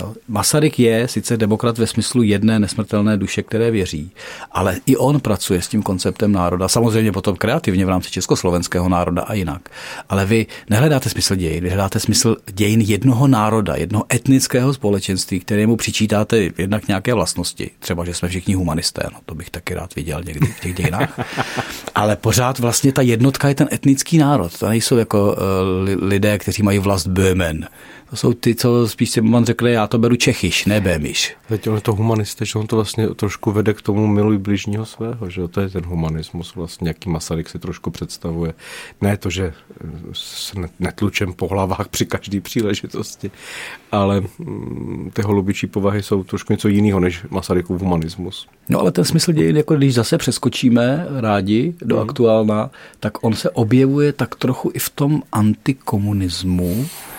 Jo? 0.00 0.14
Masaryk 0.28 0.78
je 0.78 1.08
sice 1.08 1.36
demokrat 1.36 1.78
ve 1.78 1.86
smyslu 1.86 2.22
jedné 2.22 2.58
nesmrtelné 2.58 3.16
duše, 3.16 3.42
které 3.42 3.70
věří, 3.70 4.10
ale 4.52 4.76
i 4.86 4.96
on 4.96 5.20
pracuje 5.20 5.62
s 5.62 5.68
tím 5.68 5.82
konceptem 5.82 6.32
národa, 6.32 6.68
samozřejmě 6.68 7.12
potom 7.12 7.36
kreativně 7.36 7.86
v 7.86 7.88
rámci 7.88 8.10
československého 8.10 8.88
národa 8.88 9.22
a 9.22 9.34
jinak. 9.34 9.68
Ale 10.08 10.26
vy 10.26 10.46
nehledáte 10.70 11.08
smysl 11.08 11.34
dějin, 11.34 11.64
vy 11.64 11.68
hledáte 11.68 12.00
smysl 12.00 12.36
dějin 12.52 12.80
jednoho 12.80 13.26
národa, 13.26 13.74
jednoho 13.74 14.04
etnického 14.14 14.74
společenství, 14.74 15.40
kterému 15.40 15.76
přičítáte 15.76 16.38
jednak 16.58 16.88
nějaké 16.88 17.14
vlastnosti, 17.14 17.70
třeba, 17.78 18.04
že 18.04 18.14
jsme 18.14 18.28
všichni 18.28 18.54
humanisté, 18.54 19.02
no 19.12 19.18
to 19.26 19.34
bych 19.34 19.50
taky 19.50 19.74
rád 19.74 19.94
viděl 19.94 20.22
někdy 20.24 20.46
v 20.46 20.60
těch 20.60 20.74
dějinách, 20.74 21.20
ale 21.94 22.16
pořád 22.16 22.58
vlastně 22.58 22.92
ta 22.92 23.02
jednotka 23.02 23.48
je 23.48 23.54
ten 23.54 23.68
etnický 23.72 24.18
národ, 24.18 24.58
to 24.58 24.68
nejsou 24.68 24.96
jako 24.96 25.32
uh, 25.32 25.38
lidé, 26.08 26.38
kteří 26.38 26.62
mají 26.62 26.78
vlast 26.78 27.06
Böhmen, 27.06 27.66
to 28.14 28.18
jsou 28.18 28.32
ty, 28.32 28.54
co 28.54 28.88
spíš 28.88 29.10
si 29.10 29.20
man 29.20 29.44
řekli, 29.44 29.72
já 29.72 29.86
to 29.86 29.98
beru 29.98 30.16
Čechyš, 30.16 30.64
ne 30.64 30.80
Bémiš. 30.80 31.36
Teď 31.48 31.68
on 31.68 31.74
je 31.74 31.80
to 31.80 31.94
humanista, 31.94 32.44
že 32.44 32.58
on 32.58 32.66
to 32.66 32.76
vlastně 32.76 33.08
trošku 33.08 33.52
vede 33.52 33.74
k 33.74 33.82
tomu 33.82 34.06
miluj 34.06 34.38
bližního 34.38 34.86
svého, 34.86 35.30
že 35.30 35.48
to 35.48 35.60
je 35.60 35.68
ten 35.68 35.84
humanismus 35.84 36.54
vlastně, 36.54 36.88
jaký 36.90 37.10
Masaryk 37.10 37.48
si 37.48 37.58
trošku 37.58 37.90
představuje. 37.90 38.54
Ne 39.00 39.16
to, 39.16 39.30
že 39.30 39.52
se 40.12 40.54
netlučem 40.80 41.32
po 41.32 41.48
hlavách 41.48 41.88
při 41.88 42.06
každé 42.06 42.40
příležitosti, 42.40 43.30
ale 43.92 44.22
mm, 44.38 45.10
ty 45.12 45.22
holubičí 45.22 45.66
povahy 45.66 46.02
jsou 46.02 46.24
trošku 46.24 46.52
něco 46.52 46.68
jiného 46.68 47.00
než 47.00 47.22
Masarykův 47.30 47.80
humanismus. 47.80 48.46
No 48.68 48.80
ale 48.80 48.92
ten 48.92 49.04
smysl 49.04 49.32
dějin, 49.32 49.56
jako 49.56 49.76
když 49.76 49.94
zase 49.94 50.18
přeskočíme 50.18 51.06
rádi 51.20 51.74
do 51.82 51.96
hmm. 51.96 52.08
aktuálna, 52.08 52.70
tak 53.00 53.24
on 53.24 53.34
se 53.34 53.50
objevuje 53.50 54.12
tak 54.12 54.34
trochu 54.34 54.70
i 54.74 54.78
v 54.78 54.90
tom 54.90 55.22
antikomunismu, 55.32 56.86
Eh, 56.86 57.13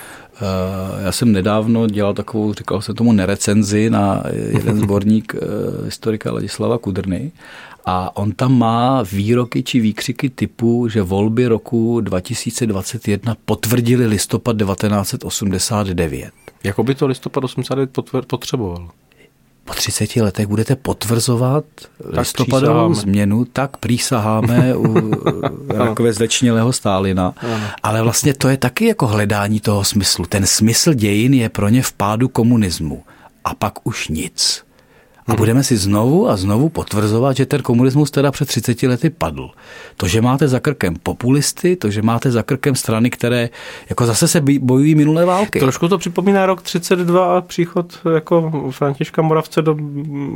já 0.98 1.12
jsem 1.12 1.32
nedávno 1.32 1.86
dělal 1.86 2.14
takovou, 2.14 2.52
říkal 2.52 2.82
jsem 2.82 2.94
tomu 2.94 3.12
nerecenzi 3.12 3.90
na 3.90 4.22
jeden 4.32 4.80
sborník 4.82 5.34
eh, 5.34 5.84
historika 5.84 6.32
Ladislava 6.32 6.78
Kudrny 6.78 7.32
a 7.84 8.16
on 8.16 8.32
tam 8.32 8.58
má 8.58 9.02
výroky 9.02 9.62
či 9.62 9.80
výkřiky 9.80 10.30
typu, 10.30 10.88
že 10.88 11.02
volby 11.02 11.48
roku 11.48 12.00
2021 12.00 13.36
potvrdili 13.44 14.06
listopad 14.06 14.56
1989. 14.58 16.30
Jako 16.64 16.82
by 16.82 16.94
to 16.94 17.06
listopad 17.06 17.44
89 17.44 17.90
potřeboval? 18.26 18.88
Po 19.66 19.74
30 19.74 20.16
letech 20.16 20.46
budete 20.46 20.76
potvrzovat 20.76 21.64
listopadovou 22.04 22.94
změnu, 22.94 23.44
tak 23.44 23.76
přísaháme 23.76 24.76
u 24.76 25.10
takové 25.78 26.12
zlečnělého 26.18 26.72
Stálina. 26.72 27.34
Ale 27.82 28.02
vlastně 28.02 28.34
to 28.34 28.48
je 28.48 28.56
taky 28.56 28.86
jako 28.86 29.06
hledání 29.06 29.60
toho 29.60 29.84
smyslu. 29.84 30.26
Ten 30.26 30.46
smysl 30.46 30.94
dějin 30.94 31.34
je 31.34 31.48
pro 31.48 31.68
ně 31.68 31.82
v 31.82 31.92
pádu 31.92 32.28
komunismu. 32.28 33.04
A 33.44 33.54
pak 33.54 33.86
už 33.86 34.08
nic. 34.08 34.65
A 35.26 35.32
hmm. 35.32 35.36
budeme 35.36 35.62
si 35.64 35.76
znovu 35.76 36.28
a 36.28 36.36
znovu 36.36 36.68
potvrzovat, 36.68 37.36
že 37.36 37.46
ten 37.46 37.62
komunismus 37.62 38.10
teda 38.10 38.30
před 38.30 38.48
30 38.48 38.82
lety 38.82 39.10
padl. 39.10 39.50
To, 39.96 40.08
že 40.08 40.20
máte 40.20 40.48
za 40.48 40.60
krkem 40.60 40.94
populisty, 41.02 41.76
to, 41.76 41.90
že 41.90 42.02
máte 42.02 42.30
za 42.30 42.42
krkem 42.42 42.74
strany, 42.74 43.10
které 43.10 43.48
jako 43.88 44.06
zase 44.06 44.28
se 44.28 44.40
bojují 44.60 44.94
minulé 44.94 45.24
války. 45.24 45.60
Trošku 45.60 45.88
to 45.88 45.98
připomíná 45.98 46.46
rok 46.46 46.62
32 46.62 47.36
a 47.36 47.40
příchod 47.40 47.98
jako 48.14 48.52
Františka 48.70 49.22
Moravce 49.22 49.62
do 49.62 49.76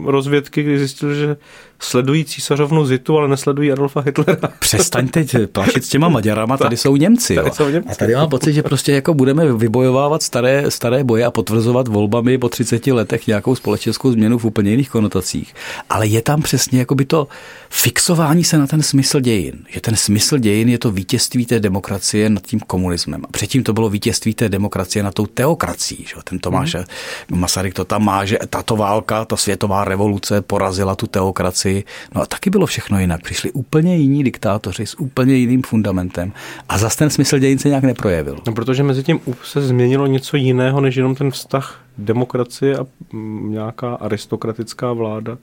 rozvědky, 0.04 0.62
kdy 0.62 0.78
zjistil, 0.78 1.14
že 1.14 1.36
sledují 1.78 2.24
císařovnu 2.24 2.86
Zitu, 2.86 3.18
ale 3.18 3.28
nesledují 3.28 3.72
Adolfa 3.72 4.00
Hitlera. 4.00 4.48
Přestaň 4.58 5.08
teď 5.08 5.36
plašit 5.52 5.84
s 5.84 5.88
těma 5.88 6.08
Maďarama, 6.08 6.56
tady 6.56 6.76
jsou 6.76 6.96
Němci. 6.96 7.34
Tady 7.34 7.50
jsou 7.50 7.68
Němci. 7.68 7.88
A 7.90 7.94
tady 7.94 8.14
mám 8.14 8.28
pocit, 8.28 8.52
že 8.52 8.62
prostě 8.62 8.92
jako 8.92 9.14
budeme 9.14 9.52
vybojovávat 9.52 10.22
staré, 10.22 10.70
staré 10.70 11.04
boje 11.04 11.24
a 11.24 11.30
potvrzovat 11.30 11.88
volbami 11.88 12.38
po 12.38 12.48
30 12.48 12.86
letech 12.86 13.26
nějakou 13.26 13.54
společenskou 13.54 14.12
změnu 14.12 14.38
v 14.38 14.44
úplně 14.44 14.76
jiných 14.80 14.90
konotacích. 14.90 15.54
Ale 15.90 16.06
je 16.06 16.22
tam 16.22 16.42
přesně 16.42 16.78
jako 16.78 16.94
by 16.94 17.04
to 17.04 17.28
fixování 17.70 18.44
se 18.44 18.58
na 18.58 18.66
ten 18.66 18.82
smysl 18.82 19.20
dějin. 19.20 19.54
Že 19.68 19.80
ten 19.80 19.96
smysl 19.96 20.38
dějin 20.38 20.68
je 20.68 20.78
to 20.78 20.90
vítězství 20.90 21.46
té 21.46 21.60
demokracie 21.60 22.30
nad 22.30 22.46
tím 22.46 22.60
komunismem. 22.60 23.24
A 23.24 23.28
předtím 23.30 23.62
to 23.62 23.72
bylo 23.72 23.90
vítězství 23.90 24.34
té 24.34 24.48
demokracie 24.48 25.02
nad 25.02 25.14
tou 25.14 25.26
teokracií. 25.26 26.04
Že? 26.08 26.14
Ten 26.24 26.38
Tomáš 26.38 26.74
hmm. 26.74 27.40
Masaryk 27.40 27.74
to 27.74 27.84
tam 27.84 28.04
má, 28.04 28.24
že 28.24 28.38
tato 28.50 28.76
válka, 28.76 29.24
ta 29.24 29.36
světová 29.36 29.84
revoluce 29.84 30.42
porazila 30.42 30.94
tu 30.96 31.06
teokracii. 31.06 31.84
No 32.14 32.22
a 32.22 32.26
taky 32.26 32.50
bylo 32.50 32.66
všechno 32.66 33.00
jinak. 33.00 33.22
Přišli 33.22 33.52
úplně 33.52 33.96
jiní 33.96 34.24
diktátoři 34.24 34.86
s 34.86 35.00
úplně 35.00 35.34
jiným 35.34 35.62
fundamentem. 35.62 36.32
A 36.68 36.78
zase 36.78 36.98
ten 36.98 37.10
smysl 37.10 37.38
dějin 37.38 37.58
se 37.58 37.68
nějak 37.68 37.84
neprojevil. 37.84 38.38
No, 38.46 38.52
protože 38.52 38.82
mezi 38.82 39.02
tím 39.02 39.20
se 39.44 39.60
změnilo 39.60 40.06
něco 40.06 40.36
jiného, 40.36 40.80
než 40.80 40.96
jenom 40.96 41.14
ten 41.14 41.30
vztah 41.30 41.80
demokracie 41.98 42.78
a 42.78 42.86
mm, 43.12 43.52
nějaká 43.52 43.94
aristokratická 43.94 44.92
vláda 44.92 45.38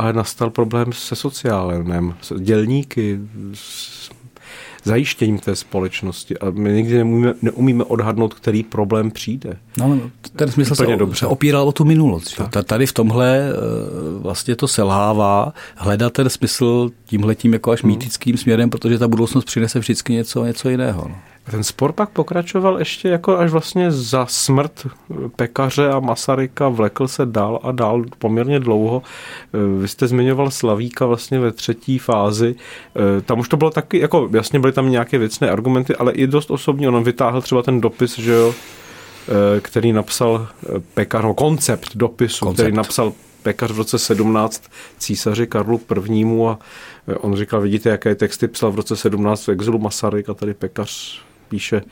ale 0.00 0.12
nastal 0.12 0.50
problém 0.50 0.92
se 0.92 1.16
sociálem, 1.16 2.14
s 2.20 2.40
dělníky, 2.40 3.20
s 3.54 4.10
zajištěním 4.84 5.38
té 5.38 5.56
společnosti 5.56 6.38
a 6.38 6.50
my 6.50 6.72
nikdy 6.72 6.96
neumíme, 6.96 7.34
neumíme 7.42 7.84
odhadnout, 7.84 8.34
který 8.34 8.62
problém 8.62 9.10
přijde. 9.10 9.56
No, 9.78 10.00
ten 10.36 10.50
smysl 10.50 10.74
se, 10.74 10.86
dobře. 10.96 11.18
se 11.18 11.26
opíral 11.26 11.68
o 11.68 11.72
tu 11.72 11.84
minulost. 11.84 12.36
Tak. 12.50 12.64
Tady 12.64 12.86
v 12.86 12.92
tomhle 12.92 13.38
eh, 13.38 13.52
vlastně 14.18 14.56
to 14.56 14.68
selhává 14.68 15.52
hledat 15.76 16.12
ten 16.12 16.30
smysl 16.30 16.90
tímhletím 17.04 17.52
jako 17.52 17.70
až 17.70 17.82
hmm. 17.82 17.92
mýtickým 17.92 18.36
směrem, 18.36 18.70
protože 18.70 18.98
ta 18.98 19.08
budoucnost 19.08 19.44
přinese 19.44 19.78
vždycky 19.78 20.12
něco, 20.12 20.44
něco 20.44 20.70
jiného. 20.70 21.06
No. 21.08 21.16
Ten 21.50 21.64
spor 21.64 21.92
pak 21.92 22.10
pokračoval 22.10 22.78
ještě 22.78 23.08
jako 23.08 23.38
až 23.38 23.50
vlastně 23.50 23.90
za 23.90 24.26
smrt 24.26 24.86
pekaře 25.36 25.88
a 25.88 26.00
Masaryka 26.00 26.68
vlekl 26.68 27.08
se 27.08 27.26
dál 27.26 27.60
a 27.62 27.72
dál 27.72 28.04
poměrně 28.18 28.60
dlouho. 28.60 29.02
Vy 29.80 29.88
jste 29.88 30.06
zmiňoval 30.06 30.50
Slavíka 30.50 31.06
vlastně 31.06 31.38
ve 31.40 31.52
třetí 31.52 31.98
fázi. 31.98 32.54
Tam 33.24 33.38
už 33.38 33.48
to 33.48 33.56
bylo 33.56 33.70
taky, 33.70 33.98
jako 33.98 34.28
jasně 34.32 34.58
byly 34.58 34.72
tam 34.72 34.90
nějaké 34.90 35.18
věcné 35.18 35.50
argumenty, 35.50 35.96
ale 35.96 36.12
i 36.12 36.26
dost 36.26 36.50
osobní. 36.50 36.88
On 36.88 37.04
vytáhl 37.04 37.42
třeba 37.42 37.62
ten 37.62 37.80
dopis, 37.80 38.18
že 38.18 38.32
jo, 38.32 38.54
který 39.60 39.92
napsal 39.92 40.48
pekař, 40.94 41.24
no, 41.24 41.34
koncept 41.34 41.96
dopisu, 41.96 42.44
koncept. 42.46 42.64
který 42.64 42.76
napsal 42.76 43.12
pekař 43.42 43.70
v 43.70 43.78
roce 43.78 43.98
17 43.98 44.62
císaři 44.98 45.46
Karlu 45.46 45.80
I. 46.10 46.24
a 46.46 46.58
on 47.20 47.36
říkal, 47.36 47.60
vidíte, 47.60 47.88
jaké 47.88 48.14
texty 48.14 48.48
psal 48.48 48.72
v 48.72 48.74
roce 48.74 48.96
17 48.96 49.46
v 49.46 49.48
exilu 49.48 49.78
Masaryk 49.78 50.28
a 50.28 50.34
tady 50.34 50.54
pekař 50.54 51.22
píše 51.50 51.82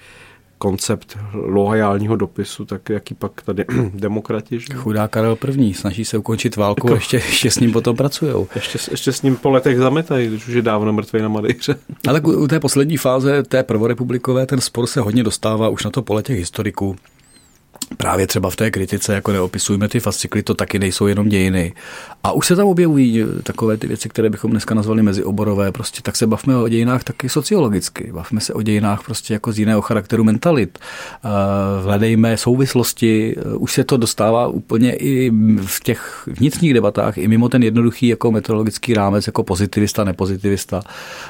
koncept 0.59 1.19
loajálního 1.33 2.17
dopisu, 2.17 2.65
tak 2.65 2.89
jaký 2.89 3.15
pak 3.15 3.43
tady 3.43 3.65
demokrati. 3.95 4.61
Že? 4.61 4.67
Chudá 4.75 5.09
Karel 5.09 5.39
I. 5.59 5.75
snaží 5.75 6.05
se 6.05 6.19
ukončit 6.19 6.57
válku 6.57 6.87
jako, 6.87 6.95
a 6.95 6.97
ještě, 6.97 7.17
ještě 7.17 7.51
s 7.51 7.61
ním 7.61 7.73
potom 7.73 7.97
pracují. 7.97 8.47
Ještě, 8.55 8.79
ještě 8.91 9.13
s 9.13 9.23
ním 9.23 9.37
po 9.37 9.51
letech 9.51 9.79
zametají, 9.79 10.29
když 10.29 10.49
už 10.49 10.55
je 10.55 10.63
dávno 10.63 10.93
mrtvý 10.93 11.23
na 11.23 11.29
Madejře. 11.29 11.77
Ale 12.09 12.21
u 12.21 12.49
té 12.49 12.61
poslední 12.61 12.97
fáze, 12.97 13.43
té 13.43 13.63
prvorepublikové, 13.63 14.47
ten 14.47 14.61
spor 14.61 14.87
se 14.87 15.01
hodně 15.01 15.23
dostává 15.23 15.69
už 15.69 15.85
na 15.85 15.91
to 15.91 16.03
pole 16.03 16.23
těch 16.23 16.39
historiků 16.39 16.97
právě 17.97 18.27
třeba 18.27 18.51
v 18.51 18.57
té 18.57 18.71
kritice, 18.71 19.15
jako 19.15 19.33
neopisujeme 19.33 19.89
ty 19.89 20.01
fascikly, 20.01 20.43
to 20.43 20.55
taky 20.55 20.79
nejsou 20.79 21.07
jenom 21.07 21.29
dějiny. 21.29 21.73
A 22.25 22.33
už 22.33 22.47
se 22.47 22.57
tam 22.57 22.67
objevují 22.67 23.25
takové 23.43 23.77
ty 23.77 23.87
věci, 23.87 24.09
které 24.09 24.31
bychom 24.31 24.51
dneska 24.51 24.75
nazvali 24.75 25.03
mezioborové, 25.03 25.73
prostě 25.73 26.03
tak 26.03 26.17
se 26.17 26.27
bavme 26.27 26.57
o 26.57 26.69
dějinách 26.69 27.05
taky 27.05 27.29
sociologicky, 27.29 28.13
bavme 28.13 28.41
se 28.41 28.55
o 28.55 28.63
dějinách 28.63 29.05
prostě 29.05 29.33
jako 29.33 29.53
z 29.53 29.59
jiného 29.59 29.81
charakteru 29.81 30.25
mentalit. 30.25 30.79
Hledejme 31.83 32.37
souvislosti, 32.37 33.37
už 33.59 33.73
se 33.73 33.85
to 33.85 33.97
dostává 33.97 34.49
úplně 34.49 34.93
i 34.93 35.31
v 35.67 35.81
těch 35.81 36.23
vnitřních 36.27 36.75
debatách, 36.75 37.19
i 37.19 37.29
mimo 37.29 37.49
ten 37.49 37.63
jednoduchý 37.63 38.09
jako 38.09 38.33
metodologický 38.33 38.95
rámec, 38.95 39.27
jako 39.27 39.43
pozitivista, 39.43 40.05
nepozitivista, 40.05 40.83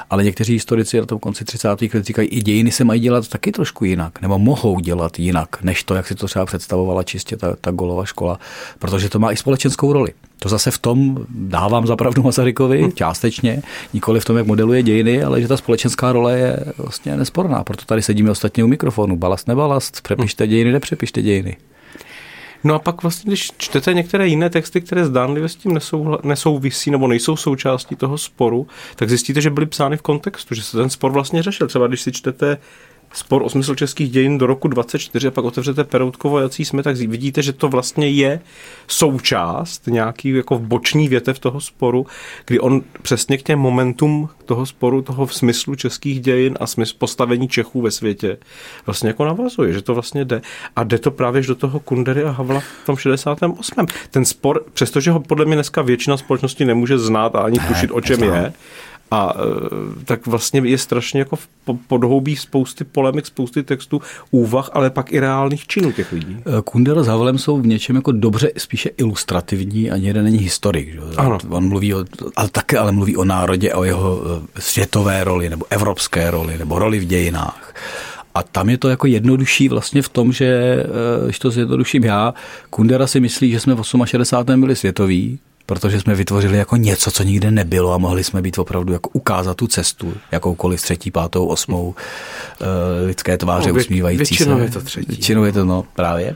ale 0.09 0.23
někteří 0.23 0.53
historici 0.53 0.99
na 0.99 1.05
tom 1.05 1.19
konci 1.19 1.45
30. 1.45 1.81
let 1.93 2.05
říkají, 2.05 2.27
i 2.27 2.41
dějiny 2.41 2.71
se 2.71 2.83
mají 2.83 3.01
dělat 3.01 3.27
taky 3.27 3.51
trošku 3.51 3.85
jinak, 3.85 4.21
nebo 4.21 4.39
mohou 4.39 4.79
dělat 4.79 5.19
jinak, 5.19 5.63
než 5.63 5.83
to, 5.83 5.95
jak 5.95 6.07
si 6.07 6.15
to 6.15 6.27
třeba 6.27 6.45
představovala 6.49 7.03
čistě 7.03 7.37
ta, 7.37 7.55
ta 7.61 7.71
golová 7.71 8.05
škola, 8.05 8.39
protože 8.79 9.09
to 9.09 9.19
má 9.19 9.31
i 9.31 9.37
společenskou 9.37 9.93
roli. 9.93 10.13
To 10.39 10.49
zase 10.49 10.71
v 10.71 10.77
tom 10.77 11.25
dávám 11.29 11.87
zapravdu 11.87 12.23
Masarykovi 12.23 12.83
hm. 12.83 12.91
částečně, 12.91 13.61
nikoli 13.93 14.19
v 14.19 14.25
tom, 14.25 14.37
jak 14.37 14.47
modeluje 14.47 14.83
dějiny, 14.83 15.23
ale 15.23 15.41
že 15.41 15.47
ta 15.47 15.57
společenská 15.57 16.11
role 16.11 16.39
je 16.39 16.59
vlastně 16.77 17.17
nesporná. 17.17 17.63
Proto 17.63 17.85
tady 17.85 18.01
sedíme 18.01 18.31
ostatně 18.31 18.63
u 18.63 18.67
mikrofonu. 18.67 19.17
Balast, 19.17 19.47
nebalast, 19.47 20.01
přepište 20.01 20.47
dějiny, 20.47 20.71
nepřepište 20.71 21.21
dějiny. 21.21 21.57
No 22.63 22.75
a 22.75 22.79
pak 22.79 23.01
vlastně, 23.01 23.29
když 23.29 23.51
čtete 23.57 23.93
některé 23.93 24.27
jiné 24.27 24.49
texty, 24.49 24.81
které 24.81 25.05
zdánlivě 25.05 25.49
s 25.49 25.55
tím 25.55 25.73
nesou, 25.73 26.17
nesouvisí 26.23 26.91
nebo 26.91 27.07
nejsou 27.07 27.35
součástí 27.35 27.95
toho 27.95 28.17
sporu, 28.17 28.67
tak 28.95 29.09
zjistíte, 29.09 29.41
že 29.41 29.49
byly 29.49 29.65
psány 29.65 29.97
v 29.97 30.01
kontextu, 30.01 30.55
že 30.55 30.63
se 30.63 30.77
ten 30.77 30.89
spor 30.89 31.11
vlastně 31.11 31.43
řešil. 31.43 31.67
Třeba 31.67 31.87
když 31.87 32.01
si 32.01 32.11
čtete 32.11 32.57
spor 33.13 33.41
o 33.41 33.49
smysl 33.49 33.75
českých 33.75 34.11
dějin 34.11 34.37
do 34.37 34.47
roku 34.47 34.67
24 34.67 35.27
a 35.27 35.31
pak 35.31 35.45
otevřete 35.45 35.83
Peroutkovo, 35.83 36.39
jací 36.39 36.65
jsme, 36.65 36.83
tak 36.83 36.95
vidíte, 36.95 37.41
že 37.41 37.53
to 37.53 37.69
vlastně 37.69 38.09
je 38.09 38.41
součást 38.87 39.87
nějaký 39.87 40.29
jako 40.29 40.59
boční 40.59 41.07
větev 41.07 41.39
toho 41.39 41.61
sporu, 41.61 42.07
kdy 42.45 42.59
on 42.59 42.81
přesně 43.01 43.37
k 43.37 43.43
těm 43.43 43.59
momentům 43.59 44.29
toho 44.45 44.65
sporu, 44.65 45.01
toho 45.01 45.25
v 45.25 45.33
smyslu 45.33 45.75
českých 45.75 46.19
dějin 46.19 46.57
a 46.59 46.67
smysl 46.67 46.95
postavení 46.97 47.47
Čechů 47.47 47.81
ve 47.81 47.91
světě 47.91 48.37
vlastně 48.85 49.07
jako 49.07 49.25
navazuje, 49.25 49.73
že 49.73 49.81
to 49.81 49.93
vlastně 49.93 50.25
jde. 50.25 50.41
A 50.75 50.83
jde 50.83 50.97
to 50.99 51.11
právě 51.11 51.41
do 51.41 51.55
toho 51.55 51.79
Kundery 51.79 52.23
a 52.23 52.31
Havla 52.31 52.59
v 52.59 52.85
tom 52.85 52.97
68. 52.97 53.85
Ten 54.11 54.25
spor, 54.25 54.63
přestože 54.73 55.11
ho 55.11 55.19
podle 55.19 55.45
mě 55.45 55.55
dneska 55.55 55.81
většina 55.81 56.17
společnosti 56.17 56.65
nemůže 56.65 56.97
znát 56.97 57.35
a 57.35 57.39
ani 57.39 57.59
tušit, 57.59 57.91
o 57.91 58.01
čem 58.01 58.23
je, 58.23 58.53
a 59.11 59.33
e, 59.33 60.05
tak 60.05 60.27
vlastně 60.27 60.61
je 60.63 60.77
strašně 60.77 61.19
jako 61.19 61.37
podhoubí 61.87 62.35
spousty 62.35 62.83
polemik, 62.83 63.25
spousty 63.25 63.63
textů, 63.63 64.01
úvah, 64.31 64.69
ale 64.73 64.89
pak 64.89 65.13
i 65.13 65.19
reálných 65.19 65.67
činů 65.67 65.91
těch 65.91 66.11
lidí. 66.11 66.37
E, 66.39 66.61
Kundera 66.61 67.03
s 67.03 67.07
Havelem 67.07 67.37
jsou 67.37 67.61
v 67.61 67.67
něčem 67.67 67.95
jako 67.95 68.11
dobře 68.11 68.51
spíše 68.57 68.89
ilustrativní, 68.97 69.91
ani 69.91 70.07
jeden 70.07 70.23
není 70.23 70.37
historik. 70.37 70.93
Že? 70.93 70.99
Ano. 71.17 71.37
On 71.49 71.67
mluví 71.67 71.93
o, 71.93 72.05
ale 72.35 72.49
také 72.49 72.77
ale 72.77 72.91
mluví 72.91 73.17
o 73.17 73.25
národě, 73.25 73.73
o 73.73 73.83
jeho 73.83 74.21
e, 74.57 74.61
světové 74.61 75.23
roli, 75.23 75.49
nebo 75.49 75.65
evropské 75.69 76.31
roli, 76.31 76.57
nebo 76.57 76.79
roli 76.79 76.99
v 76.99 77.05
dějinách. 77.05 77.75
A 78.35 78.43
tam 78.43 78.69
je 78.69 78.77
to 78.77 78.89
jako 78.89 79.07
jednodušší 79.07 79.69
vlastně 79.69 80.01
v 80.01 80.09
tom, 80.09 80.31
že, 80.31 80.83
když 81.25 81.39
to 81.39 81.51
zjednoduším 81.51 82.03
já, 82.03 82.33
Kundera 82.69 83.07
si 83.07 83.19
myslí, 83.19 83.51
že 83.51 83.59
jsme 83.59 83.75
v 83.75 83.81
68. 84.05 84.61
byli 84.61 84.75
světoví, 84.75 85.39
protože 85.69 86.01
jsme 86.01 86.15
vytvořili 86.15 86.57
jako 86.57 86.75
něco, 86.75 87.11
co 87.11 87.23
nikde 87.23 87.51
nebylo 87.51 87.93
a 87.93 87.97
mohli 87.97 88.23
jsme 88.23 88.41
být 88.41 88.57
opravdu 88.57 88.93
jako 88.93 89.09
ukázat 89.13 89.57
tu 89.57 89.67
cestu, 89.67 90.13
jakoukoliv 90.31 90.81
třetí, 90.81 91.11
pátou, 91.11 91.45
osmou 91.45 91.87
uh, 91.87 91.95
lidské 93.05 93.37
tváře 93.37 93.67
no, 93.67 93.73
vě, 93.73 93.83
usmívající 93.83 94.17
většinou 94.17 94.57
se. 94.57 94.63
je 94.63 94.69
to 94.69 94.81
třetí. 94.81 95.07
Většinou 95.07 95.43
je 95.43 95.51
to, 95.51 95.65
no, 95.65 95.85
právě. 95.95 96.35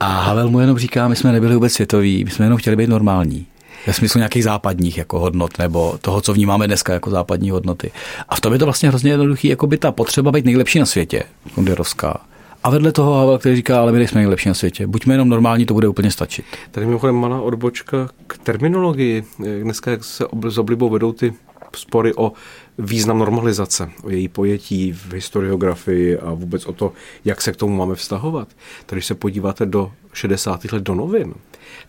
A 0.00 0.06
Havel 0.06 0.50
mu 0.50 0.60
jenom 0.60 0.78
říká, 0.78 1.08
my 1.08 1.16
jsme 1.16 1.32
nebyli 1.32 1.54
vůbec 1.54 1.72
světoví, 1.72 2.24
my 2.24 2.30
jsme 2.30 2.46
jenom 2.46 2.58
chtěli 2.58 2.76
být 2.76 2.88
normální 2.88 3.46
ve 3.86 3.92
smyslu 3.92 4.18
nějakých 4.18 4.44
západních 4.44 4.98
jako 4.98 5.18
hodnot 5.18 5.58
nebo 5.58 5.98
toho, 6.00 6.20
co 6.20 6.32
vnímáme 6.32 6.66
dneska 6.66 6.92
jako 6.92 7.10
západní 7.10 7.50
hodnoty. 7.50 7.90
A 8.28 8.36
v 8.36 8.40
tom 8.40 8.52
je 8.52 8.58
to 8.58 8.64
vlastně 8.64 8.88
hrozně 8.88 9.10
jednoduchý, 9.10 9.48
jako 9.48 9.66
by 9.66 9.76
ta 9.76 9.92
potřeba 9.92 10.32
být 10.32 10.44
nejlepší 10.44 10.78
na 10.78 10.86
světě, 10.86 11.22
Kunderovská, 11.54 12.20
a 12.62 12.70
vedle 12.70 12.92
toho 12.92 13.14
Havel, 13.14 13.38
který 13.38 13.56
říká, 13.56 13.80
ale 13.80 13.92
my 13.92 13.98
nejsme 13.98 14.20
nejlepší 14.20 14.48
na 14.48 14.54
světě. 14.54 14.86
Buďme 14.86 15.14
jenom 15.14 15.28
normální, 15.28 15.66
to 15.66 15.74
bude 15.74 15.88
úplně 15.88 16.10
stačit. 16.10 16.44
Tady 16.70 16.86
mimochodem 16.86 17.14
malá 17.14 17.40
odbočka 17.40 18.08
k 18.26 18.38
terminologii. 18.38 19.24
Dneska 19.62 19.90
se 20.00 20.24
s 20.48 20.58
oblibou 20.58 20.88
vedou 20.88 21.12
ty 21.12 21.34
spory 21.76 22.14
o 22.14 22.32
význam 22.78 23.18
normalizace, 23.18 23.90
o 24.02 24.10
její 24.10 24.28
pojetí 24.28 24.92
v 24.92 25.12
historiografii 25.12 26.18
a 26.18 26.32
vůbec 26.32 26.66
o 26.66 26.72
to, 26.72 26.92
jak 27.24 27.40
se 27.40 27.52
k 27.52 27.56
tomu 27.56 27.76
máme 27.76 27.94
vztahovat. 27.94 28.48
Tady, 28.86 28.98
když 28.98 29.06
se 29.06 29.14
podíváte 29.14 29.66
do 29.66 29.92
60. 30.12 30.72
let 30.72 30.82
do 30.82 30.94
novin, 30.94 31.34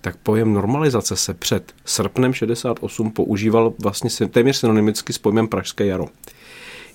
tak 0.01 0.15
pojem 0.15 0.53
normalizace 0.53 1.15
se 1.15 1.34
před 1.34 1.74
srpnem 1.86 2.34
68 2.34 3.11
používal 3.11 3.74
vlastně 3.80 4.28
téměř 4.28 4.57
synonymicky 4.57 5.13
s 5.13 5.17
pojmem 5.17 5.47
Pražské 5.47 5.86
jaro. 5.86 6.05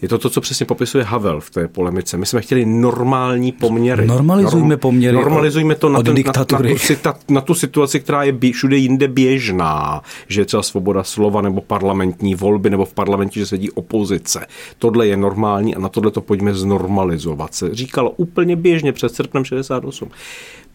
Je 0.03 0.09
to 0.09 0.19
to, 0.19 0.31
co 0.31 0.41
přesně 0.41 0.67
popisuje 0.67 1.05
Havel 1.05 1.41
v 1.41 1.51
té 1.51 1.69
polemice. 1.69 2.17
My 2.17 2.27
jsme 2.27 2.41
chtěli 2.41 2.67
normální 2.67 3.53
poměry. 3.53 4.07
Normalizujme 4.07 4.69
Norm, 4.69 4.81
poměry. 4.81 5.17
Normalizujme 5.17 5.75
to 5.75 5.89
na, 5.89 6.03
ten, 6.03 6.15
na, 6.27 6.33
na, 6.37 6.45
tu, 6.45 7.33
na 7.33 7.41
tu 7.41 7.55
situaci, 7.55 8.01
která 8.01 8.23
je 8.23 8.33
bě, 8.33 8.53
všude 8.53 8.77
jinde 8.77 9.09
běžná. 9.09 10.03
Že 10.29 10.41
je 10.41 10.45
třeba 10.45 10.63
svoboda 10.63 11.05
slova 11.05 11.43
nebo 11.43 11.61
parlamentní 11.61 12.35
volby 12.35 12.71
nebo 12.71 12.85
v 12.85 12.95
parlamentě, 12.95 13.41
že 13.41 13.47
sedí 13.47 13.71
opozice. 13.71 14.47
Tohle 14.79 15.07
je 15.07 15.17
normální 15.17 15.75
a 15.75 15.81
na 15.81 15.89
tohle 15.89 16.11
to 16.11 16.21
pojďme 16.21 16.55
znormalizovat. 16.55 17.55
Se 17.55 17.75
říkalo 17.75 18.11
úplně 18.11 18.57
běžně 18.57 18.93
před 18.93 19.15
srpnem 19.15 19.45
68 19.45 20.11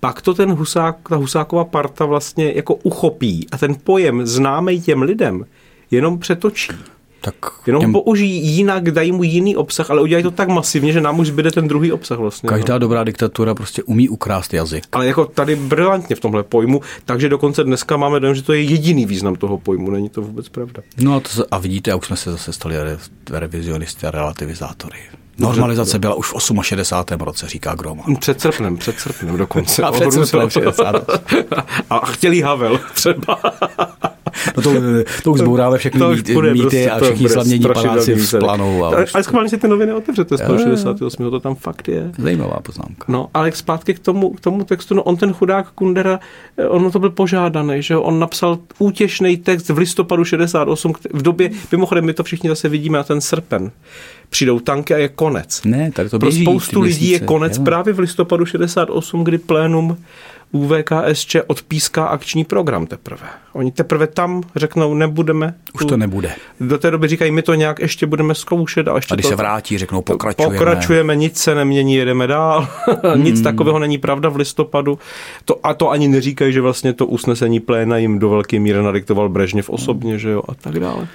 pak 0.01 0.21
to 0.21 0.33
ten 0.33 0.53
Husák, 0.53 1.09
ta 1.09 1.15
Husáková 1.15 1.65
parta 1.65 2.05
vlastně 2.05 2.53
jako 2.55 2.75
uchopí 2.75 3.47
a 3.51 3.57
ten 3.57 3.75
pojem 3.83 4.25
známý 4.25 4.81
těm 4.81 5.01
lidem 5.01 5.45
jenom 5.91 6.19
přetočí. 6.19 6.71
Tak 7.21 7.35
Jenom 7.67 7.81
těm... 7.81 7.93
použijí 7.93 8.47
jinak, 8.47 8.91
dají 8.91 9.11
mu 9.11 9.23
jiný 9.23 9.55
obsah, 9.55 9.91
ale 9.91 10.01
udělají 10.01 10.23
to 10.23 10.31
tak 10.31 10.49
masivně, 10.49 10.91
že 10.91 11.01
nám 11.01 11.19
už 11.19 11.27
zbyde 11.27 11.51
ten 11.51 11.67
druhý 11.67 11.91
obsah 11.91 12.17
vlastně. 12.17 12.49
Každá 12.49 12.73
no. 12.73 12.79
dobrá 12.79 13.03
diktatura 13.03 13.55
prostě 13.55 13.83
umí 13.83 14.09
ukrást 14.09 14.53
jazyk. 14.53 14.83
Ale 14.91 15.07
jako 15.07 15.25
tady 15.25 15.55
brilantně 15.55 16.15
v 16.15 16.19
tomhle 16.19 16.43
pojmu, 16.43 16.81
takže 17.05 17.29
dokonce 17.29 17.63
dneska 17.63 17.97
máme 17.97 18.19
dojem, 18.19 18.35
že 18.35 18.43
to 18.43 18.53
je 18.53 18.61
jediný 18.61 19.05
význam 19.05 19.35
toho 19.35 19.57
pojmu, 19.57 19.91
není 19.91 20.09
to 20.09 20.21
vůbec 20.21 20.49
pravda. 20.49 20.81
No 20.97 21.15
a, 21.15 21.19
to, 21.19 21.29
a 21.51 21.57
vidíte, 21.57 21.91
a 21.91 21.95
už 21.95 22.05
jsme 22.05 22.15
se 22.15 22.31
zase 22.31 22.53
stali 22.53 22.83
re, 22.83 22.97
revizionisty 23.31 24.07
a 24.07 24.11
relativizátory. 24.11 24.97
Normalizace 25.37 25.99
byla 25.99 26.15
už 26.15 26.33
v 26.33 26.61
68. 26.61 27.21
roce, 27.21 27.47
říká 27.47 27.75
Groman. 27.75 28.15
Před 28.15 28.41
srpnem, 28.41 28.77
před 28.77 28.99
srpnem 28.99 29.37
dokonce. 29.37 29.83
A 29.83 29.91
před 29.91 30.11
srpnem 30.11 30.49
60. 30.49 30.95
A 31.89 32.05
chtěli 32.05 32.41
Havel 32.41 32.79
třeba. 32.93 33.39
No 34.57 34.63
to, 34.63 34.73
to 35.23 35.31
už 35.31 35.39
zbouráme 35.39 35.77
všechny 35.77 35.99
to 35.99 36.09
mýty, 36.09 36.33
bude, 36.33 36.53
mýty 36.53 36.61
prostě, 36.61 36.89
a 36.89 36.99
všichni 36.99 37.29
slavnění 37.29 37.65
paláci 37.73 38.15
vzplanou. 38.15 38.85
A 38.85 39.05
ale 39.13 39.23
schválně 39.23 39.49
si 39.49 39.57
ty 39.57 39.67
noviny 39.67 39.93
otevřete 39.93 40.37
z 40.37 40.41
toho 40.41 40.59
68. 40.59 41.29
To 41.31 41.39
tam 41.39 41.55
fakt 41.55 41.87
je. 41.87 42.11
Zajímavá 42.17 42.59
poznámka. 42.59 43.05
No, 43.07 43.29
ale 43.33 43.51
zpátky 43.51 43.93
k 43.93 43.99
tomu, 43.99 44.29
k 44.29 44.39
tomu 44.39 44.63
textu, 44.63 44.95
no 44.95 45.03
on 45.03 45.17
ten 45.17 45.33
chudák 45.33 45.71
Kundera, 45.71 46.19
eh, 46.57 46.67
on 46.67 46.91
to 46.91 46.99
byl 46.99 47.09
požádaný, 47.09 47.81
že 47.81 47.97
on 47.97 48.19
napsal 48.19 48.57
útěšný 48.79 49.37
text 49.37 49.69
v 49.69 49.77
listopadu 49.77 50.25
68, 50.25 50.93
v 51.13 51.21
době, 51.21 51.49
mimochodem 51.71 52.05
my 52.05 52.13
to 52.13 52.23
všichni 52.23 52.49
zase 52.49 52.69
vidíme 52.69 52.97
na 52.97 53.03
ten 53.03 53.21
srpen 53.21 53.71
přijdou 54.31 54.59
tanky 54.59 54.93
a 54.93 54.97
je 54.97 55.09
konec. 55.09 55.61
Ne, 55.65 55.91
tady 55.91 56.09
to 56.09 56.19
běží, 56.19 56.43
Pro 56.43 56.51
spoustu 56.51 56.81
lidí 56.81 57.09
je 57.09 57.19
konec 57.19 57.57
jo. 57.57 57.63
právě 57.63 57.93
v 57.93 57.99
listopadu 57.99 58.45
68, 58.45 59.23
kdy 59.23 59.37
plénum 59.37 59.97
UVKSČ 60.51 61.35
odpíská 61.47 62.05
akční 62.05 62.45
program 62.45 62.85
teprve. 62.85 63.27
Oni 63.53 63.71
teprve 63.71 64.07
tam 64.07 64.43
řeknou, 64.55 64.93
nebudeme. 64.93 65.55
Už 65.73 65.85
to 65.85 65.97
nebude. 65.97 66.31
Do 66.59 66.77
té 66.77 66.91
doby 66.91 67.07
říkají, 67.07 67.31
my 67.31 67.41
to 67.41 67.53
nějak 67.53 67.79
ještě 67.79 68.05
budeme 68.05 68.35
zkoušet. 68.35 68.87
A, 68.87 68.95
ještě 68.95 69.13
a 69.13 69.15
když 69.15 69.23
to, 69.23 69.29
se 69.29 69.35
vrátí, 69.35 69.77
řeknou, 69.77 70.01
pokračujeme. 70.01 70.57
Pokračujeme, 70.57 71.15
nic 71.15 71.37
se 71.37 71.55
nemění, 71.55 71.95
jedeme 71.95 72.27
dál. 72.27 72.67
nic 73.15 73.35
hmm. 73.35 73.43
takového 73.43 73.79
není 73.79 73.97
pravda 73.97 74.29
v 74.29 74.35
listopadu. 74.35 74.99
To, 75.45 75.65
a 75.65 75.73
to 75.73 75.89
ani 75.89 76.07
neříkají, 76.07 76.53
že 76.53 76.61
vlastně 76.61 76.93
to 76.93 77.05
usnesení 77.05 77.59
pléna 77.59 77.97
jim 77.97 78.19
do 78.19 78.29
velké 78.29 78.59
míry 78.59 78.83
nadiktoval 78.83 79.29
Brežněv 79.29 79.69
osobně, 79.69 80.19
že 80.19 80.29
jo, 80.29 80.41
a 80.47 80.53
tak 80.53 80.79
dále. 80.79 81.07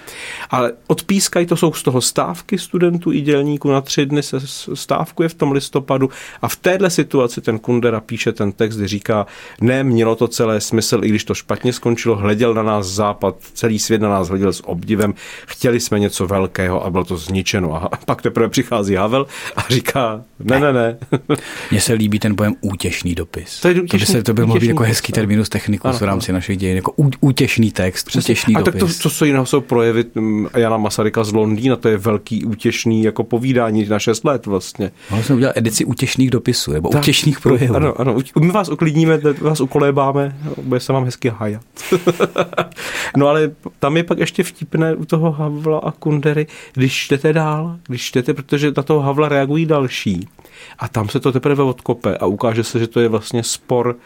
Ale 0.51 0.72
odpískají, 0.87 1.47
to 1.47 1.57
jsou 1.57 1.72
z 1.72 1.82
toho 1.82 2.01
stávky 2.01 2.59
studentů 2.59 3.12
i 3.12 3.20
dělníků, 3.20 3.70
na 3.70 3.80
tři 3.80 4.07
dny 4.07 4.22
se 4.22 4.41
stávkuje 4.74 5.28
v 5.28 5.34
tom 5.34 5.53
listopadu 5.53 6.11
a 6.43 6.49
v 6.49 6.57
téhle 6.57 6.91
situaci 6.91 7.41
ten 7.41 7.59
Kundera 7.59 8.01
píše 8.01 8.32
ten 8.32 8.53
text, 8.53 8.76
kdy 8.76 8.87
říká, 8.89 9.26
ne, 9.61 9.85
mělo 9.85 10.14
to 10.14 10.29
celé 10.29 10.61
smysl, 10.61 11.01
i 11.05 11.09
když 11.09 11.24
to 11.24 11.35
špatně 11.35 11.72
skončilo, 11.72 12.16
hleděl 12.16 12.55
na 12.55 12.62
nás 12.62 12.87
západ, 12.87 13.37
celý 13.55 13.79
svět 13.79 14.03
na 14.03 14.09
nás 14.09 14.29
hleděl 14.29 14.53
s 14.53 14.68
obdivem, 14.68 15.14
chtěli 15.47 15.81
jsme 15.81 15.99
něco 15.99 16.27
velkého 16.27 16.85
a 16.85 16.91
bylo 16.91 17.05
to 17.05 17.16
zničeno. 17.16 17.85
A 17.85 17.91
pak 18.05 18.22
teprve 18.22 18.49
přichází 18.49 18.95
Havel 18.95 19.27
a 19.57 19.64
říká, 19.68 20.22
ne, 20.39 20.61
ne, 20.61 20.72
ne. 20.72 20.99
Mně 21.70 21.81
se 21.81 21.93
líbí 21.93 22.18
ten 22.18 22.37
pojem 22.37 22.55
útěšný 22.61 23.14
dopis. 23.14 23.61
To, 23.61 23.68
je 23.68 23.83
útěšný, 23.83 24.07
to 24.07 24.12
by 24.12 24.18
se 24.18 24.22
to 24.22 24.35
byl 24.35 24.47
mohl 24.47 24.64
jako 24.64 24.83
hezký 24.83 25.12
terminus 25.12 25.49
technicus 25.49 26.01
v 26.01 26.05
rámci 26.05 26.33
našich 26.33 26.57
dějin, 26.57 26.77
jako 26.77 26.93
útěšný 27.20 27.70
text, 27.70 28.07
Přesně. 28.07 28.33
útěšný 28.33 28.57
a 28.57 28.59
dopis. 28.59 28.72
tak 28.72 28.81
to, 28.81 28.95
co 28.95 29.11
se 29.11 29.27
jiného 29.27 29.47
jsou 29.47 29.61
projevy 29.61 30.05
mm, 30.14 30.49
Jana 30.57 30.77
Masaryka 30.77 31.24
z 31.24 31.33
Londýna, 31.33 31.77
to 31.77 31.89
je 31.89 31.97
velký 31.97 32.45
útěšný 32.45 33.03
jako 33.03 33.24
povídání 33.24 33.85
na 33.85 33.99
6 33.99 34.24
let 34.24 34.47
vlastně. 34.47 34.91
Mohli 35.11 35.24
jsme 35.24 35.35
udělat 35.35 35.57
edici 35.57 35.85
útěšných 35.85 36.31
dopisů, 36.31 36.72
nebo 36.72 36.89
tak, 36.89 37.03
útěšných 37.03 37.41
projevů. 37.41 37.77
Ano, 37.77 38.01
ano, 38.01 38.16
my 38.41 38.51
vás 38.51 38.68
uklidníme, 38.68 39.16
vás 39.41 39.61
ukolébáme, 39.61 40.37
bude 40.62 40.81
se 40.81 40.93
vám 40.93 41.05
hezky 41.05 41.29
hajat. 41.29 41.62
no 43.17 43.29
ale 43.29 43.51
tam 43.79 43.97
je 43.97 44.05
pak 44.05 44.19
ještě 44.19 44.43
vtipné 44.43 44.95
u 44.95 45.05
toho 45.05 45.33
Havla 45.33 45.79
a 45.79 45.91
Kundery, 45.91 46.47
když 46.75 46.95
čtete 46.95 47.33
dál, 47.33 47.77
když 47.87 48.03
čtete, 48.03 48.35
protože 48.35 48.73
na 48.77 48.83
toho 48.83 49.01
Havla 49.01 49.29
reagují 49.29 49.67
další. 49.67 50.29
A 50.79 50.89
tam 50.89 51.09
se 51.09 51.21
to 51.21 51.33
teprve 51.33 51.62
odkope 51.62 52.17
a 52.17 52.27
ukáže 52.27 52.64
se, 52.64 52.79
že 52.79 52.87
to 52.87 53.01
je 53.01 53.09
vlastně 53.09 53.43
spor 53.43 53.97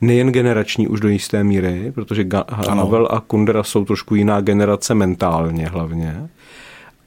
nejen 0.00 0.32
generační 0.32 0.88
už 0.88 1.00
do 1.00 1.08
jisté 1.08 1.44
míry, 1.44 1.92
protože 1.94 2.24
Havel 2.48 3.08
a 3.10 3.20
Kundera 3.20 3.62
jsou 3.62 3.84
trošku 3.84 4.14
jiná 4.14 4.40
generace 4.40 4.94
mentálně 4.94 5.66
hlavně, 5.66 6.28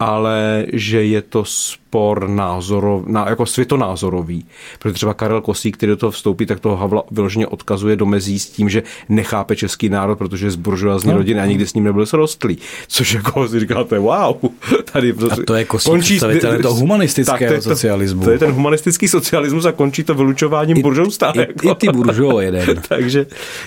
ale 0.02 0.66
že 0.74 1.06
je 1.06 1.22
to 1.22 1.46
spor 1.46 2.30
názorov, 2.30 3.06
na, 3.08 3.30
jako 3.30 3.46
světonázorový. 3.46 4.46
Protože 4.80 4.94
třeba 4.94 5.14
Karel 5.14 5.42
Kosík, 5.42 5.78
který 5.78 5.90
do 5.90 5.98
toho 5.98 6.12
vstoupí, 6.12 6.46
tak 6.46 6.60
toho 6.60 6.78
Havla 6.78 7.04
vyloženě 7.12 7.48
odkazuje 7.48 7.96
do 7.96 8.06
mezí 8.06 8.40
s 8.40 8.50
tím, 8.50 8.70
že 8.70 8.84
nechápe 9.10 9.56
český 9.56 9.90
národ, 9.90 10.16
protože 10.16 10.46
je 10.46 10.52
z 10.52 10.56
buržoazní 10.56 11.12
no. 11.12 11.18
rodiny 11.18 11.40
a 11.40 11.46
nikdy 11.46 11.68
s 11.68 11.74
ním 11.74 11.84
nebyl 11.84 12.06
srostlý. 12.06 12.58
Což 12.88 13.14
jako 13.14 13.48
si 13.48 13.60
říkáte, 13.60 14.00
wow, 14.00 14.36
tady 14.92 15.14
a 15.32 15.36
to 15.48 15.54
je 15.54 15.66
Kosík 15.66 15.92
končí 15.92 16.14
představitel 16.14 16.62
toho 16.62 16.76
humanistického 16.76 17.56
to 17.56 17.62
socialismu. 17.62 18.24
To 18.24 18.32
je 18.32 18.40
ten 18.40 18.52
humanistický 18.52 19.08
socialismus 19.08 19.66
a 19.66 19.72
končí 19.72 20.04
to 20.04 20.14
vylučováním 20.14 20.82
buržousta. 20.82 21.32
I, 21.32 21.40
jako. 21.40 21.70
i 21.70 21.76
ty 21.76 21.88
buržo 21.88 22.40
jeden. 22.40 22.82
Takže 22.88 23.26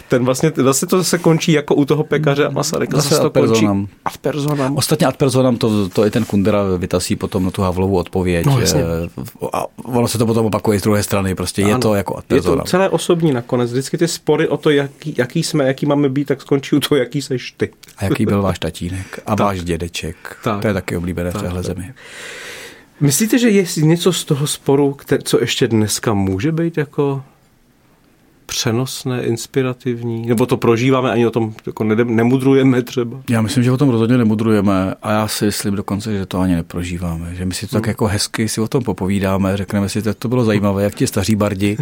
ten 0.09 0.25
vlastně, 0.25 0.53
vlastně 0.57 0.89
to 0.89 0.99
zase 0.99 1.19
končí 1.19 1.53
jako 1.53 1.75
u 1.75 1.85
toho 1.85 2.05
pekaře 2.05 2.47
a 2.47 2.51
Masaryka. 2.51 2.97
Zase, 2.97 3.09
zase 3.09 3.23
to 3.23 3.31
končí 3.31 3.67
ad 4.05 4.19
personam. 4.21 4.77
Ostatně 4.77 5.07
ad 5.07 5.17
personam 5.17 5.57
to, 5.57 5.89
to 5.89 6.05
je 6.05 6.11
ten 6.11 6.24
ten 6.25 6.31
Kundera 6.31 6.63
vytasí 6.77 7.17
potom 7.17 7.45
na 7.45 7.51
tu 7.51 7.63
Havlovu 7.63 7.99
odpověď. 7.99 8.47
No, 8.47 8.61
jasně. 8.61 8.83
a 9.53 9.65
ono 9.85 10.09
se 10.09 10.19
to 10.19 10.27
potom 10.27 10.47
opakuje 10.47 10.81
z 10.81 10.83
druhé 10.83 11.03
strany, 11.03 11.35
prostě 11.35 11.63
ano. 11.63 11.71
je 11.71 11.79
to 11.79 11.95
jako 11.95 12.23
Je 12.35 12.43
to 12.43 12.63
celé 12.65 12.89
osobní 12.89 13.33
nakonec. 13.33 13.71
Vždycky 13.71 13.99
ty 13.99 14.09
spory 14.09 14.49
o 14.49 14.57
to, 14.57 14.71
jaký, 14.71 15.15
jaký 15.19 15.43
jsme, 15.43 15.67
jaký 15.67 15.87
máme 15.87 16.09
být, 16.09 16.25
tak 16.25 16.41
skončí 16.41 16.77
u 16.77 16.81
toho, 16.81 16.99
jaký 16.99 17.23
seš 17.23 17.55
ty. 17.57 17.71
A 17.97 18.05
jaký 18.05 18.27
byl 18.27 18.43
váš 18.43 18.59
tatínek 18.59 19.19
a 19.27 19.37
tak. 19.37 19.47
váš 19.47 19.65
dědeček. 19.65 20.17
Tak. 20.45 20.63
To 20.63 20.69
je 20.69 20.75
taky 20.75 20.97
oblíbené 20.97 21.33
tak, 21.33 21.41
v 21.41 21.45
téhle 21.45 21.63
tak. 21.63 21.77
zemi. 21.77 21.95
Myslíte, 23.01 23.39
že 23.39 23.51
je 23.51 23.65
něco 23.77 24.13
z 24.13 24.25
toho 24.25 24.47
sporu, 24.47 24.97
co 25.23 25.41
ještě 25.41 25.69
dneska 25.69 26.15
může 26.15 26.53
být 26.53 26.79
jako 26.79 27.23
přenosné, 28.55 29.23
inspirativní? 29.23 30.27
Nebo 30.27 30.47
to 30.47 30.57
prožíváme, 30.57 31.11
ani 31.11 31.27
o 31.27 31.31
tom 31.31 31.55
jako 31.67 31.85
nemudrujeme 31.85 32.83
třeba? 32.83 33.21
Já 33.31 33.43
myslím, 33.43 33.65
že 33.65 33.73
o 33.73 33.77
tom 33.77 33.89
rozhodně 33.89 34.19
nemudrujeme 34.19 34.95
a 35.03 35.13
já 35.13 35.29
si 35.29 35.45
myslím 35.45 35.75
dokonce, 35.75 36.13
že 36.13 36.27
to 36.27 36.41
ani 36.41 36.55
neprožíváme. 36.55 37.35
Že 37.35 37.45
my 37.45 37.55
si 37.55 37.67
to 37.67 37.77
hmm. 37.77 37.83
tak 37.83 37.89
jako 37.89 38.07
hezky 38.07 38.49
si 38.49 38.61
o 38.61 38.69
tom 38.69 38.83
popovídáme, 38.85 39.57
řekneme 39.57 39.89
si, 39.89 40.01
že 40.01 40.15
to 40.15 40.29
bylo 40.29 40.45
zajímavé, 40.45 40.83
jak 40.83 40.95
ti 40.95 41.07
staří 41.07 41.37
bardi 41.37 41.77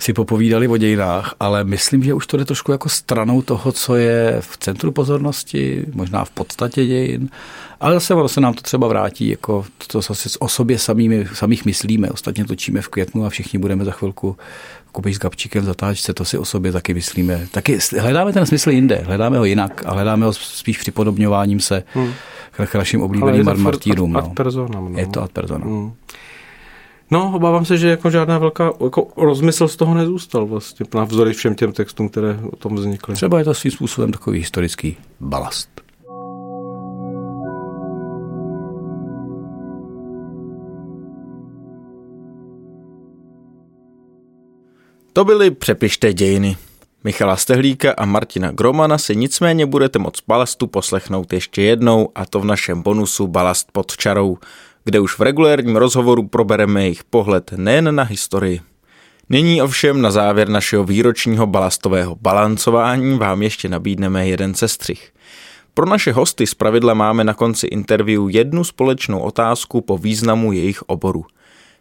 si 0.00 0.12
popovídali 0.12 0.68
o 0.68 0.76
dějinách, 0.76 1.34
ale 1.40 1.64
myslím, 1.64 2.02
že 2.02 2.14
už 2.14 2.26
to 2.26 2.36
jde 2.36 2.44
trošku 2.44 2.72
jako 2.72 2.88
stranou 2.88 3.42
toho, 3.42 3.72
co 3.72 3.96
je 3.96 4.36
v 4.40 4.56
centru 4.56 4.92
pozornosti, 4.92 5.86
možná 5.92 6.24
v 6.24 6.30
podstatě 6.30 6.86
dějin. 6.86 7.28
Ale 7.80 7.94
zase 7.94 8.14
ono 8.14 8.28
se 8.28 8.40
nám 8.40 8.54
to 8.54 8.62
třeba 8.62 8.88
vrátí, 8.88 9.28
jako 9.28 9.64
to 9.86 10.00
zase 10.00 10.28
o 10.38 10.48
sobě 10.48 10.78
samými, 10.78 11.26
samých 11.32 11.64
myslíme. 11.64 12.10
Ostatně 12.10 12.44
točíme 12.44 12.80
v 12.80 12.88
květnu 12.88 13.26
a 13.26 13.30
všichni 13.30 13.58
budeme 13.58 13.84
za 13.84 13.90
chvilku 13.90 14.36
Kubiš 14.94 15.16
s 15.16 15.18
Gabčíkem 15.18 15.62
v 15.62 15.66
zatáčce, 15.66 16.14
to 16.14 16.24
si 16.24 16.38
o 16.38 16.44
sobě 16.44 16.72
taky 16.72 16.94
myslíme. 16.94 17.46
Taky 17.50 17.78
hledáme 18.00 18.32
ten 18.32 18.46
smysl 18.46 18.70
jinde, 18.70 19.02
hledáme 19.06 19.38
ho 19.38 19.44
jinak 19.44 19.82
a 19.86 19.92
hledáme 19.92 20.26
ho 20.26 20.32
spíš 20.32 20.78
připodobňováním 20.78 21.60
se 21.60 21.82
hmm. 21.94 22.12
k 22.66 22.74
našim 22.74 23.02
oblíbeným 23.02 23.48
ad 23.48 23.58
martírům. 23.58 24.16
Ad, 24.16 24.24
ad 24.24 24.32
personam, 24.34 24.92
no. 24.92 24.98
Je 24.98 25.06
to 25.06 25.22
ad 25.22 25.32
personam. 25.32 25.68
Hmm. 25.68 25.92
No, 27.10 27.32
obávám 27.34 27.64
se, 27.64 27.78
že 27.78 27.88
jako 27.88 28.10
žádná 28.10 28.38
velká 28.38 28.72
jako 28.84 29.08
rozmysl 29.16 29.68
z 29.68 29.76
toho 29.76 29.94
nezůstal 29.94 30.46
vlastně, 30.46 30.86
navzdory 30.94 31.32
všem 31.32 31.54
těm 31.54 31.72
textům, 31.72 32.08
které 32.08 32.38
o 32.52 32.56
tom 32.56 32.74
vznikly. 32.74 33.14
Třeba 33.14 33.38
je 33.38 33.44
to 33.44 33.54
svým 33.54 33.72
způsobem 33.72 34.12
takový 34.12 34.38
historický 34.38 34.96
balast. 35.20 35.73
To 45.16 45.24
byly 45.24 45.50
Přepište 45.50 46.12
dějiny. 46.12 46.56
Michala 47.04 47.36
Stehlíka 47.36 47.92
a 47.92 48.04
Martina 48.04 48.50
Gromana 48.50 48.98
si 48.98 49.16
nicméně 49.16 49.66
budete 49.66 49.98
moc 49.98 50.20
balastu 50.28 50.66
poslechnout 50.66 51.32
ještě 51.32 51.62
jednou 51.62 52.08
a 52.14 52.26
to 52.26 52.40
v 52.40 52.44
našem 52.44 52.82
bonusu 52.82 53.26
Balast 53.26 53.72
pod 53.72 53.96
čarou, 53.96 54.38
kde 54.84 55.00
už 55.00 55.18
v 55.18 55.22
regulérním 55.22 55.76
rozhovoru 55.76 56.28
probereme 56.28 56.82
jejich 56.82 57.04
pohled 57.04 57.52
nejen 57.56 57.94
na 57.94 58.02
historii. 58.02 58.60
Nyní 59.28 59.62
ovšem 59.62 60.02
na 60.02 60.10
závěr 60.10 60.48
našeho 60.48 60.84
výročního 60.84 61.46
balastového 61.46 62.16
balancování 62.20 63.18
vám 63.18 63.42
ještě 63.42 63.68
nabídneme 63.68 64.28
jeden 64.28 64.54
sestřih. 64.54 65.12
Pro 65.74 65.86
naše 65.86 66.12
hosty 66.12 66.46
zpravidla 66.46 66.94
máme 66.94 67.24
na 67.24 67.34
konci 67.34 67.66
interview 67.66 68.30
jednu 68.30 68.64
společnou 68.64 69.18
otázku 69.18 69.80
po 69.80 69.98
významu 69.98 70.52
jejich 70.52 70.82
oboru– 70.82 71.24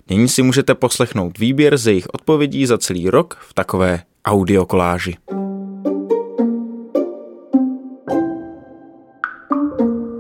Nyní 0.10 0.28
si 0.28 0.44
můžete 0.44 0.76
poslechnout 0.76 1.38
výběr 1.40 1.78
ze 1.78 1.92
jejich 1.92 2.08
odpovědí 2.14 2.66
za 2.66 2.78
celý 2.78 3.10
rok 3.10 3.38
v 3.50 3.54
takové 3.54 4.02
audiokoláži. 4.26 5.18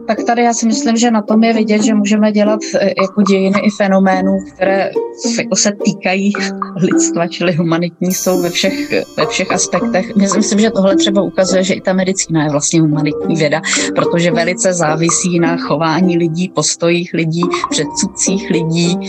Tak 0.08 0.24
tady 0.24 0.43
já 0.43 0.54
si 0.54 0.66
myslím, 0.66 0.97
že 0.97 1.12
na 1.12 1.22
tom 1.22 1.43
je 1.43 1.54
vidět, 1.54 1.84
že 1.84 1.93
můžeme 1.93 2.32
dělat 2.32 2.60
e, 2.80 2.88
jako 2.88 3.22
dějiny 3.22 3.60
i 3.60 3.70
fenoménů, 3.70 4.38
které 4.56 4.91
jako 5.38 5.56
se 5.56 5.72
týkají 5.86 6.32
lidstva, 6.76 7.28
čili 7.28 7.56
humanitní 7.56 8.14
jsou 8.14 8.41
ve 8.41 8.49
všech, 8.49 8.91
ve 9.18 9.26
všech 9.26 9.51
aspektech. 9.51 10.16
Myslím, 10.16 10.60
že 10.60 10.72
tohle 10.72 10.95
třeba 10.95 11.22
ukazuje, 11.22 11.64
že 11.64 11.74
i 11.74 11.82
ta 11.82 11.93
medicína 11.93 12.43
je 12.43 12.49
vlastně 12.49 12.82
humanitní 12.82 13.36
věda, 13.36 13.62
protože 13.95 14.32
velice 14.32 14.74
závisí 14.74 15.39
na 15.39 15.58
chování 15.58 16.18
lidí, 16.18 16.49
postojích 16.49 17.14
lidí, 17.14 17.41
předsudcích 17.70 18.49
lidí, 18.49 18.99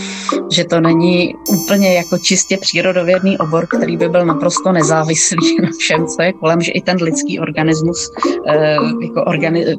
že 0.53 0.64
to 0.64 0.80
není 0.80 1.34
úplně 1.49 1.95
jako 1.95 2.18
čistě 2.18 2.57
přírodovědný 2.57 3.38
obor, 3.38 3.66
který 3.66 3.97
by 3.97 4.09
byl 4.09 4.26
naprosto 4.26 4.72
nezávislý 4.72 5.57
na 5.62 5.68
všem, 5.78 6.07
co 6.07 6.22
je 6.22 6.32
kolem, 6.32 6.61
že 6.61 6.72
i 6.72 6.80
ten 6.80 6.97
lidský 7.03 7.38
organismus 7.38 8.11
eh, 8.49 8.76
jako 9.03 9.20
organi- 9.20 9.76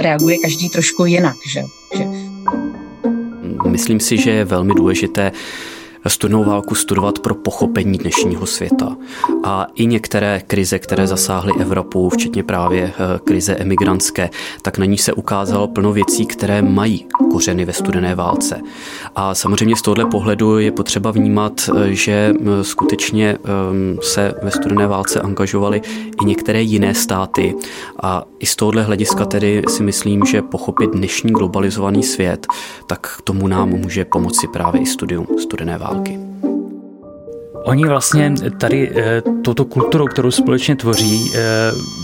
reaguje 0.00 0.38
každý 0.38 0.53
každý 0.54 0.68
trošku 0.68 1.04
jinak. 1.04 1.36
Že? 1.46 1.62
že... 1.96 2.04
Myslím 3.66 4.00
si, 4.00 4.18
že 4.18 4.30
je 4.30 4.44
velmi 4.44 4.74
důležité 4.74 5.32
studenou 6.10 6.44
válku 6.44 6.74
studovat 6.74 7.18
pro 7.18 7.34
pochopení 7.34 7.98
dnešního 7.98 8.46
světa. 8.46 8.96
A 9.44 9.66
i 9.74 9.86
některé 9.86 10.42
krize, 10.46 10.78
které 10.78 11.06
zasáhly 11.06 11.52
Evropu, 11.58 12.08
včetně 12.08 12.42
právě 12.42 12.82
eh, 12.82 13.18
krize 13.24 13.54
emigrantské, 13.54 14.30
tak 14.62 14.78
na 14.78 14.84
ní 14.84 14.98
se 14.98 15.12
ukázalo 15.12 15.68
plno 15.68 15.92
věcí, 15.92 16.26
které 16.26 16.62
mají 16.62 17.06
kořeny 17.32 17.64
ve 17.64 17.72
studené 17.72 18.14
válce. 18.14 18.60
A 19.16 19.34
samozřejmě 19.34 19.76
z 19.76 19.82
tohohle 19.82 20.04
pohledu 20.04 20.58
je 20.58 20.72
potřeba 20.72 21.10
vnímat, 21.10 21.52
eh, 21.68 21.94
že 21.94 22.34
eh, 22.40 22.64
skutečně 22.64 23.38
ehm, 23.44 23.98
se 24.02 24.34
ve 24.42 24.50
studené 24.50 24.86
válce 24.86 25.20
angažovaly 25.20 25.82
i 26.22 26.24
některé 26.24 26.62
jiné 26.62 26.94
státy. 26.94 27.54
A 28.02 28.24
i 28.38 28.46
z 28.46 28.56
tohohle 28.56 28.82
hlediska 28.82 29.24
tedy 29.24 29.62
si 29.68 29.82
myslím, 29.82 30.24
že 30.24 30.42
pochopit 30.42 30.90
dnešní 30.90 31.32
globalizovaný 31.32 32.02
svět, 32.02 32.46
tak 32.86 33.16
k 33.18 33.22
tomu 33.22 33.48
nám 33.48 33.68
může 33.68 34.04
pomoci 34.04 34.48
právě 34.48 34.80
i 34.80 34.86
studium 34.86 35.26
studené 35.38 35.78
války 35.78 35.93
války. 35.94 36.24
Oni 37.64 37.86
vlastně 37.86 38.34
tady 38.58 38.92
e, 38.94 39.22
touto 39.42 39.64
kulturou, 39.64 40.06
kterou 40.06 40.30
společně 40.30 40.76
tvoří, 40.76 41.32
e, 41.34 41.40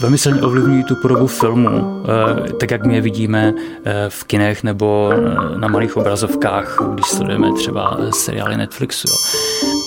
velmi 0.01 0.19
silně 0.19 0.43
ovlivňují 0.43 0.85
tu 0.85 0.97
podobu 0.97 1.27
filmu, 1.27 1.69
e, 1.69 2.53
tak 2.53 2.71
jak 2.71 2.87
my 2.87 2.95
je 2.95 3.01
vidíme 3.01 3.55
v 4.09 4.25
kinech 4.25 4.63
nebo 4.63 5.13
na 5.57 5.69
malých 5.69 5.97
obrazovkách, 5.97 6.79
když 6.95 7.07
sledujeme 7.07 7.53
třeba 7.53 7.99
seriály 8.11 8.57
Netflixu. 8.57 9.09
Jo. 9.09 9.15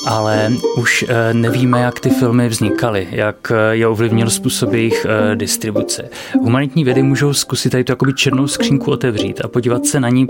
Ale 0.07 0.51
už 0.77 1.05
nevíme, 1.33 1.81
jak 1.81 1.99
ty 1.99 2.09
filmy 2.09 2.49
vznikaly, 2.49 3.07
jak 3.11 3.51
je 3.71 3.87
ovlivnil 3.87 4.29
způsob 4.29 4.73
jejich 4.73 5.05
distribuce. 5.35 6.09
Humanitní 6.41 6.83
vědy 6.83 7.03
můžou 7.03 7.33
zkusit 7.33 7.69
tady 7.69 7.83
tu 7.83 7.91
jakoby 7.91 8.13
černou 8.13 8.47
skřínku 8.47 8.91
otevřít 8.91 9.41
a 9.45 9.47
podívat 9.47 9.85
se 9.85 9.99
na 9.99 10.09
ní 10.09 10.27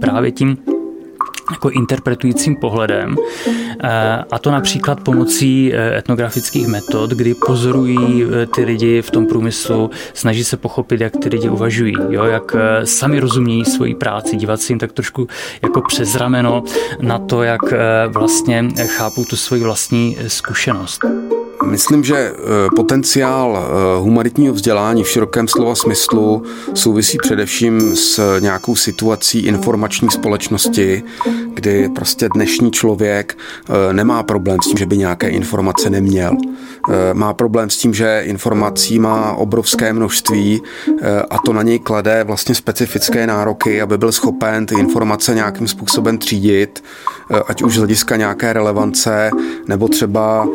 právě 0.00 0.32
tím 0.32 0.56
jako 1.50 1.70
interpretujícím 1.70 2.56
pohledem. 2.56 3.16
Eh, 3.84 4.24
a 4.30 4.38
to 4.38 4.50
například 4.50 5.00
pomocí 5.00 5.74
eh, 5.74 5.98
etnografických 5.98 6.66
metod, 6.66 7.10
kdy 7.10 7.34
pozorují 7.34 8.24
eh, 8.24 8.46
ty 8.46 8.64
lidi 8.64 9.02
v 9.02 9.10
tom 9.10 9.26
průmyslu, 9.26 9.90
snaží 10.14 10.44
se 10.44 10.56
pochopit, 10.56 11.00
jak 11.00 11.12
ty 11.16 11.28
lidi 11.28 11.48
uvažují, 11.48 11.94
jo, 12.08 12.24
jak 12.24 12.56
sami 12.84 13.20
rozumějí 13.20 13.64
svoji 13.64 13.94
práci, 13.94 14.36
dívat 14.36 14.60
se 14.60 14.72
jim 14.72 14.78
tak 14.78 14.92
trošku 14.92 15.28
jako 15.62 15.82
přes 15.82 16.14
rameno 16.14 16.64
na 17.00 17.18
to, 17.18 17.42
jak 17.42 17.60
vlastně 18.08 18.68
chápou 18.86 19.24
tu 19.24 19.36
svoji 19.36 19.62
vlastní 19.62 20.16
zkušenost. 20.26 21.04
Myslím, 21.62 22.04
že 22.04 22.16
eh, 22.16 22.34
potenciál 22.76 23.58
eh, 23.58 24.00
humanitního 24.00 24.54
vzdělání 24.54 25.04
v 25.04 25.08
širokém 25.08 25.48
slova 25.48 25.74
smyslu 25.74 26.42
souvisí 26.74 27.18
především 27.18 27.96
s 27.96 28.38
nějakou 28.40 28.76
situací 28.76 29.38
informační 29.38 30.10
společnosti, 30.10 31.02
kdy 31.54 31.88
prostě 31.88 32.28
dnešní 32.34 32.72
člověk 32.72 33.38
eh, 33.38 33.92
nemá 33.92 34.22
problém 34.22 34.58
s 34.62 34.68
tím, 34.68 34.78
že 34.78 34.86
by 34.86 34.98
nějaké 34.98 35.28
informace 35.28 35.90
neměl. 35.90 36.36
Má 37.12 37.34
problém 37.34 37.70
s 37.70 37.76
tím, 37.76 37.94
že 37.94 38.22
informací 38.24 38.98
má 38.98 39.32
obrovské 39.32 39.92
množství 39.92 40.62
a 41.30 41.38
to 41.46 41.52
na 41.52 41.62
něj 41.62 41.78
klade 41.78 42.24
vlastně 42.24 42.54
specifické 42.54 43.26
nároky, 43.26 43.82
aby 43.82 43.98
byl 43.98 44.12
schopen 44.12 44.66
ty 44.66 44.74
informace 44.74 45.34
nějakým 45.34 45.68
způsobem 45.68 46.18
třídit, 46.18 46.84
ať 47.48 47.62
už 47.62 47.74
z 47.74 47.78
hlediska 47.78 48.16
nějaké 48.16 48.52
relevance 48.52 49.30
nebo 49.68 49.88
třeba 49.88 50.48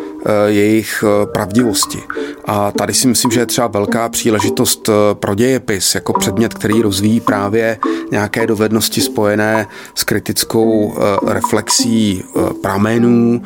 jejich 0.47 0.88
Eh, 1.03 1.25
pravdivosti. 1.25 2.03
A 2.45 2.71
tady 2.71 2.93
si 2.93 3.07
myslím, 3.07 3.31
že 3.31 3.39
je 3.39 3.45
třeba 3.45 3.67
velká 3.67 4.09
příležitost 4.09 4.89
eh, 4.89 5.15
pro 5.15 5.35
dějepis 5.35 5.95
jako 5.95 6.13
předmět, 6.13 6.53
který 6.53 6.81
rozvíjí 6.81 7.19
právě 7.19 7.77
nějaké 8.11 8.47
dovednosti 8.47 9.01
spojené 9.01 9.67
s 9.95 10.03
kritickou 10.03 10.93
eh, 10.93 11.33
reflexí 11.33 12.23
pramenů, 12.61 13.41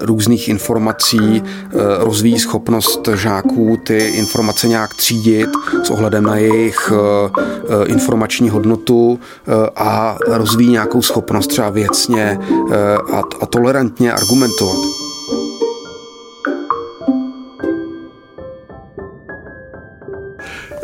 různých 0.00 0.48
informací, 0.48 1.42
rozvíjí 1.98 2.38
schopnost 2.38 3.08
žáků 3.14 3.78
ty 3.86 3.98
informace 3.98 4.68
nějak 4.68 4.94
třídit 4.94 5.50
s 5.82 5.90
ohledem 5.90 6.24
na 6.24 6.36
jejich 6.36 6.92
informační 7.86 8.50
hodnotu 8.50 9.20
a 9.76 10.18
rozvíjí 10.26 10.70
nějakou 10.70 11.02
schopnost 11.02 11.46
třeba 11.46 11.70
věcně 11.70 12.38
a 13.40 13.46
tolerantně 13.46 14.12
argumentovat. 14.12 14.99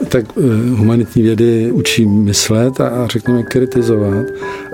Tak 0.09 0.24
eh, 0.38 0.42
humanitní 0.70 1.22
vědy 1.22 1.72
učí 1.72 2.07
myslet 2.07 2.80
a, 2.80 2.88
a 2.88 3.07
řekněme 3.07 3.42
kritizovat. 3.42 4.26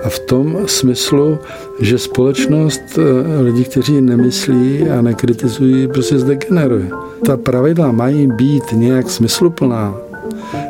A 0.03 0.09
v 0.09 0.19
tom 0.19 0.57
smyslu, 0.65 1.37
že 1.81 1.97
společnost 1.97 2.81
eh, 2.97 3.41
lidí, 3.41 3.63
kteří 3.63 4.01
nemyslí 4.01 4.89
a 4.89 5.01
nekritizují, 5.01 5.87
prostě 5.87 6.19
zdegeneruje. 6.19 6.89
Ta 7.25 7.37
pravidla 7.37 7.91
mají 7.91 8.27
být 8.27 8.63
nějak 8.73 9.09
smysluplná, 9.09 9.95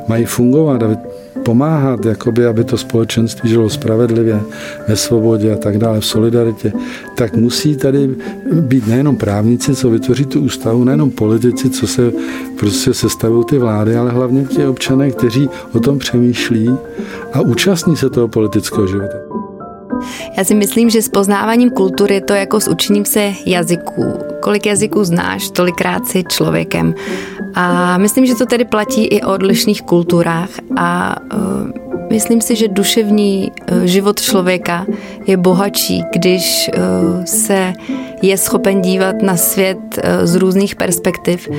mají 0.08 0.26
fungovat, 0.26 0.84
aby 0.84 0.98
pomáhat, 1.44 2.06
jakoby, 2.06 2.46
aby 2.46 2.64
to 2.64 2.78
společenství 2.78 3.50
žilo 3.50 3.70
spravedlivě, 3.70 4.40
ve 4.88 4.96
svobodě 4.96 5.54
a 5.54 5.58
tak 5.58 5.78
dále, 5.78 6.00
v 6.00 6.06
solidaritě, 6.06 6.74
tak 7.16 7.36
musí 7.36 7.76
tady 7.76 8.16
být 8.52 8.88
nejenom 8.88 9.16
právníci, 9.16 9.76
co 9.76 9.90
vytvoří 9.90 10.26
tu 10.26 10.40
ústavu, 10.40 10.84
nejenom 10.84 11.12
politici, 11.12 11.70
co 11.70 11.88
se 11.88 12.12
prostě 12.60 12.94
sestavují 12.94 13.46
ty 13.46 13.58
vlády, 13.58 13.96
ale 13.96 14.12
hlavně 14.12 14.46
ti 14.46 14.66
občané, 14.66 15.12
kteří 15.12 15.50
o 15.74 15.80
tom 15.80 16.00
přemýšlí 16.00 16.70
a 17.34 17.42
účastní 17.42 17.98
se 17.98 18.10
toho 18.10 18.28
politického 18.28 18.88
života. 18.88 19.33
Já 20.38 20.44
si 20.44 20.56
myslím, 20.56 20.90
že 20.90 21.02
s 21.02 21.10
poznáváním 21.10 21.70
kultury 21.70 22.16
je 22.16 22.22
to 22.22 22.34
jako 22.34 22.60
s 22.60 22.68
učením 22.68 23.06
se 23.06 23.34
jazyků. 23.46 24.14
Kolik 24.42 24.66
jazyků 24.66 25.04
znáš, 25.04 25.50
tolikrát 25.50 26.08
si 26.08 26.24
člověkem. 26.24 26.96
A 27.56 27.98
myslím, 27.98 28.26
že 28.26 28.36
to 28.36 28.46
tedy 28.46 28.66
platí 28.66 29.06
i 29.06 29.22
o 29.22 29.34
odlišných 29.34 29.82
kulturách 29.82 30.50
a 30.78 31.16
uh, 31.34 31.40
myslím 32.12 32.42
si, 32.42 32.56
že 32.56 32.68
duševní 32.68 33.52
uh, 33.72 33.84
život 33.84 34.22
člověka 34.22 34.86
je 35.28 35.38
bohatší, 35.38 36.04
když 36.14 36.70
uh, 36.78 37.24
se 37.26 37.74
je 38.22 38.38
schopen 38.38 38.82
dívat 38.82 39.16
na 39.22 39.38
svět 39.38 39.78
z 40.24 40.36
různých 40.36 40.76
perspektiv 40.76 41.50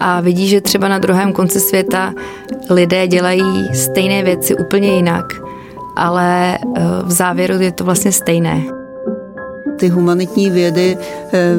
a 0.00 0.20
vidí, 0.20 0.48
že 0.48 0.60
třeba 0.60 0.88
na 0.88 0.98
druhém 0.98 1.32
konci 1.32 1.60
světa 1.60 2.14
lidé 2.70 3.06
dělají 3.06 3.68
stejné 3.74 4.22
věci 4.22 4.56
úplně 4.56 4.94
jinak, 4.94 5.24
ale 6.00 6.58
v 7.02 7.12
závěru 7.12 7.60
je 7.60 7.72
to 7.72 7.84
vlastně 7.84 8.12
stejné 8.12 8.79
ty 9.80 9.88
humanitní 9.88 10.50
vědy 10.50 10.96
eh, 11.32 11.56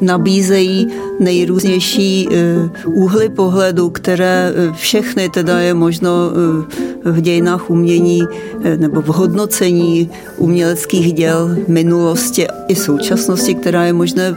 nabízejí 0.00 0.88
nejrůznější 1.20 2.28
eh, 2.30 2.34
úhly 2.86 3.28
pohledu, 3.28 3.90
které 3.90 4.52
eh, 4.54 4.72
všechny 4.72 5.28
teda 5.28 5.60
je 5.60 5.74
možno 5.74 6.10
v 7.04 7.20
dějinách 7.20 7.70
umění 7.70 8.22
nebo 8.76 9.02
v 9.02 9.06
hodnocení 9.06 10.10
uměleckých 10.36 11.12
děl 11.12 11.56
minulosti 11.68 12.46
i 12.68 12.74
současnosti, 12.74 13.54
která 13.54 13.84
je 13.84 13.92
možné 13.92 14.34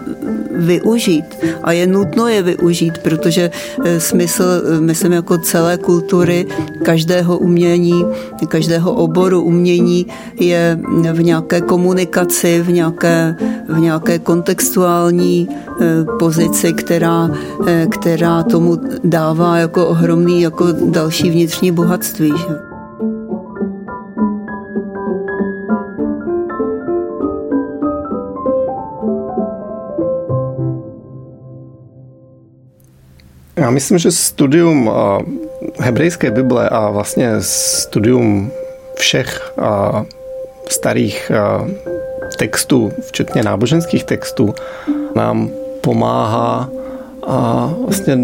využít. 0.51 1.25
A 1.63 1.71
je 1.71 1.87
nutno 1.87 2.27
je 2.27 2.43
využít, 2.43 2.97
protože 2.97 3.51
smysl, 3.97 4.43
myslím, 4.79 5.11
jako 5.11 5.37
celé 5.37 5.77
kultury, 5.77 6.45
každého 6.83 7.37
umění, 7.37 8.05
každého 8.47 8.93
oboru 8.93 9.41
umění 9.41 10.07
je 10.39 10.79
v 11.13 11.23
nějaké 11.23 11.61
komunikaci, 11.61 12.61
v 12.61 12.71
nějaké 12.71 12.82
nějaké, 12.83 13.35
v 13.67 13.79
nějaké 13.79 14.19
kontextuální 14.19 15.49
eh, 15.49 15.85
pozici, 16.19 16.73
která, 16.73 17.29
eh, 17.67 17.87
která 17.87 18.43
tomu 18.43 18.77
dává 19.03 19.57
jako 19.57 19.87
ohromný 19.87 20.41
jako 20.41 20.65
další 20.71 21.29
vnitřní 21.29 21.71
bohatství. 21.71 22.33
Že? 22.37 22.55
Já 33.55 33.69
myslím, 33.69 33.97
že 33.97 34.11
studium 34.11 34.91
eh, 34.91 35.23
hebrejské 35.79 36.31
Bible 36.31 36.69
a 36.69 36.89
vlastně 36.89 37.31
studium 37.39 38.51
všech 38.95 39.53
starých 40.69 41.31
textů, 42.43 42.91
včetně 43.01 43.43
náboženských 43.43 44.03
textů, 44.03 44.53
nám 45.15 45.49
pomáhá 45.81 46.69
a 47.27 47.69
vlastně 47.85 48.15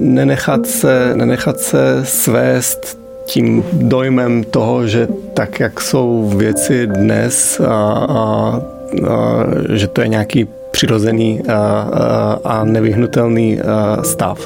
nenechat 0.00 0.66
se, 0.66 1.12
nenechat 1.14 1.60
se 1.60 2.00
svést 2.04 2.98
tím 3.24 3.64
dojmem 3.72 4.44
toho, 4.44 4.86
že 4.86 5.08
tak, 5.34 5.60
jak 5.60 5.80
jsou 5.80 6.32
věci 6.36 6.86
dnes 6.86 7.60
a, 7.60 7.76
a, 8.08 8.20
a 8.20 9.44
že 9.76 9.86
to 9.88 10.00
je 10.00 10.08
nějaký 10.08 10.48
přirozený 10.70 11.42
a, 11.48 11.52
a, 11.52 12.38
a 12.44 12.64
nevyhnutelný 12.64 13.60
stav 14.02 14.40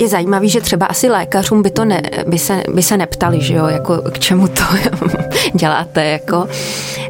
je 0.00 0.08
zajímavý, 0.08 0.48
že 0.48 0.60
třeba 0.60 0.86
asi 0.86 1.08
lékařům 1.08 1.62
by 1.62 1.70
to 1.70 1.84
ne, 1.84 2.02
by 2.26 2.38
se, 2.38 2.62
by 2.74 2.82
se 2.82 2.96
neptali, 2.96 3.40
že 3.40 3.54
jo, 3.54 3.66
jako 3.66 3.96
k 3.96 4.18
čemu 4.18 4.48
to 4.48 4.62
děláte, 5.54 6.04
jako. 6.04 6.48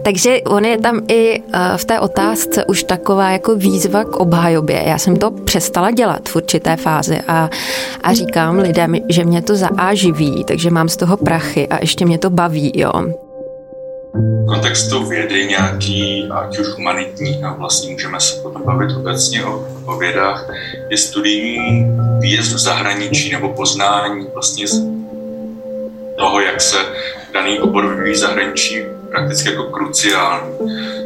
Takže 0.03 0.41
on 0.41 0.65
je 0.65 0.79
tam 0.79 1.01
i 1.09 1.43
eh, 1.53 1.59
v 1.77 1.85
té 1.85 2.01
otázce 2.01 2.65
už 2.65 2.83
taková 2.83 3.31
jako 3.31 3.55
výzva 3.55 4.05
k 4.05 4.17
obhajobě. 4.17 4.83
Já 4.87 4.99
jsem 4.99 5.17
to 5.17 5.31
přestala 5.31 5.91
dělat 5.91 6.29
v 6.29 6.37
určité 6.37 6.77
fázi 6.77 7.21
a, 7.29 7.51
a 8.03 8.15
říkám 8.15 8.59
lidem, 8.59 8.97
že 9.09 9.25
mě 9.25 9.43
to 9.43 9.57
zaáživí, 9.57 10.45
takže 10.45 10.71
mám 10.71 10.89
z 10.89 10.97
toho 10.97 11.17
prachy 11.17 11.69
a 11.69 11.79
ještě 11.81 12.07
mě 12.07 12.19
to 12.19 12.31
baví, 12.31 12.73
jo 12.75 12.93
kontextu 14.47 15.07
vědy 15.07 15.47
nějaký, 15.47 16.29
ať 16.31 16.59
už 16.59 16.67
humanitní, 16.67 17.45
a 17.45 17.53
vlastně 17.53 17.93
můžeme 17.93 18.21
se 18.21 18.43
potom 18.43 18.63
bavit 18.65 18.97
obecně 18.97 19.45
o, 19.45 19.65
o 19.91 19.99
vědách, 19.99 20.47
je 20.91 20.97
studijní 20.97 21.87
výjezd 22.21 22.53
v 22.53 22.59
zahraničí 22.59 23.33
nebo 23.33 23.49
poznání 23.49 24.27
vlastně 24.35 24.69
z 24.69 24.83
toho, 26.19 26.41
jak 26.41 26.61
se 26.61 26.79
daný 27.33 27.61
obor 27.61 27.95
vyvíjí 27.95 28.17
zahraničí 28.17 28.83
prakticky 29.11 29.49
jako 29.49 29.65
kruciální. 29.65 30.55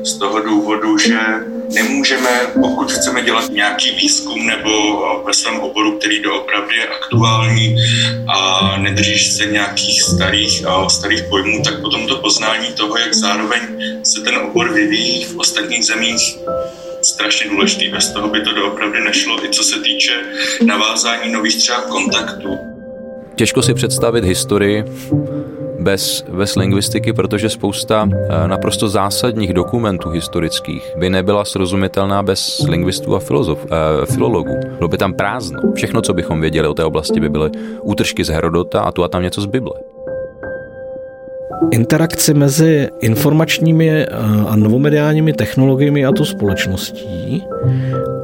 Z 0.04 0.12
toho 0.18 0.40
důvodu, 0.40 0.98
že 0.98 1.18
nemůžeme, 1.74 2.30
pokud 2.60 2.92
chceme 2.92 3.22
dělat 3.22 3.50
nějaký 3.50 3.90
výzkum 3.90 4.46
nebo 4.46 4.70
ve 5.26 5.34
svém 5.34 5.60
oboru, 5.60 5.98
který 5.98 6.22
doopravdy 6.22 6.76
je 6.76 6.86
aktuální 6.86 7.76
a 8.28 8.76
nedržíš 8.78 9.32
se 9.32 9.46
nějakých 9.46 10.02
starých, 10.02 10.64
starých 10.88 11.22
pojmů, 11.22 11.62
tak 11.64 11.80
potom 11.80 12.06
to 12.06 12.16
poznání 12.16 12.72
toho, 12.72 12.98
jak 12.98 13.14
zároveň 13.14 13.60
se 14.02 14.20
ten 14.20 14.36
obor 14.36 14.72
vyvíjí 14.72 15.24
v 15.24 15.38
ostatních 15.38 15.86
zemích, 15.86 16.38
strašně 17.04 17.50
důležitý. 17.50 17.88
Bez 17.88 18.12
toho 18.12 18.28
by 18.28 18.40
to 18.40 18.54
doopravdy 18.54 19.00
nešlo, 19.04 19.44
i 19.44 19.48
co 19.48 19.62
se 19.62 19.80
týče 19.80 20.12
navázání 20.66 21.32
nových 21.32 21.56
třeba 21.56 21.80
kontaktů. 21.80 22.58
Těžko 23.36 23.62
si 23.62 23.74
představit 23.74 24.24
historii 24.24 24.84
bez, 25.80 26.24
bez 26.28 26.56
lingvistiky, 26.56 27.12
protože 27.12 27.50
spousta 27.50 28.08
eh, 28.12 28.48
naprosto 28.48 28.88
zásadních 28.88 29.52
dokumentů 29.52 30.10
historických 30.10 30.92
by 30.96 31.10
nebyla 31.10 31.44
srozumitelná 31.44 32.22
bez 32.22 32.58
lingvistů 32.68 33.16
a 33.16 33.20
filozof, 33.20 33.66
eh, 33.66 34.06
filologů. 34.06 34.60
Bylo 34.78 34.88
by 34.88 34.98
tam 34.98 35.14
prázdno. 35.14 35.60
Všechno, 35.74 36.02
co 36.02 36.14
bychom 36.14 36.40
věděli 36.40 36.68
o 36.68 36.74
té 36.74 36.84
oblasti, 36.84 37.20
by 37.20 37.28
byly 37.28 37.50
útržky 37.82 38.24
z 38.24 38.28
Herodota 38.28 38.80
a 38.80 38.92
tu 38.92 39.04
a 39.04 39.08
tam 39.08 39.22
něco 39.22 39.40
z 39.40 39.46
Bible. 39.46 39.74
Interakci 41.70 42.34
mezi 42.34 42.88
informačními 43.00 43.90
eh, 43.90 44.06
a 44.48 44.56
novomediálními 44.56 45.32
technologiemi 45.32 46.06
a 46.06 46.12
tu 46.12 46.24
společností 46.24 47.42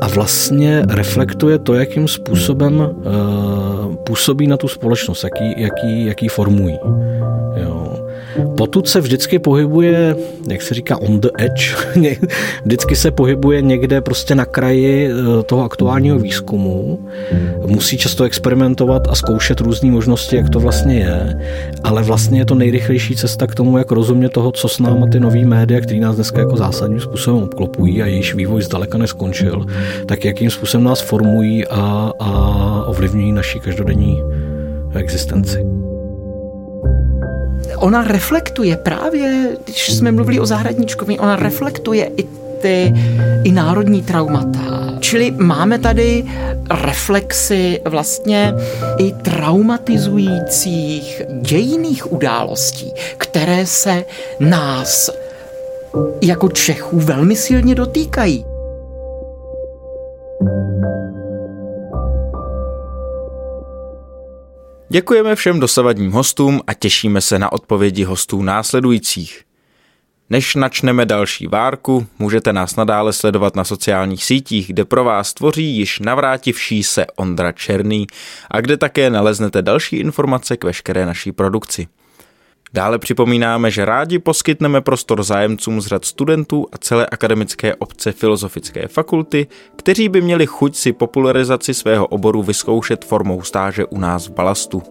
a 0.00 0.08
vlastně 0.08 0.82
reflektuje 0.88 1.58
to, 1.58 1.74
jakým 1.74 2.08
způsobem 2.08 2.80
uh, 2.80 3.94
působí 3.94 4.46
na 4.46 4.56
tu 4.56 4.68
společnost, 4.68 5.24
jaký, 5.24 5.62
jaký, 5.62 6.06
jaký 6.06 6.28
formují. 6.28 6.78
Jo. 7.56 7.89
Potud 8.56 8.88
se 8.88 9.00
vždycky 9.00 9.38
pohybuje, 9.38 10.16
jak 10.48 10.62
se 10.62 10.74
říká, 10.74 10.96
on 10.96 11.20
the 11.20 11.28
edge, 11.38 11.76
vždycky 12.64 12.96
se 12.96 13.10
pohybuje 13.10 13.62
někde 13.62 14.00
prostě 14.00 14.34
na 14.34 14.44
kraji 14.44 15.10
eh, 15.10 15.42
toho 15.42 15.64
aktuálního 15.64 16.18
výzkumu, 16.18 17.08
musí 17.66 17.98
často 17.98 18.24
experimentovat 18.24 19.08
a 19.08 19.14
zkoušet 19.14 19.60
různé 19.60 19.90
možnosti, 19.90 20.36
jak 20.36 20.50
to 20.50 20.60
vlastně 20.60 20.98
je, 20.98 21.40
ale 21.84 22.02
vlastně 22.02 22.40
je 22.40 22.44
to 22.44 22.54
nejrychlejší 22.54 23.16
cesta 23.16 23.46
k 23.46 23.54
tomu, 23.54 23.78
jak 23.78 23.90
rozumět 23.90 24.28
toho, 24.28 24.52
co 24.52 24.68
s 24.68 24.78
náma 24.78 25.06
ty 25.06 25.20
nový 25.20 25.44
média, 25.44 25.80
který 25.80 26.00
nás 26.00 26.14
dneska 26.14 26.38
jako 26.38 26.56
zásadním 26.56 27.00
způsobem 27.00 27.42
obklopují 27.42 28.02
a 28.02 28.06
jejíž 28.06 28.34
vývoj 28.34 28.62
zdaleka 28.62 28.98
neskončil, 28.98 29.66
tak 30.06 30.24
jakým 30.24 30.50
způsobem 30.50 30.84
nás 30.84 31.00
formují 31.00 31.66
a, 31.66 32.12
a 32.18 32.30
ovlivňují 32.86 33.32
naší 33.32 33.60
každodenní 33.60 34.22
existenci 34.94 35.79
ona 37.80 38.04
reflektuje 38.04 38.76
právě, 38.76 39.48
když 39.64 39.92
jsme 39.92 40.12
mluvili 40.12 40.40
o 40.40 40.46
zahradničkovi, 40.46 41.18
ona 41.18 41.36
reflektuje 41.36 42.10
i 42.16 42.22
ty 42.60 42.94
i 43.44 43.52
národní 43.52 44.02
traumata. 44.02 44.60
Čili 45.00 45.30
máme 45.30 45.78
tady 45.78 46.24
reflexy 46.70 47.80
vlastně 47.84 48.54
i 48.98 49.12
traumatizujících 49.12 51.22
dějiných 51.40 52.12
událostí, 52.12 52.92
které 53.16 53.66
se 53.66 54.04
nás 54.40 55.10
jako 56.22 56.48
Čechů 56.48 57.00
velmi 57.00 57.36
silně 57.36 57.74
dotýkají. 57.74 58.44
Děkujeme 64.92 65.34
všem 65.36 65.60
dosavadním 65.60 66.12
hostům 66.12 66.60
a 66.66 66.74
těšíme 66.74 67.20
se 67.20 67.38
na 67.38 67.52
odpovědi 67.52 68.04
hostů 68.04 68.42
následujících. 68.42 69.44
Než 70.30 70.54
načneme 70.54 71.06
další 71.06 71.46
várku, 71.46 72.06
můžete 72.18 72.52
nás 72.52 72.76
nadále 72.76 73.12
sledovat 73.12 73.56
na 73.56 73.64
sociálních 73.64 74.24
sítích, 74.24 74.66
kde 74.66 74.84
pro 74.84 75.04
vás 75.04 75.34
tvoří 75.34 75.76
již 75.76 75.98
navrátivší 75.98 76.82
se 76.82 77.06
Ondra 77.16 77.52
Černý 77.52 78.06
a 78.50 78.60
kde 78.60 78.76
také 78.76 79.10
naleznete 79.10 79.62
další 79.62 79.96
informace 79.96 80.56
k 80.56 80.64
veškeré 80.64 81.06
naší 81.06 81.32
produkci. 81.32 81.88
Dále 82.72 82.98
připomínáme, 82.98 83.70
že 83.70 83.84
rádi 83.84 84.18
poskytneme 84.18 84.80
prostor 84.80 85.22
zájemcům 85.22 85.80
z 85.80 85.86
řad 85.86 86.04
studentů 86.04 86.66
a 86.72 86.78
celé 86.78 87.06
akademické 87.06 87.74
obce 87.74 88.12
Filozofické 88.12 88.88
fakulty, 88.88 89.46
kteří 89.76 90.08
by 90.08 90.20
měli 90.20 90.46
chuť 90.46 90.76
si 90.76 90.92
popularizaci 90.92 91.74
svého 91.74 92.06
oboru 92.06 92.42
vyzkoušet 92.42 93.04
formou 93.04 93.42
stáže 93.42 93.84
u 93.84 93.98
nás 93.98 94.28
v 94.28 94.32
Balastu. 94.32 94.82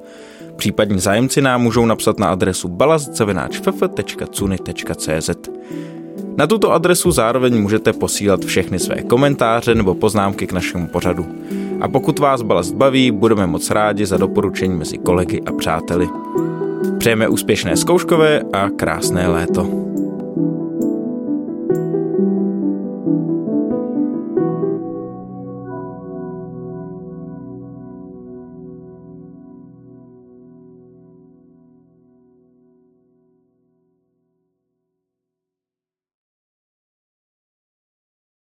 Případní 0.56 1.00
zájemci 1.00 1.42
nám 1.42 1.62
můžou 1.62 1.86
napsat 1.86 2.20
na 2.20 2.30
adresu 2.30 2.68
balast.cz. 2.68 3.20
Na 6.38 6.48
tuto 6.48 6.72
adresu 6.72 7.12
zároveň 7.12 7.62
můžete 7.62 7.94
posílat 7.94 8.46
všechny 8.46 8.80
své 8.80 9.02
komentáře 9.02 9.76
nebo 9.76 9.96
poznámky 9.96 10.48
k 10.48 10.52
našemu 10.52 10.88
pořadu. 10.88 11.26
A 11.82 11.88
pokud 11.88 12.20
vás 12.20 12.42
balast 12.42 12.74
baví, 12.74 13.12
budeme 13.12 13.48
moc 13.48 13.70
rádi 13.70 14.06
za 14.06 14.18
doporučení 14.18 14.76
mezi 14.76 14.98
kolegy 14.98 15.42
a 15.46 15.52
přáteli. 15.52 16.10
Přejeme 16.98 17.28
úspěšné 17.28 17.78
zkouškové 17.78 18.42
a 18.54 18.70
krásné 18.70 19.28
léto. 19.28 19.89